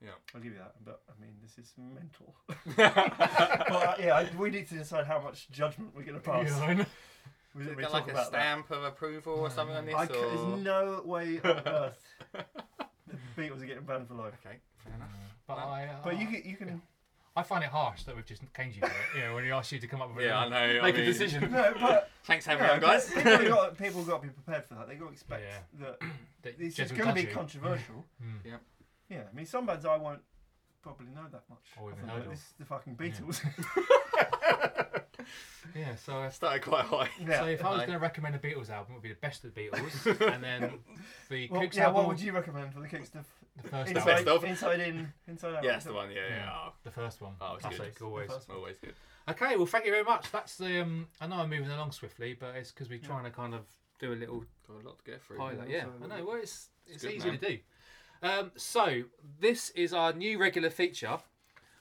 Yeah. 0.02 0.10
I'll 0.34 0.40
give 0.40 0.52
you 0.52 0.58
that, 0.58 0.74
but 0.84 1.00
I 1.08 1.20
mean 1.20 1.32
this 1.42 1.58
is 1.58 1.72
mental. 1.78 2.34
but 2.76 3.74
uh, 3.74 3.94
yeah, 3.98 4.14
I, 4.14 4.30
we 4.38 4.50
need 4.50 4.68
to 4.68 4.74
decide 4.74 5.06
how 5.06 5.20
much 5.20 5.48
judgment 5.50 5.90
we're 5.94 6.02
going 6.02 6.14
to 6.14 6.20
pass. 6.20 6.48
Yeah, 6.48 6.64
I 6.64 6.74
know. 6.74 6.86
We 7.54 7.62
Is 7.62 7.68
didn't 7.68 7.78
it 7.80 7.82
really 7.82 7.92
like 7.92 8.06
a 8.08 8.10
about 8.10 8.30
that. 8.32 8.40
stamp 8.40 8.70
of 8.70 8.84
approval 8.84 9.34
or 9.34 9.48
something 9.50 9.74
on 9.76 9.86
this? 9.86 9.94
I 9.94 10.06
c- 10.06 10.12
or... 10.14 10.20
there's 10.28 10.62
no 10.64 11.02
way 11.04 11.40
on 11.42 11.50
earth 11.66 12.02
the 13.08 13.40
Beatles 13.40 13.62
are 13.62 13.66
getting 13.66 13.84
banned 13.84 14.08
for 14.08 14.14
life. 14.14 14.34
Okay, 14.44 14.56
fair 14.84 14.94
enough. 14.94 15.08
But 15.46 15.56
Well, 15.58 15.68
I, 15.68 15.84
uh, 15.84 15.94
But 16.04 16.18
you 16.20 16.26
can, 16.26 16.42
you 16.44 16.56
can 16.56 16.82
I 17.36 17.42
find 17.42 17.62
it 17.62 17.68
harsh 17.70 18.04
that 18.04 18.16
we've 18.16 18.24
just 18.24 18.42
caned 18.54 18.74
you 18.74 18.80
for 18.80 18.86
it. 18.86 18.92
You 19.14 19.20
know, 19.24 19.34
when 19.34 19.44
he 19.44 19.50
asked 19.50 19.70
you 19.70 19.78
to 19.78 19.86
come 19.86 20.00
up 20.00 20.14
with 20.14 20.24
Yeah, 20.24 20.42
a, 20.42 20.46
I 20.46 20.48
know. 20.48 20.82
make 20.82 20.82
I 20.82 20.88
a 20.88 20.92
mean, 21.02 21.04
decision. 21.04 21.50
no, 21.52 21.74
but 21.78 22.10
Thanks 22.24 22.46
for 22.46 22.52
you 22.52 22.58
having 22.58 22.80
me 22.80 22.86
on, 22.86 22.92
guys. 22.92 23.10
people 23.10 23.30
have 23.32 23.48
got 23.48 23.78
people 23.78 24.02
got 24.04 24.22
to 24.22 24.28
be 24.28 24.32
prepared 24.32 24.64
for 24.64 24.74
that. 24.74 24.88
They 24.88 24.94
got 24.94 25.06
to 25.06 25.12
expect 25.12 25.42
Yeah. 25.42 25.86
that 25.86 26.00
that 26.42 26.58
this 26.58 26.78
is 26.78 26.92
going 26.92 27.08
to 27.08 27.14
be 27.14 27.20
you. 27.22 27.26
controversial. 27.28 28.04
Mm. 28.22 28.38
Yeah. 28.44 28.56
Yeah, 29.10 29.22
I 29.30 29.36
mean 29.36 29.46
some 29.46 29.66
bands 29.66 29.84
I 29.84 29.96
won't 29.98 30.20
probably 30.82 31.06
know 31.14 31.26
that 31.30 31.42
much. 31.50 31.58
Or 31.80 31.90
even 31.92 32.08
I'll 32.08 32.16
heard 32.16 32.22
think, 32.24 32.32
of. 32.34 32.38
This 32.38 32.40
is 32.40 32.54
the 32.58 32.64
fucking 32.64 32.96
Beatles. 32.96 33.40
Yeah, 35.74 35.96
so 35.96 36.16
I 36.18 36.28
Started 36.30 36.62
quite 36.62 36.84
high. 36.84 37.08
yeah. 37.20 37.40
so 37.40 37.46
if 37.46 37.64
I 37.64 37.70
was 37.70 37.80
going 37.80 37.92
to 37.92 37.98
recommend 37.98 38.36
a 38.36 38.38
Beatles 38.38 38.70
album, 38.70 38.92
it 38.92 38.94
would 38.94 39.02
be 39.02 39.08
the 39.08 39.16
best 39.16 39.44
of 39.44 39.52
the 39.52 39.60
Beatles, 39.60 40.32
and 40.32 40.42
then 40.42 40.70
the 41.28 41.48
well, 41.50 41.62
Kooks 41.62 41.74
yeah, 41.74 41.82
album, 41.86 41.96
what 41.96 42.08
would 42.08 42.20
you 42.20 42.32
recommend 42.32 42.72
for 42.72 42.80
the 42.80 42.86
kicks? 42.88 43.08
The 43.10 43.24
the 43.62 43.68
first 43.68 43.90
inside, 43.90 44.04
Best 44.24 44.28
of. 44.28 44.44
inside 44.44 44.80
in, 44.80 45.12
inside 45.28 45.54
out. 45.54 45.64
Yeah, 45.64 45.72
that's 45.72 45.84
the 45.86 45.92
one. 45.92 46.10
Yeah, 46.10 46.16
yeah. 46.28 46.36
Yeah. 46.36 46.50
Oh, 46.54 46.72
the 46.84 46.90
first 46.90 47.20
one, 47.20 47.32
Oh, 47.40 47.54
it's 47.54 47.62
classic, 47.62 47.98
good. 47.98 48.04
always. 48.04 48.30
First 48.30 48.48
one. 48.48 48.58
always 48.58 48.76
good. 48.78 48.94
Okay, 49.28 49.56
well, 49.56 49.66
thank 49.66 49.84
you 49.86 49.90
very 49.92 50.04
much. 50.04 50.30
That's 50.30 50.56
the. 50.56 50.82
Um, 50.82 51.08
I 51.20 51.26
know 51.26 51.36
I'm 51.36 51.50
moving 51.50 51.70
along 51.70 51.92
swiftly, 51.92 52.36
but 52.38 52.54
it's 52.56 52.70
because 52.70 52.88
we're 52.88 52.98
trying 52.98 53.24
to 53.24 53.30
kind 53.30 53.54
of 53.54 53.62
do 53.98 54.12
a 54.12 54.14
little 54.14 54.44
Got 54.68 54.82
a 54.84 54.86
lot 54.86 54.98
to 54.98 55.04
get 55.04 55.22
through. 55.22 55.38
pilot. 55.38 55.68
Yeah, 55.68 55.76
Yeah, 55.76 55.84
so- 55.84 56.04
I 56.14 56.18
know. 56.18 56.24
Well, 56.26 56.36
it's 56.36 56.68
it's, 56.86 57.02
good, 57.02 57.12
easy 57.12 57.28
man. 57.30 57.38
to 57.38 57.48
do. 57.48 57.58
Um, 58.22 58.50
so 58.56 59.02
this 59.40 59.70
is 59.70 59.92
our 59.92 60.12
new 60.12 60.38
regular 60.38 60.70
feature 60.70 61.18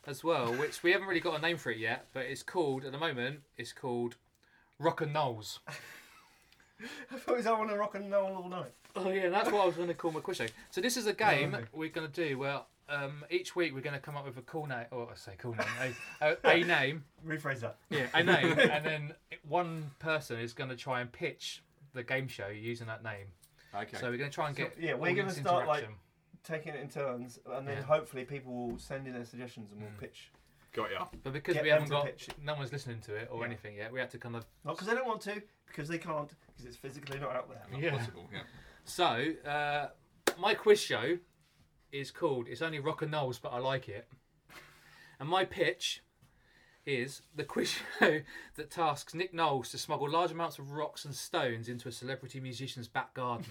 as 0.08 0.24
well, 0.24 0.54
which 0.54 0.84
we 0.84 0.92
haven't 0.92 1.08
really 1.08 1.20
got 1.20 1.38
a 1.38 1.42
name 1.42 1.58
for 1.58 1.72
it 1.72 1.78
yet, 1.78 2.08
but 2.14 2.26
it's 2.26 2.44
called 2.44 2.84
at 2.86 2.92
the 2.92 2.98
moment. 2.98 3.40
It's 3.58 3.74
called 3.74 4.16
Rock 4.80 5.02
and 5.02 5.14
Knowles. 5.14 5.60
I 7.12 7.18
thought 7.18 7.34
it 7.34 7.38
was 7.38 7.48
I 7.48 7.52
want 7.54 7.70
to 7.70 7.78
rock 7.78 7.96
and 7.96 8.12
roll 8.12 8.36
all 8.36 8.50
night. 8.50 8.72
Oh 8.96 9.10
yeah, 9.10 9.30
that's 9.30 9.52
what 9.52 9.62
I 9.62 9.66
was 9.66 9.76
going 9.76 9.88
to 9.90 9.94
call 9.94 10.12
my 10.12 10.20
quiz 10.20 10.38
show. 10.38 10.46
So 10.72 10.82
this 10.82 10.98
is 10.98 11.08
a 11.08 11.14
game 11.14 11.54
okay. 11.54 11.66
we're 11.74 11.90
going 11.90 12.10
to 12.10 12.28
do. 12.30 12.38
Well, 12.38 12.68
um, 12.90 13.24
each 13.30 13.56
week 13.56 13.74
we're 13.74 13.82
going 13.82 13.96
to 13.96 14.00
come 14.02 14.16
up 14.16 14.26
with 14.26 14.38
a 14.38 14.42
cool 14.42 14.68
name, 14.68 14.86
or 14.92 15.10
I 15.12 15.16
say 15.16 15.34
cool 15.38 15.56
name, 15.56 15.96
a, 16.22 16.32
a, 16.44 16.62
a 16.62 16.64
name, 16.66 17.04
Rephrase 17.26 17.62
that. 17.62 17.78
yeah, 17.90 18.08
a 18.14 18.24
name, 18.24 18.58
and 18.60 18.86
then 18.86 19.14
one 19.48 19.92
person 20.00 20.40
is 20.40 20.54
going 20.54 20.70
to 20.70 20.76
try 20.76 21.02
and 21.02 21.12
pitch 21.12 21.64
the 21.94 22.04
game 22.04 22.28
show 22.28 22.48
using 22.48 22.88
that 22.88 23.04
name. 23.04 23.28
Okay. 23.74 23.98
So 23.98 24.10
we're 24.12 24.18
going 24.18 24.30
to 24.30 24.36
try 24.36 24.48
and 24.48 24.56
So, 24.56 24.64
get 24.64 24.74
yeah, 24.80 24.94
we're 24.94 25.10
gonna 25.16 25.30
audience 25.30 25.38
start, 25.38 25.68
like, 25.68 25.80
interaction. 25.84 25.96
Taking 26.44 26.74
it 26.76 26.80
in 26.82 26.90
turns, 26.90 27.40
and 27.54 27.68
then 27.68 27.78
Yeah. 27.78 27.84
hopefully 27.84 28.24
people 28.24 28.54
will 28.54 28.78
send 28.78 29.08
in 29.08 29.14
their 29.14 29.26
suggestions 29.26 29.72
and 29.72 29.82
we'll 29.82 29.90
Mm. 29.90 30.00
pitch. 30.00 30.30
Got 30.76 30.92
ya. 30.92 31.06
But 31.24 31.34
because 31.34 31.54
get 31.54 31.64
we 31.64 31.70
them 31.70 31.80
haven't 31.84 31.90
to 31.96 31.96
got, 31.96 32.06
pitch 32.06 32.28
it. 32.28 32.36
no 32.44 32.54
one's 32.56 32.72
listening 32.74 33.00
to 33.02 33.16
it 33.16 33.30
or 33.32 33.40
Yeah. 33.40 33.46
anything 33.46 33.76
yet, 33.78 33.92
we 33.94 34.00
had 34.00 34.10
to 34.12 34.18
kind 34.18 34.36
of. 34.36 34.46
Not 34.66 34.76
because 34.76 34.88
they 34.88 34.94
don't 34.96 35.08
want 35.08 35.22
to, 35.22 35.42
because 35.68 35.88
they 35.88 35.98
can't, 35.98 36.30
because 36.48 36.66
it's 36.66 36.76
physically 36.78 37.18
not 37.20 37.32
out 37.36 37.48
there. 37.50 37.62
Not 37.72 37.82
Yeah. 37.82 37.98
possible. 37.98 38.30
Yeah. 38.32 38.42
So 38.84 39.34
uh, 39.50 39.88
my 40.38 40.54
quiz 40.54 40.82
show 40.82 41.18
is 41.92 42.12
called 42.12 42.48
"It's 42.50 42.62
Only 42.62 42.80
Rock 42.80 43.02
and 43.04 43.12
Knowles, 43.12 43.40
but 43.40 43.50
I 43.54 43.60
Like 43.60 43.88
It," 43.90 44.08
and 45.20 45.30
my 45.30 45.46
pitch 45.46 46.02
is 46.86 47.22
the 47.34 47.44
quiz 47.44 47.70
show 48.00 48.22
that 48.56 48.70
tasks 48.70 49.14
Nick 49.16 49.34
Knowles 49.34 49.70
to 49.72 49.78
smuggle 49.78 50.10
large 50.10 50.32
amounts 50.32 50.60
of 50.60 50.72
rocks 50.74 51.04
and 51.06 51.16
stones 51.16 51.68
into 51.70 51.88
a 51.88 51.92
celebrity 51.92 52.40
musician's 52.40 52.88
back 52.88 53.14
garden. 53.14 53.46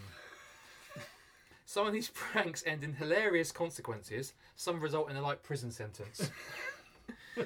Some 1.67 1.87
of 1.87 1.93
these 1.95 2.11
pranks 2.11 2.63
end 2.67 2.85
in 2.85 2.93
hilarious 2.93 3.51
consequences. 3.51 4.35
Some 4.55 4.81
result 4.81 5.11
in 5.11 5.17
a 5.17 5.23
light 5.23 5.43
prison 5.43 5.71
sentence. 5.73 6.31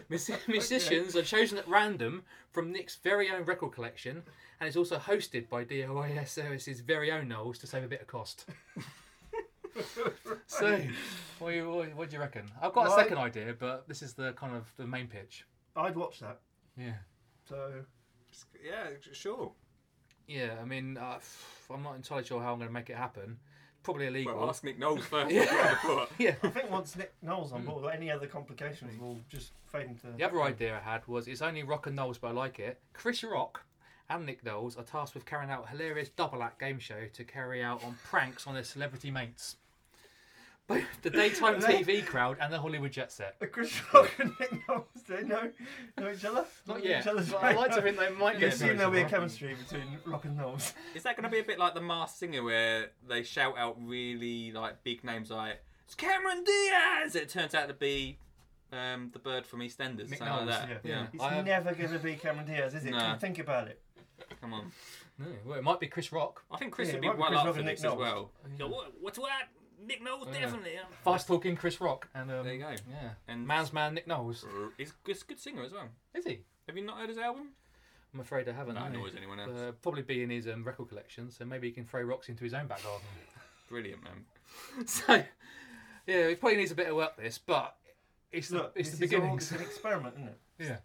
Mus- 0.09 0.31
Musicians 0.49 1.17
are 1.17 1.23
chosen 1.23 1.59
at 1.59 1.69
random 1.69 2.23
from 2.51 2.73
Nick's 2.73 2.97
very 2.97 3.31
own 3.31 3.45
record 3.45 3.73
collection, 3.73 4.23
and 4.61 4.67
it's 4.69 4.77
also 4.77 4.99
hosted 4.99 5.49
by 5.49 5.65
DIY 5.65 6.27
SOS's 6.27 6.81
very 6.81 7.11
own 7.13 7.29
Knowles 7.29 7.59
to 7.59 7.67
save 7.67 7.85
a 7.85 7.89
bit 7.89 8.01
of 8.01 8.07
cost. 8.07 8.47
so, 10.47 10.81
what 11.39 11.51
do, 11.51 11.57
you, 11.57 11.71
what, 11.71 11.95
what 11.95 12.11
do 12.11 12.17
you 12.17 12.21
reckon? 12.21 12.51
I've 12.61 12.73
got 12.73 12.87
a 12.87 12.91
Right. 12.91 12.99
second 12.99 13.19
idea, 13.19 13.55
but 13.59 13.87
this 13.89 14.03
is 14.03 14.15
the 14.15 14.33
kind 14.33 14.55
of 14.57 14.65
the 14.77 14.87
main 14.87 15.07
pitch. 15.07 15.47
I'd 15.77 15.97
watch 15.97 16.21
that. 16.21 16.41
Yeah. 16.77 16.95
So 17.49 17.85
Yeah. 18.65 18.89
Sure. 19.13 19.53
Yeah, 20.27 20.57
I 20.61 20.65
mean, 20.65 20.99
uh, 20.99 21.19
I'm 21.73 21.83
not 21.83 21.97
entirely 21.97 22.25
sure 22.25 22.41
how 22.43 22.53
I'm 22.53 22.59
going 22.59 22.69
to 22.69 22.75
make 22.75 22.91
it 22.91 22.97
happen 22.97 23.39
probably 23.83 24.07
illegal. 24.07 24.37
Well, 24.37 24.49
ask 24.49 24.65
Nick 24.65 24.79
Knowles 24.79 25.05
first. 25.05 25.31
Yeah. 25.35 25.77
Yeah. 26.19 26.35
I 26.43 26.49
think 26.49 26.71
once 26.71 26.97
Nick 26.97 27.13
Knowles 27.23 27.53
on 27.53 27.61
hmm. 27.63 27.69
board, 27.69 27.95
any 27.95 28.11
other 28.11 28.27
complications 28.27 28.99
will 29.01 29.19
just 29.29 29.53
fade 29.67 29.87
into. 29.87 30.09
The 30.17 30.25
other 30.25 30.43
idea 30.43 30.77
I 30.77 30.91
had 30.91 31.07
was 31.07 31.29
it's 31.29 31.43
only 31.43 31.63
Rock 31.63 31.87
and 31.87 31.97
Knowles, 31.97 32.19
but 32.19 32.29
I 32.29 32.33
like 32.33 32.59
it. 32.59 32.81
Chris 32.93 33.23
Rock 33.23 33.63
and 34.11 34.27
Nick 34.27 34.45
Knowles 34.45 34.77
are 34.77 34.85
tasked 34.85 35.15
with 35.15 35.27
carrying 35.27 35.51
out 35.51 35.65
a 35.67 35.69
hilarious 35.69 36.09
double 36.09 36.43
act 36.43 36.61
game 36.61 36.79
show 36.79 37.07
to 37.13 37.25
carry 37.25 37.63
out 37.63 37.85
on 37.85 37.97
pranks 38.05 38.47
on 38.47 38.55
their 38.55 38.65
celebrity 38.65 39.11
mates. 39.11 39.57
Both 40.69 40.85
the 41.03 41.11
daytime 41.23 41.61
TV 41.61 42.05
crowd 42.05 42.37
and 42.41 42.53
the 42.53 42.61
Hollywood 42.61 42.93
jet 42.93 43.11
set. 43.11 43.41
The 43.41 43.47
Chris 43.47 43.73
Rock 43.93 44.11
and 44.19 44.33
Nick 44.39 44.53
Knowles, 44.69 44.85
they 45.09 45.23
know, 45.23 45.51
know 45.99 46.11
each 46.13 46.25
other? 46.25 46.45
Not 46.67 46.85
yet. 46.85 47.01
Each 47.01 47.07
other's 47.07 47.31
but 47.31 47.43
I 47.43 47.55
like 47.55 47.75
to 47.75 47.81
think 47.83 47.99
they 47.99 48.11
might 48.11 48.35
You 48.35 48.41
get 48.41 48.53
assume 48.55 48.77
there'll 48.77 48.93
be 48.93 49.01
a 49.01 49.09
chemistry 49.09 49.55
between 49.55 49.99
Rock 50.05 50.27
and 50.27 50.37
Knowles. 50.37 50.75
Is 50.95 51.03
that 51.05 51.17
going 51.17 51.25
to 51.25 51.31
be 51.31 51.39
a 51.41 51.45
bit 51.45 51.59
like 51.59 51.75
the 51.75 51.81
Masked 51.81 52.19
Singer, 52.19 52.43
where 52.43 52.91
they 53.09 53.23
shout 53.23 53.57
out 53.57 53.77
really 53.81 54.53
like 54.53 54.85
big 54.85 55.03
names 55.05 55.31
like 55.31 55.63
"It's 55.87 55.95
Cameron 55.95 56.45
Diaz"? 56.45 57.17
It 57.17 57.31
turns 57.31 57.55
out 57.55 57.69
to 57.69 57.75
be 57.75 58.19
um, 58.71 59.09
the 59.15 59.19
bird 59.19 59.47
from 59.47 59.61
EastEnders, 59.61 60.11
Nick 60.11 60.19
something 60.19 60.47
like 60.47 60.47
that. 60.49 60.69
Yeah. 60.85 60.91
Yeah. 60.91 61.07
It's 61.15 61.23
I 61.25 61.41
never 61.41 61.73
going 61.73 61.93
to 61.93 61.99
be 61.99 62.15
Cameron 62.17 62.47
Diaz, 62.47 62.75
is 62.75 62.85
it? 62.85 62.91
No. 62.91 62.99
Come 62.99 63.11
on, 63.13 63.19
Think 63.19 63.39
about 63.39 63.69
it. 63.69 63.81
come 64.43 64.53
on. 64.53 64.71
No, 65.19 65.27
well, 65.47 65.59
it 65.59 65.65
might 65.65 65.81
be 65.81 65.87
Chris 65.89 66.13
Rock. 66.13 66.45
I 66.51 66.59
think 66.59 66.73
Chris 66.73 66.89
Yeah, 66.89 66.95
would 66.95 66.99
it 66.99 67.01
be 67.03 67.09
might 67.09 67.15
be 67.17 67.21
well 67.21 67.29
Chris 67.31 67.39
up 67.41 67.47
Rock 67.47 67.55
for 67.55 67.59
and 67.61 67.67
Nick 67.67 67.77
this 67.77 67.85
as 67.85 67.91
Knowles. 67.91 67.99
well. 68.01 68.31
You 68.53 68.59
go, 68.59 68.69
"What- 68.69 68.93
What's 69.01 69.19
that? 69.19 69.49
Nick 69.87 70.03
Knowles, 70.03 70.29
Yeah. 70.33 70.41
definitely. 70.41 70.73
Fast 71.05 71.27
talking 71.27 71.57
Chris 71.57 71.81
Rock 71.81 72.09
and 72.15 72.31
um, 72.31 72.45
There 72.45 72.55
you 72.55 72.61
go. 72.61 72.71
Yeah, 72.91 73.11
And 73.29 73.47
man's 73.47 73.73
man 73.73 73.95
Nick 73.95 74.07
Knowles. 74.07 74.45
he's, 74.77 74.93
he's 75.07 75.23
a 75.23 75.25
good 75.27 75.39
singer 75.39 75.63
as 75.63 75.73
well. 75.73 75.89
Is 76.15 76.25
he? 76.25 76.41
Have 76.67 76.77
you 76.77 76.85
not 76.85 76.99
heard 76.99 77.09
his 77.09 77.19
album? 77.19 77.49
I'm 78.13 78.21
afraid 78.21 78.49
I 78.49 78.53
haven't. 78.53 78.75
No, 78.75 78.89
no. 78.89 78.95
nor 78.95 79.07
has 79.07 79.17
anyone 79.17 79.39
else. 79.39 79.51
Uh, 79.59 79.73
probably 79.83 80.03
be 80.03 80.23
in 80.23 80.31
his 80.31 80.49
um, 80.49 80.65
record 80.65 80.89
collection, 80.89 81.31
so 81.31 81.45
maybe 81.45 81.69
he 81.69 81.73
can 81.73 81.85
throw 81.85 82.01
rocks 82.03 82.29
into 82.29 82.43
his 82.45 82.55
own 82.55 82.67
back 82.67 82.83
garden. 82.83 83.07
Brilliant, 83.69 84.03
man. 84.03 84.87
so, 84.87 85.23
yeah, 86.07 86.29
he 86.29 86.35
probably 86.35 86.57
needs 86.57 86.71
a 86.71 86.75
bit 86.75 86.89
of 86.89 86.97
work. 86.97 87.17
This, 87.17 87.39
but 87.39 87.77
it's 88.33 88.49
the 88.49 88.57
Look, 88.57 88.73
it's 88.75 88.91
this 88.91 88.99
the 88.99 89.05
is 89.05 89.13
all- 89.13 89.19
beginnings. 89.21 89.43
It's 89.53 89.61
an 89.61 89.67
experiment, 89.67 90.15
isn't 90.17 90.29
it? 90.29 90.39
yeah, 90.59 90.77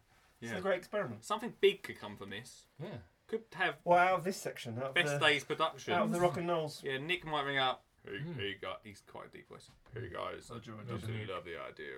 It's 0.42 0.52
Yeah. 0.52 0.58
a 0.58 0.62
great 0.62 0.78
experiment. 0.78 1.24
Something 1.24 1.54
big 1.62 1.82
could 1.84 2.00
come 2.00 2.18
from 2.18 2.30
this. 2.30 2.66
yeah. 2.82 2.90
Could 3.28 3.44
have 3.56 3.76
Well, 3.86 3.98
out 3.98 4.18
of 4.20 4.24
this 4.26 4.38
section, 4.38 4.78
out 4.78 4.84
of, 4.88 4.94
best 4.94 5.18
the, 5.20 5.26
days 5.26 5.44
production. 5.46 5.94
out 5.94 6.04
of 6.04 6.12
the 6.12 6.20
Rock 6.20 6.36
and 6.38 6.46
Knowles. 6.46 6.82
Yeah, 6.84 6.98
Nick 6.98 7.26
might 7.26 7.46
ring 7.46 7.58
up. 7.58 7.84
Hey, 8.06 8.20
Hmm. 8.20 8.34
hey, 8.34 8.56
guy, 8.62 8.76
he's 8.84 9.02
quite 9.08 9.28
a 9.28 9.30
deep 9.30 9.48
voice. 9.48 9.70
Hey 9.94 10.10
guys, 10.10 10.52
I 10.52 10.56
Oh, 10.56 10.60
do 10.60 10.72
you 10.72 10.76
want- 10.78 10.90
absolutely 10.92 11.26
do 11.26 11.26
you- 11.28 11.34
love 11.34 11.46
the 11.46 11.58
idea. 11.62 11.94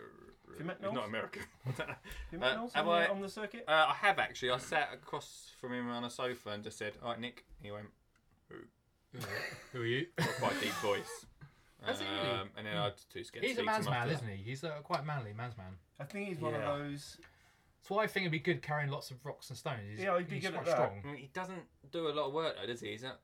Have 0.49 0.59
you 0.59 0.65
met 0.65 0.77
He's 0.79 0.91
not 0.93 1.05
American. 1.07 1.43
Have 1.65 1.97
you 2.31 2.37
met 2.37 2.51
Uh, 2.51 2.55
Knowles 2.57 2.73
have 2.73 2.87
on, 2.87 2.93
I- 3.01 3.05
the, 3.05 3.11
on 3.11 3.21
the 3.21 3.29
circuit? 3.29 3.65
uh, 3.67 3.85
I 3.89 3.93
have 3.95 4.19
actually. 4.19 4.51
I 4.51 4.57
sat 4.59 4.93
across 4.93 5.51
from 5.59 5.73
him 5.73 5.89
on 5.89 6.03
a 6.03 6.09
sofa 6.09 6.49
and 6.51 6.63
just 6.63 6.77
said, 6.77 6.93
"All 7.01 7.09
right, 7.09 7.19
Nick." 7.19 7.43
He 7.61 7.71
went, 7.71 7.87
Who 8.49 8.57
Who 9.71 9.81
are 9.81 9.85
you? 9.85 10.07
got 10.17 10.27
quite 10.35 10.55
a 10.57 10.59
deep 10.59 10.73
voice. 10.73 11.25
Has 11.83 11.99
he 11.99 12.05
really? 12.05 12.19
um, 12.29 12.49
and 12.57 12.67
then 12.67 12.77
I 12.77 12.85
was 12.87 13.05
too 13.05 13.23
scared. 13.23 13.41
to 13.43 13.47
He's 13.49 13.57
a 13.57 13.63
man's 13.63 13.85
man, 13.89 14.09
isn't 14.09 14.27
he? 14.27 14.35
He's 14.37 14.63
a 14.63 14.79
quite 14.83 15.05
manly 15.05 15.33
man's 15.33 15.57
man. 15.57 15.77
I 15.99 16.03
think 16.03 16.27
he's 16.29 16.39
one 16.39 16.53
yeah. 16.53 16.71
of 16.71 16.79
those. 16.79 17.17
That's 17.81 17.89
why 17.89 18.03
I 18.03 18.07
think 18.07 18.23
it'd 18.23 18.31
be 18.31 18.39
good 18.39 18.61
carrying 18.63 18.89
lots 18.89 19.09
of 19.11 19.23
rocks 19.25 19.49
and 19.49 19.57
stones. 19.57 19.81
He's, 19.89 19.99
Yeah, 19.99 20.17
he'd 20.17 20.27
be 20.27 20.35
he's 20.35 20.45
good 20.45 20.53
quite 20.53 20.61
at 20.61 20.65
that. 20.65 20.71
strong, 20.75 21.01
that. 21.03 21.07
I 21.07 21.11
mean, 21.11 21.21
he 21.21 21.27
doesn't 21.27 21.63
do 21.91 22.07
a 22.07 22.13
lot 22.13 22.27
of 22.27 22.33
work 22.33 22.55
though, 22.59 22.65
does 22.67 22.81
he? 22.81 22.89
He's 22.91 23.03
not, 23.03 23.19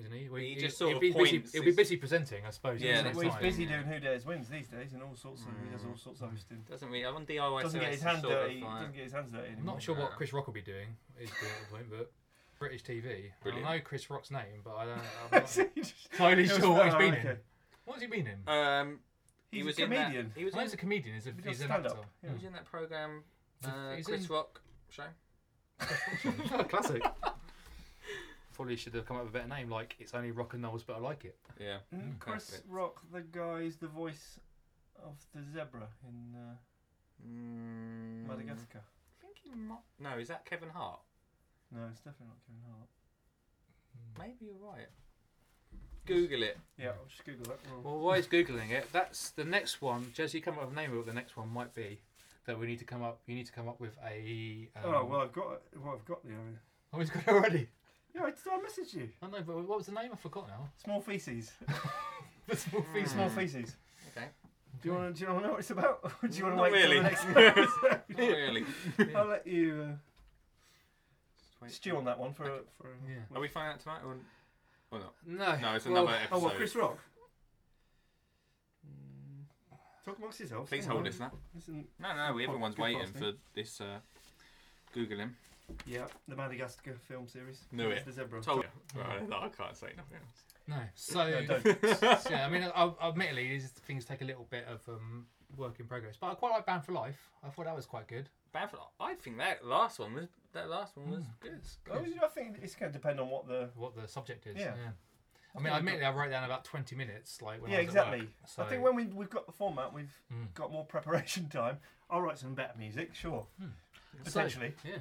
isn't 0.00 0.12
he? 0.12 0.28
Well, 0.28 0.40
He 0.40 0.54
he- 0.54 0.60
just 0.60 0.78
sort 0.78 0.94
of 0.94 1.00
be 1.00 1.12
busy. 1.12 1.42
He'll 1.52 1.64
be 1.64 1.72
busy 1.72 1.96
presenting, 1.96 2.44
I 2.46 2.50
suppose. 2.50 2.80
Yeah, 2.80 2.90
at 2.92 2.96
the 2.98 3.02
that's 3.04 3.16
Well, 3.16 3.24
he's 3.26 3.32
time. 3.34 3.42
busy 3.42 3.62
yeah. 3.64 3.82
doing 3.82 3.92
Who 3.94 4.00
Dares 4.00 4.24
Wins 4.26 4.48
these 4.48 4.68
days 4.68 4.92
and 4.92 5.02
all 5.02 5.14
sorts 5.16 5.42
of. 5.42 5.48
He 5.64 5.70
does 5.70 5.84
all 5.84 5.96
sorts 5.96 6.20
of 6.20 6.30
hosting. 6.30 6.64
doesn't 6.68 6.88
really. 6.88 7.04
I'm 7.06 7.16
on 7.16 7.26
DIY. 7.26 7.62
Doesn't 7.62 7.78
so 7.78 7.80
get 7.80 7.88
his 7.92 7.96
it's 8.00 8.04
hands 8.04 8.22
sort 8.22 8.34
of 8.34 8.40
dirty. 8.48 8.60
Doesn't 8.60 8.92
get 8.94 9.02
his 9.04 9.12
hands 9.12 9.30
dirty 9.32 9.46
Anymore. 9.46 9.60
I'm 9.60 9.66
not 9.66 9.82
sure 9.82 9.94
what 9.96 10.10
Chris 10.12 10.32
Rock 10.32 10.46
will 10.46 10.54
be 10.54 10.62
doing. 10.62 10.88
Is 11.20 11.30
the 11.30 11.74
point, 11.74 11.86
but 11.90 12.10
British 12.58 12.82
TV. 12.82 13.30
Brilliant. 13.42 13.66
I 13.68 13.76
know 13.76 13.82
Chris 13.82 14.10
Rock's 14.10 14.30
name, 14.30 14.60
but 14.64 14.76
I 14.76 14.84
don't. 14.84 14.98
I'm 14.98 15.04
not 15.32 15.48
he 15.50 15.80
just- 15.80 15.94
entirely 16.12 16.44
It 16.44 16.50
was- 16.52 16.58
sure 16.60 16.72
what 16.72 16.84
he's 16.86 16.94
oh, 16.94 16.98
been 16.98 17.14
okay. 17.14 17.28
in. 17.30 17.36
What's 17.86 18.00
he 18.02 18.06
been 18.06 18.26
in? 18.26 18.48
Um, 18.52 19.00
he 19.50 19.62
was 19.62 19.78
a 19.78 19.84
in 19.84 19.90
that- 19.90 20.02
comedian. 20.04 20.32
he 20.36 20.44
was 20.44 20.54
I 20.54 20.58
in, 20.58 20.62
he's 20.64 20.74
a 20.74 20.76
comedian. 20.76 21.14
He's, 21.16 21.26
a, 21.26 21.30
He 21.30 21.48
he's 21.48 21.60
an 21.62 21.66
stand-up, 21.68 21.92
actor. 21.92 22.06
yeah. 22.22 22.28
he 22.30 22.34
was 22.36 22.44
in 22.44 22.52
that 22.52 22.64
program. 22.66 23.24
Uh, 23.64 23.68
Chris 24.04 24.24
in- 24.26 24.26
Rock 24.34 24.60
show. 24.90 25.04
Oh, 25.80 26.64
classic. 26.68 27.02
Probably 28.60 28.76
should 28.76 28.92
have 28.92 29.06
come 29.06 29.16
up 29.16 29.22
with 29.24 29.30
a 29.34 29.38
better 29.38 29.48
name, 29.48 29.70
like 29.70 29.96
it's 29.98 30.12
only 30.12 30.32
rock 30.32 30.52
and 30.52 30.62
rolls, 30.62 30.82
but 30.82 30.96
I 30.96 30.98
like 30.98 31.24
it. 31.24 31.34
Yeah. 31.58 31.78
Isn't 31.94 32.20
Chris 32.20 32.44
Perfect. 32.50 32.66
Rock, 32.70 33.00
the 33.10 33.22
guy, 33.22 33.60
is 33.60 33.76
the 33.76 33.86
voice 33.86 34.38
of 35.02 35.14
the 35.34 35.40
zebra 35.50 35.88
in 36.06 36.36
uh, 36.38 36.54
Mm, 37.26 38.26
Madagascar. 38.28 38.80
I 38.82 39.22
think 39.22 39.36
he 39.42 39.54
might. 39.54 39.78
No, 39.98 40.18
is 40.18 40.28
that 40.28 40.44
Kevin 40.44 40.68
Hart? 40.68 41.00
No, 41.72 41.80
it's 41.90 42.00
definitely 42.00 42.26
not 42.26 42.36
Kevin 42.46 42.62
Hart. 42.68 42.88
Maybe 44.18 44.50
you're 44.52 44.70
right. 44.70 44.88
Google 46.04 46.42
it. 46.42 46.58
Yeah, 46.78 46.88
I'll 46.88 47.06
just 47.08 47.24
Google 47.24 47.44
that. 47.46 47.58
Well, 47.72 47.80
Well, 47.94 47.98
while 48.04 48.16
he's 48.16 48.26
googling 48.26 48.72
it, 48.72 48.88
that's 48.92 49.30
the 49.30 49.44
next 49.44 49.80
one. 49.80 50.10
Jesse, 50.14 50.42
come 50.42 50.58
up 50.58 50.64
with 50.68 50.72
a 50.72 50.76
name 50.76 50.90
of 50.90 50.98
what 50.98 51.06
the 51.06 51.14
next 51.14 51.34
one 51.34 51.48
might 51.48 51.74
be. 51.74 51.98
That 52.44 52.58
we 52.58 52.66
need 52.66 52.78
to 52.80 52.84
come 52.84 53.02
up. 53.02 53.20
You 53.26 53.36
need 53.36 53.46
to 53.46 53.52
come 53.52 53.68
up 53.70 53.80
with 53.80 53.96
a. 54.06 54.68
Um, 54.76 54.94
oh 54.94 55.04
well, 55.06 55.20
I've 55.22 55.32
got 55.32 55.62
well, 55.82 55.94
I've 55.98 56.04
got 56.04 56.22
the. 56.22 56.32
Uh, 56.34 56.58
Oh, 56.92 56.98
he's 56.98 57.08
got 57.08 57.22
it 57.22 57.28
already. 57.28 57.68
Yeah, 58.14 58.22
I, 58.22 58.28
I 58.28 58.58
messaged 58.58 58.94
you. 58.94 59.08
I 59.22 59.26
know, 59.26 59.42
but 59.46 59.56
what 59.68 59.78
was 59.78 59.86
the 59.86 59.92
name? 59.92 60.10
I 60.12 60.16
forgot 60.16 60.48
now. 60.48 60.68
Small 60.84 61.00
feces. 61.00 61.52
The 62.46 62.56
small 62.56 62.82
Hmm. 62.82 62.94
feet. 62.94 63.08
Small 63.08 63.28
feces. 63.28 63.76
Okay. 64.16 64.26
Do 64.82 64.88
you 64.88 64.94
want 64.96 65.14
to? 65.14 65.18
Do 65.20 65.24
you 65.26 65.32
want 65.32 65.42
to 65.42 65.46
know 65.46 65.52
what 65.52 65.60
it's 65.60 65.70
about? 65.70 66.00
Or 66.22 66.28
do 66.28 66.36
you 66.36 66.44
want 66.44 66.56
to 66.56 66.62
Not 66.62 66.62
wait 66.64 66.72
really. 66.72 66.94
till 66.96 67.02
the 67.04 67.08
next 67.08 67.24
episode? 67.36 68.00
Not 68.08 68.18
really. 68.18 68.64
I'll 69.14 69.26
let 69.26 69.46
you 69.46 69.86
uh, 69.88 69.94
Wait. 71.62 71.70
stew 71.70 71.96
on 71.96 72.04
that 72.06 72.18
one 72.18 72.32
for 72.32 72.44
a, 72.44 72.58
for. 72.76 72.88
A, 72.88 72.90
Yeah. 73.08 73.36
Are 73.36 73.40
we 73.40 73.46
finding 73.46 73.74
out 73.74 73.80
tonight 73.80 74.00
or, 74.04 74.16
or 74.90 74.98
not? 74.98 75.14
No. 75.26 75.56
No, 75.68 75.74
it's 75.76 75.84
well, 75.86 75.98
another 76.02 76.16
episode. 76.16 76.34
Oh, 76.36 76.38
what 76.40 76.54
Chris 76.56 76.74
Rock? 76.74 76.98
Talk 80.04 80.18
amongst 80.18 80.40
yourselves. 80.40 80.68
Please 80.70 80.86
hold 80.86 80.98
on. 81.00 81.04
listener. 81.04 81.30
Listen, 81.54 81.84
No, 82.00 82.16
no, 82.16 82.32
Good 82.32 82.44
everyone's 82.48 82.74
pod- 82.74 82.82
waiting 82.84 83.06
for 83.12 83.32
this 83.54 83.80
uh, 83.80 83.98
Googling. 84.96 85.30
Yeah, 85.86 86.06
the 86.28 86.36
Madagascar 86.36 86.94
film 87.08 87.26
series. 87.28 87.60
Knew 87.72 87.88
It's 87.90 88.00
it. 88.02 88.06
The 88.06 88.12
zebra. 88.12 88.40
Told 88.42 88.64
you. 88.64 89.00
Right, 89.00 89.28
no, 89.28 89.36
I 89.38 89.48
can't 89.48 89.76
say 89.76 89.88
nothing 89.96 90.18
else. 90.18 90.44
No. 90.66 90.76
So. 90.94 91.28
No, 91.30 91.46
don't. 91.46 91.78
yeah, 92.30 92.46
I 92.46 92.50
mean, 92.50 92.62
I, 92.74 92.92
admittedly, 93.08 93.48
these 93.48 93.68
things 93.70 94.04
take 94.04 94.20
a 94.22 94.24
little 94.24 94.46
bit 94.50 94.66
of 94.68 94.80
um, 94.88 95.26
work 95.56 95.80
in 95.80 95.86
progress, 95.86 96.16
but 96.20 96.28
I 96.30 96.34
quite 96.34 96.52
like 96.52 96.66
Band 96.66 96.84
for 96.84 96.92
Life. 96.92 97.30
I 97.44 97.48
thought 97.48 97.64
that 97.64 97.74
was 97.76 97.86
quite 97.86 98.06
good. 98.08 98.28
Bad 98.52 98.70
for, 98.70 98.78
I 98.98 99.14
think 99.14 99.38
that 99.38 99.64
last 99.64 99.98
one 100.00 100.14
was 100.14 100.28
that 100.52 100.68
last 100.68 100.96
one 100.96 101.10
was 101.10 101.22
Mm. 101.22 101.26
good. 101.40 101.60
Oh, 101.92 102.24
I 102.24 102.28
think 102.28 102.58
it's 102.62 102.74
going 102.74 102.90
to 102.92 102.98
depend 102.98 103.20
on 103.20 103.28
what 103.30 103.46
the. 103.46 103.70
What 103.76 103.94
the 103.94 104.08
subject 104.08 104.46
is. 104.46 104.56
Yeah. 104.58 104.74
I 105.56 105.58
mean, 105.60 105.72
admittedly, 105.72 106.06
I 106.06 106.12
wrote 106.12 106.30
down 106.30 106.44
about 106.44 106.64
twenty 106.64 106.94
minutes, 106.94 107.42
like 107.42 107.60
when 107.60 107.72
yeah, 107.72 107.78
I 107.78 107.80
was 107.84 107.88
at 107.96 108.02
exactly. 108.02 108.18
work, 108.20 108.28
so, 108.46 108.62
I 108.62 108.66
think 108.66 108.84
when 108.84 108.94
we 108.94 109.04
we've 109.06 109.30
got 109.30 109.46
the 109.46 109.52
format, 109.52 109.92
we've 109.92 110.12
Mm. 110.32 110.52
got 110.54 110.70
more 110.72 110.84
preparation 110.94 111.48
time. 111.48 111.78
I'll 112.08 112.20
write 112.22 112.38
some 112.38 112.54
better 112.54 112.74
music, 112.78 113.14
sure. 113.14 113.46
So, 113.60 113.66
Potentially. 114.24 114.74
yeah. 114.84 114.98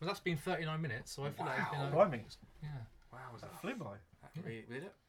Well, 0.00 0.08
that's 0.08 0.20
been 0.20 0.36
thirty-nine 0.36 0.80
minutes, 0.80 1.12
so 1.12 1.24
I 1.24 1.30
feel 1.30 1.46
like 1.46 1.58
it's 1.58 1.70
been. 1.70 1.80
Wow. 1.80 1.88
A, 1.88 1.90
Blimey, 1.92 2.24
yeah. 2.62 2.68
Wow, 3.12 3.18
was 3.32 3.42
that? 3.42 3.52
that 3.52 3.60
flew 3.60 3.74
by. 3.74 3.94
that 4.22 4.44
really, 4.44 4.64
did 4.70 4.82
it? 4.84 4.92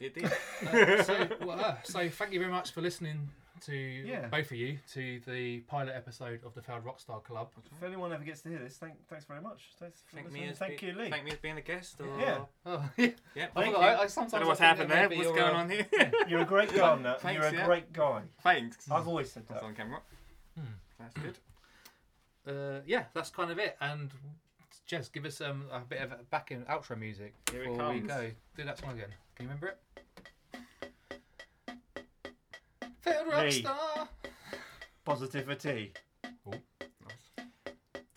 It 0.00 0.12
did. 0.12 0.24
Uh, 0.24 1.02
so, 1.04 1.28
well, 1.46 1.60
uh, 1.60 1.76
so 1.84 2.08
thank 2.08 2.32
you 2.32 2.40
very 2.40 2.50
much 2.50 2.72
for 2.72 2.80
listening 2.80 3.30
to 3.60 3.72
Yeah. 3.72 4.26
both 4.26 4.46
of 4.50 4.56
you 4.56 4.78
to 4.92 5.20
the 5.26 5.60
pilot 5.60 5.94
episode 5.94 6.40
of 6.44 6.52
the 6.54 6.62
Failed 6.62 6.84
Rockstar 6.84 7.22
Club. 7.22 7.48
If 7.76 7.82
anyone 7.82 8.12
ever 8.12 8.24
gets 8.24 8.42
to 8.42 8.48
hear 8.48 8.58
this, 8.58 8.76
thank, 8.76 8.94
thanks 9.08 9.24
very 9.24 9.40
much. 9.40 9.70
Thanks 9.78 10.02
for 10.02 10.16
Thank 10.16 10.32
me 10.32 10.40
listening. 10.40 10.50
as 10.50 10.58
Thank 10.58 10.80
be- 10.80 10.86
you, 10.86 10.92
Lee. 10.94 11.10
Thank 11.10 11.24
me 11.24 11.30
as 11.30 11.38
being 11.38 11.56
a 11.58 11.60
guest. 11.62 12.00
Or... 12.00 12.06
Yeah. 12.20 12.38
Oh, 12.66 12.82
yeah. 12.96 13.10
Yeah. 13.36 13.46
I, 13.54 13.60
Thank 13.62 13.74
forgot, 13.74 13.80
you. 13.80 13.96
I, 13.98 14.02
I 14.02 14.06
sometimes 14.08 14.32
Don't 14.32 14.40
know 14.42 14.48
what's 14.48 14.60
I 14.60 14.64
happened 14.64 14.90
there. 14.90 15.08
What's 15.08 15.22
you're, 15.22 15.36
going 15.36 15.54
uh, 15.54 15.58
on 15.58 15.70
here? 15.70 15.86
You're 16.28 16.40
a 16.40 16.44
great 16.44 16.74
gardener. 16.74 17.16
Thanks, 17.20 17.40
You're 17.40 17.50
a 17.50 17.54
yeah. 17.54 17.66
great 17.66 17.92
guy. 17.92 18.22
Thanks. 18.42 18.90
I've 18.90 19.06
always 19.06 19.30
said 19.30 19.44
That's 19.48 19.60
that. 19.60 19.66
on 19.66 19.74
camera. 19.76 20.00
Hmm. 20.58 20.64
That's 20.98 21.14
good. 21.14 21.38
Uh, 22.46 22.80
yeah, 22.86 23.04
that's 23.14 23.30
kind 23.30 23.50
of 23.50 23.58
it. 23.58 23.76
And 23.80 24.10
Jess, 24.86 25.08
give 25.08 25.24
us 25.24 25.40
um, 25.40 25.64
a 25.72 25.80
bit 25.80 26.00
of 26.00 26.30
back 26.30 26.50
in 26.50 26.62
outro 26.64 26.98
music 26.98 27.34
Here 27.50 27.62
it 27.62 27.68
before 27.70 27.90
we 27.92 28.00
comes. 28.00 28.08
go. 28.12 28.30
Do 28.56 28.64
that 28.64 28.78
song 28.78 28.92
again. 28.92 29.08
Can 29.36 29.46
you 29.46 29.48
remember 29.50 29.68
it? 29.68 29.78
Failed 33.00 33.26
Lee. 33.28 33.62
Rockstar. 33.62 34.08
Positivity. 35.04 35.92
Nice. 36.46 37.46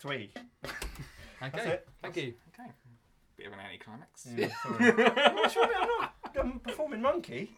Twee. 0.00 0.30
Okay, 1.40 1.68
it. 1.70 1.88
thank 2.02 2.16
you. 2.16 2.34
Okay. 2.52 2.68
Bit 3.36 3.46
of 3.46 3.52
an 3.52 3.58
anticlimax. 3.60 4.26
Yeah, 4.36 4.48
sorry. 4.60 5.34
What's 5.36 5.54
wrong? 5.56 5.70
I'm 5.72 5.88
not 5.88 6.12
I'm 6.36 6.58
performing 6.58 7.00
monkey. 7.00 7.52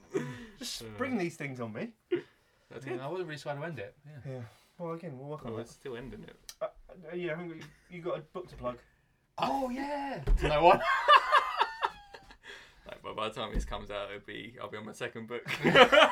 Just 0.58 0.82
bring 0.98 1.16
these 1.16 1.36
things 1.36 1.60
on 1.62 1.72
me. 1.72 1.88
That's 2.70 2.84
Yeah, 2.84 2.92
good. 2.92 3.00
I 3.00 3.06
wasn't 3.08 3.28
really 3.30 3.40
trying 3.40 3.58
to 3.58 3.64
end 3.64 3.78
it. 3.78 3.94
Yeah. 4.04 4.32
Yeah. 4.32 4.40
Well, 4.78 4.92
again, 4.92 5.18
we'll 5.18 5.28
work 5.30 5.46
on 5.46 5.54
that. 5.54 5.60
it's 5.60 5.70
still 5.72 5.96
ending 5.96 6.24
it. 6.24 6.36
Yeah, 7.14 7.30
haven't 7.30 7.48
we- 7.48 7.60
you 7.90 8.02
got 8.02 8.18
a 8.18 8.20
book 8.20 8.48
to 8.48 8.56
plug. 8.56 8.78
Oh 9.38 9.70
yeah. 9.70 10.20
No 10.42 10.64
one. 10.64 10.80
Like, 12.86 13.02
but 13.04 13.14
by 13.14 13.28
the 13.28 13.34
time 13.34 13.54
this 13.54 13.64
comes 13.64 13.90
out, 13.90 14.08
it'll 14.10 14.26
be 14.26 14.56
I'll 14.60 14.68
be 14.70 14.76
on 14.78 14.86
my 14.86 14.92
second 14.92 15.28
book. 15.28 15.42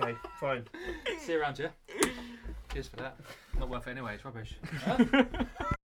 Okay, 0.00 0.14
fine. 0.40 0.64
See 1.18 1.32
you 1.32 1.40
around, 1.42 1.58
yeah. 1.58 1.68
Cheers 2.72 2.88
for 2.88 2.96
that. 2.96 3.16
Not 3.58 3.68
worth 3.68 3.86
it 3.86 3.90
anyway. 3.90 4.14
It's 4.14 4.24
rubbish. 4.24 4.56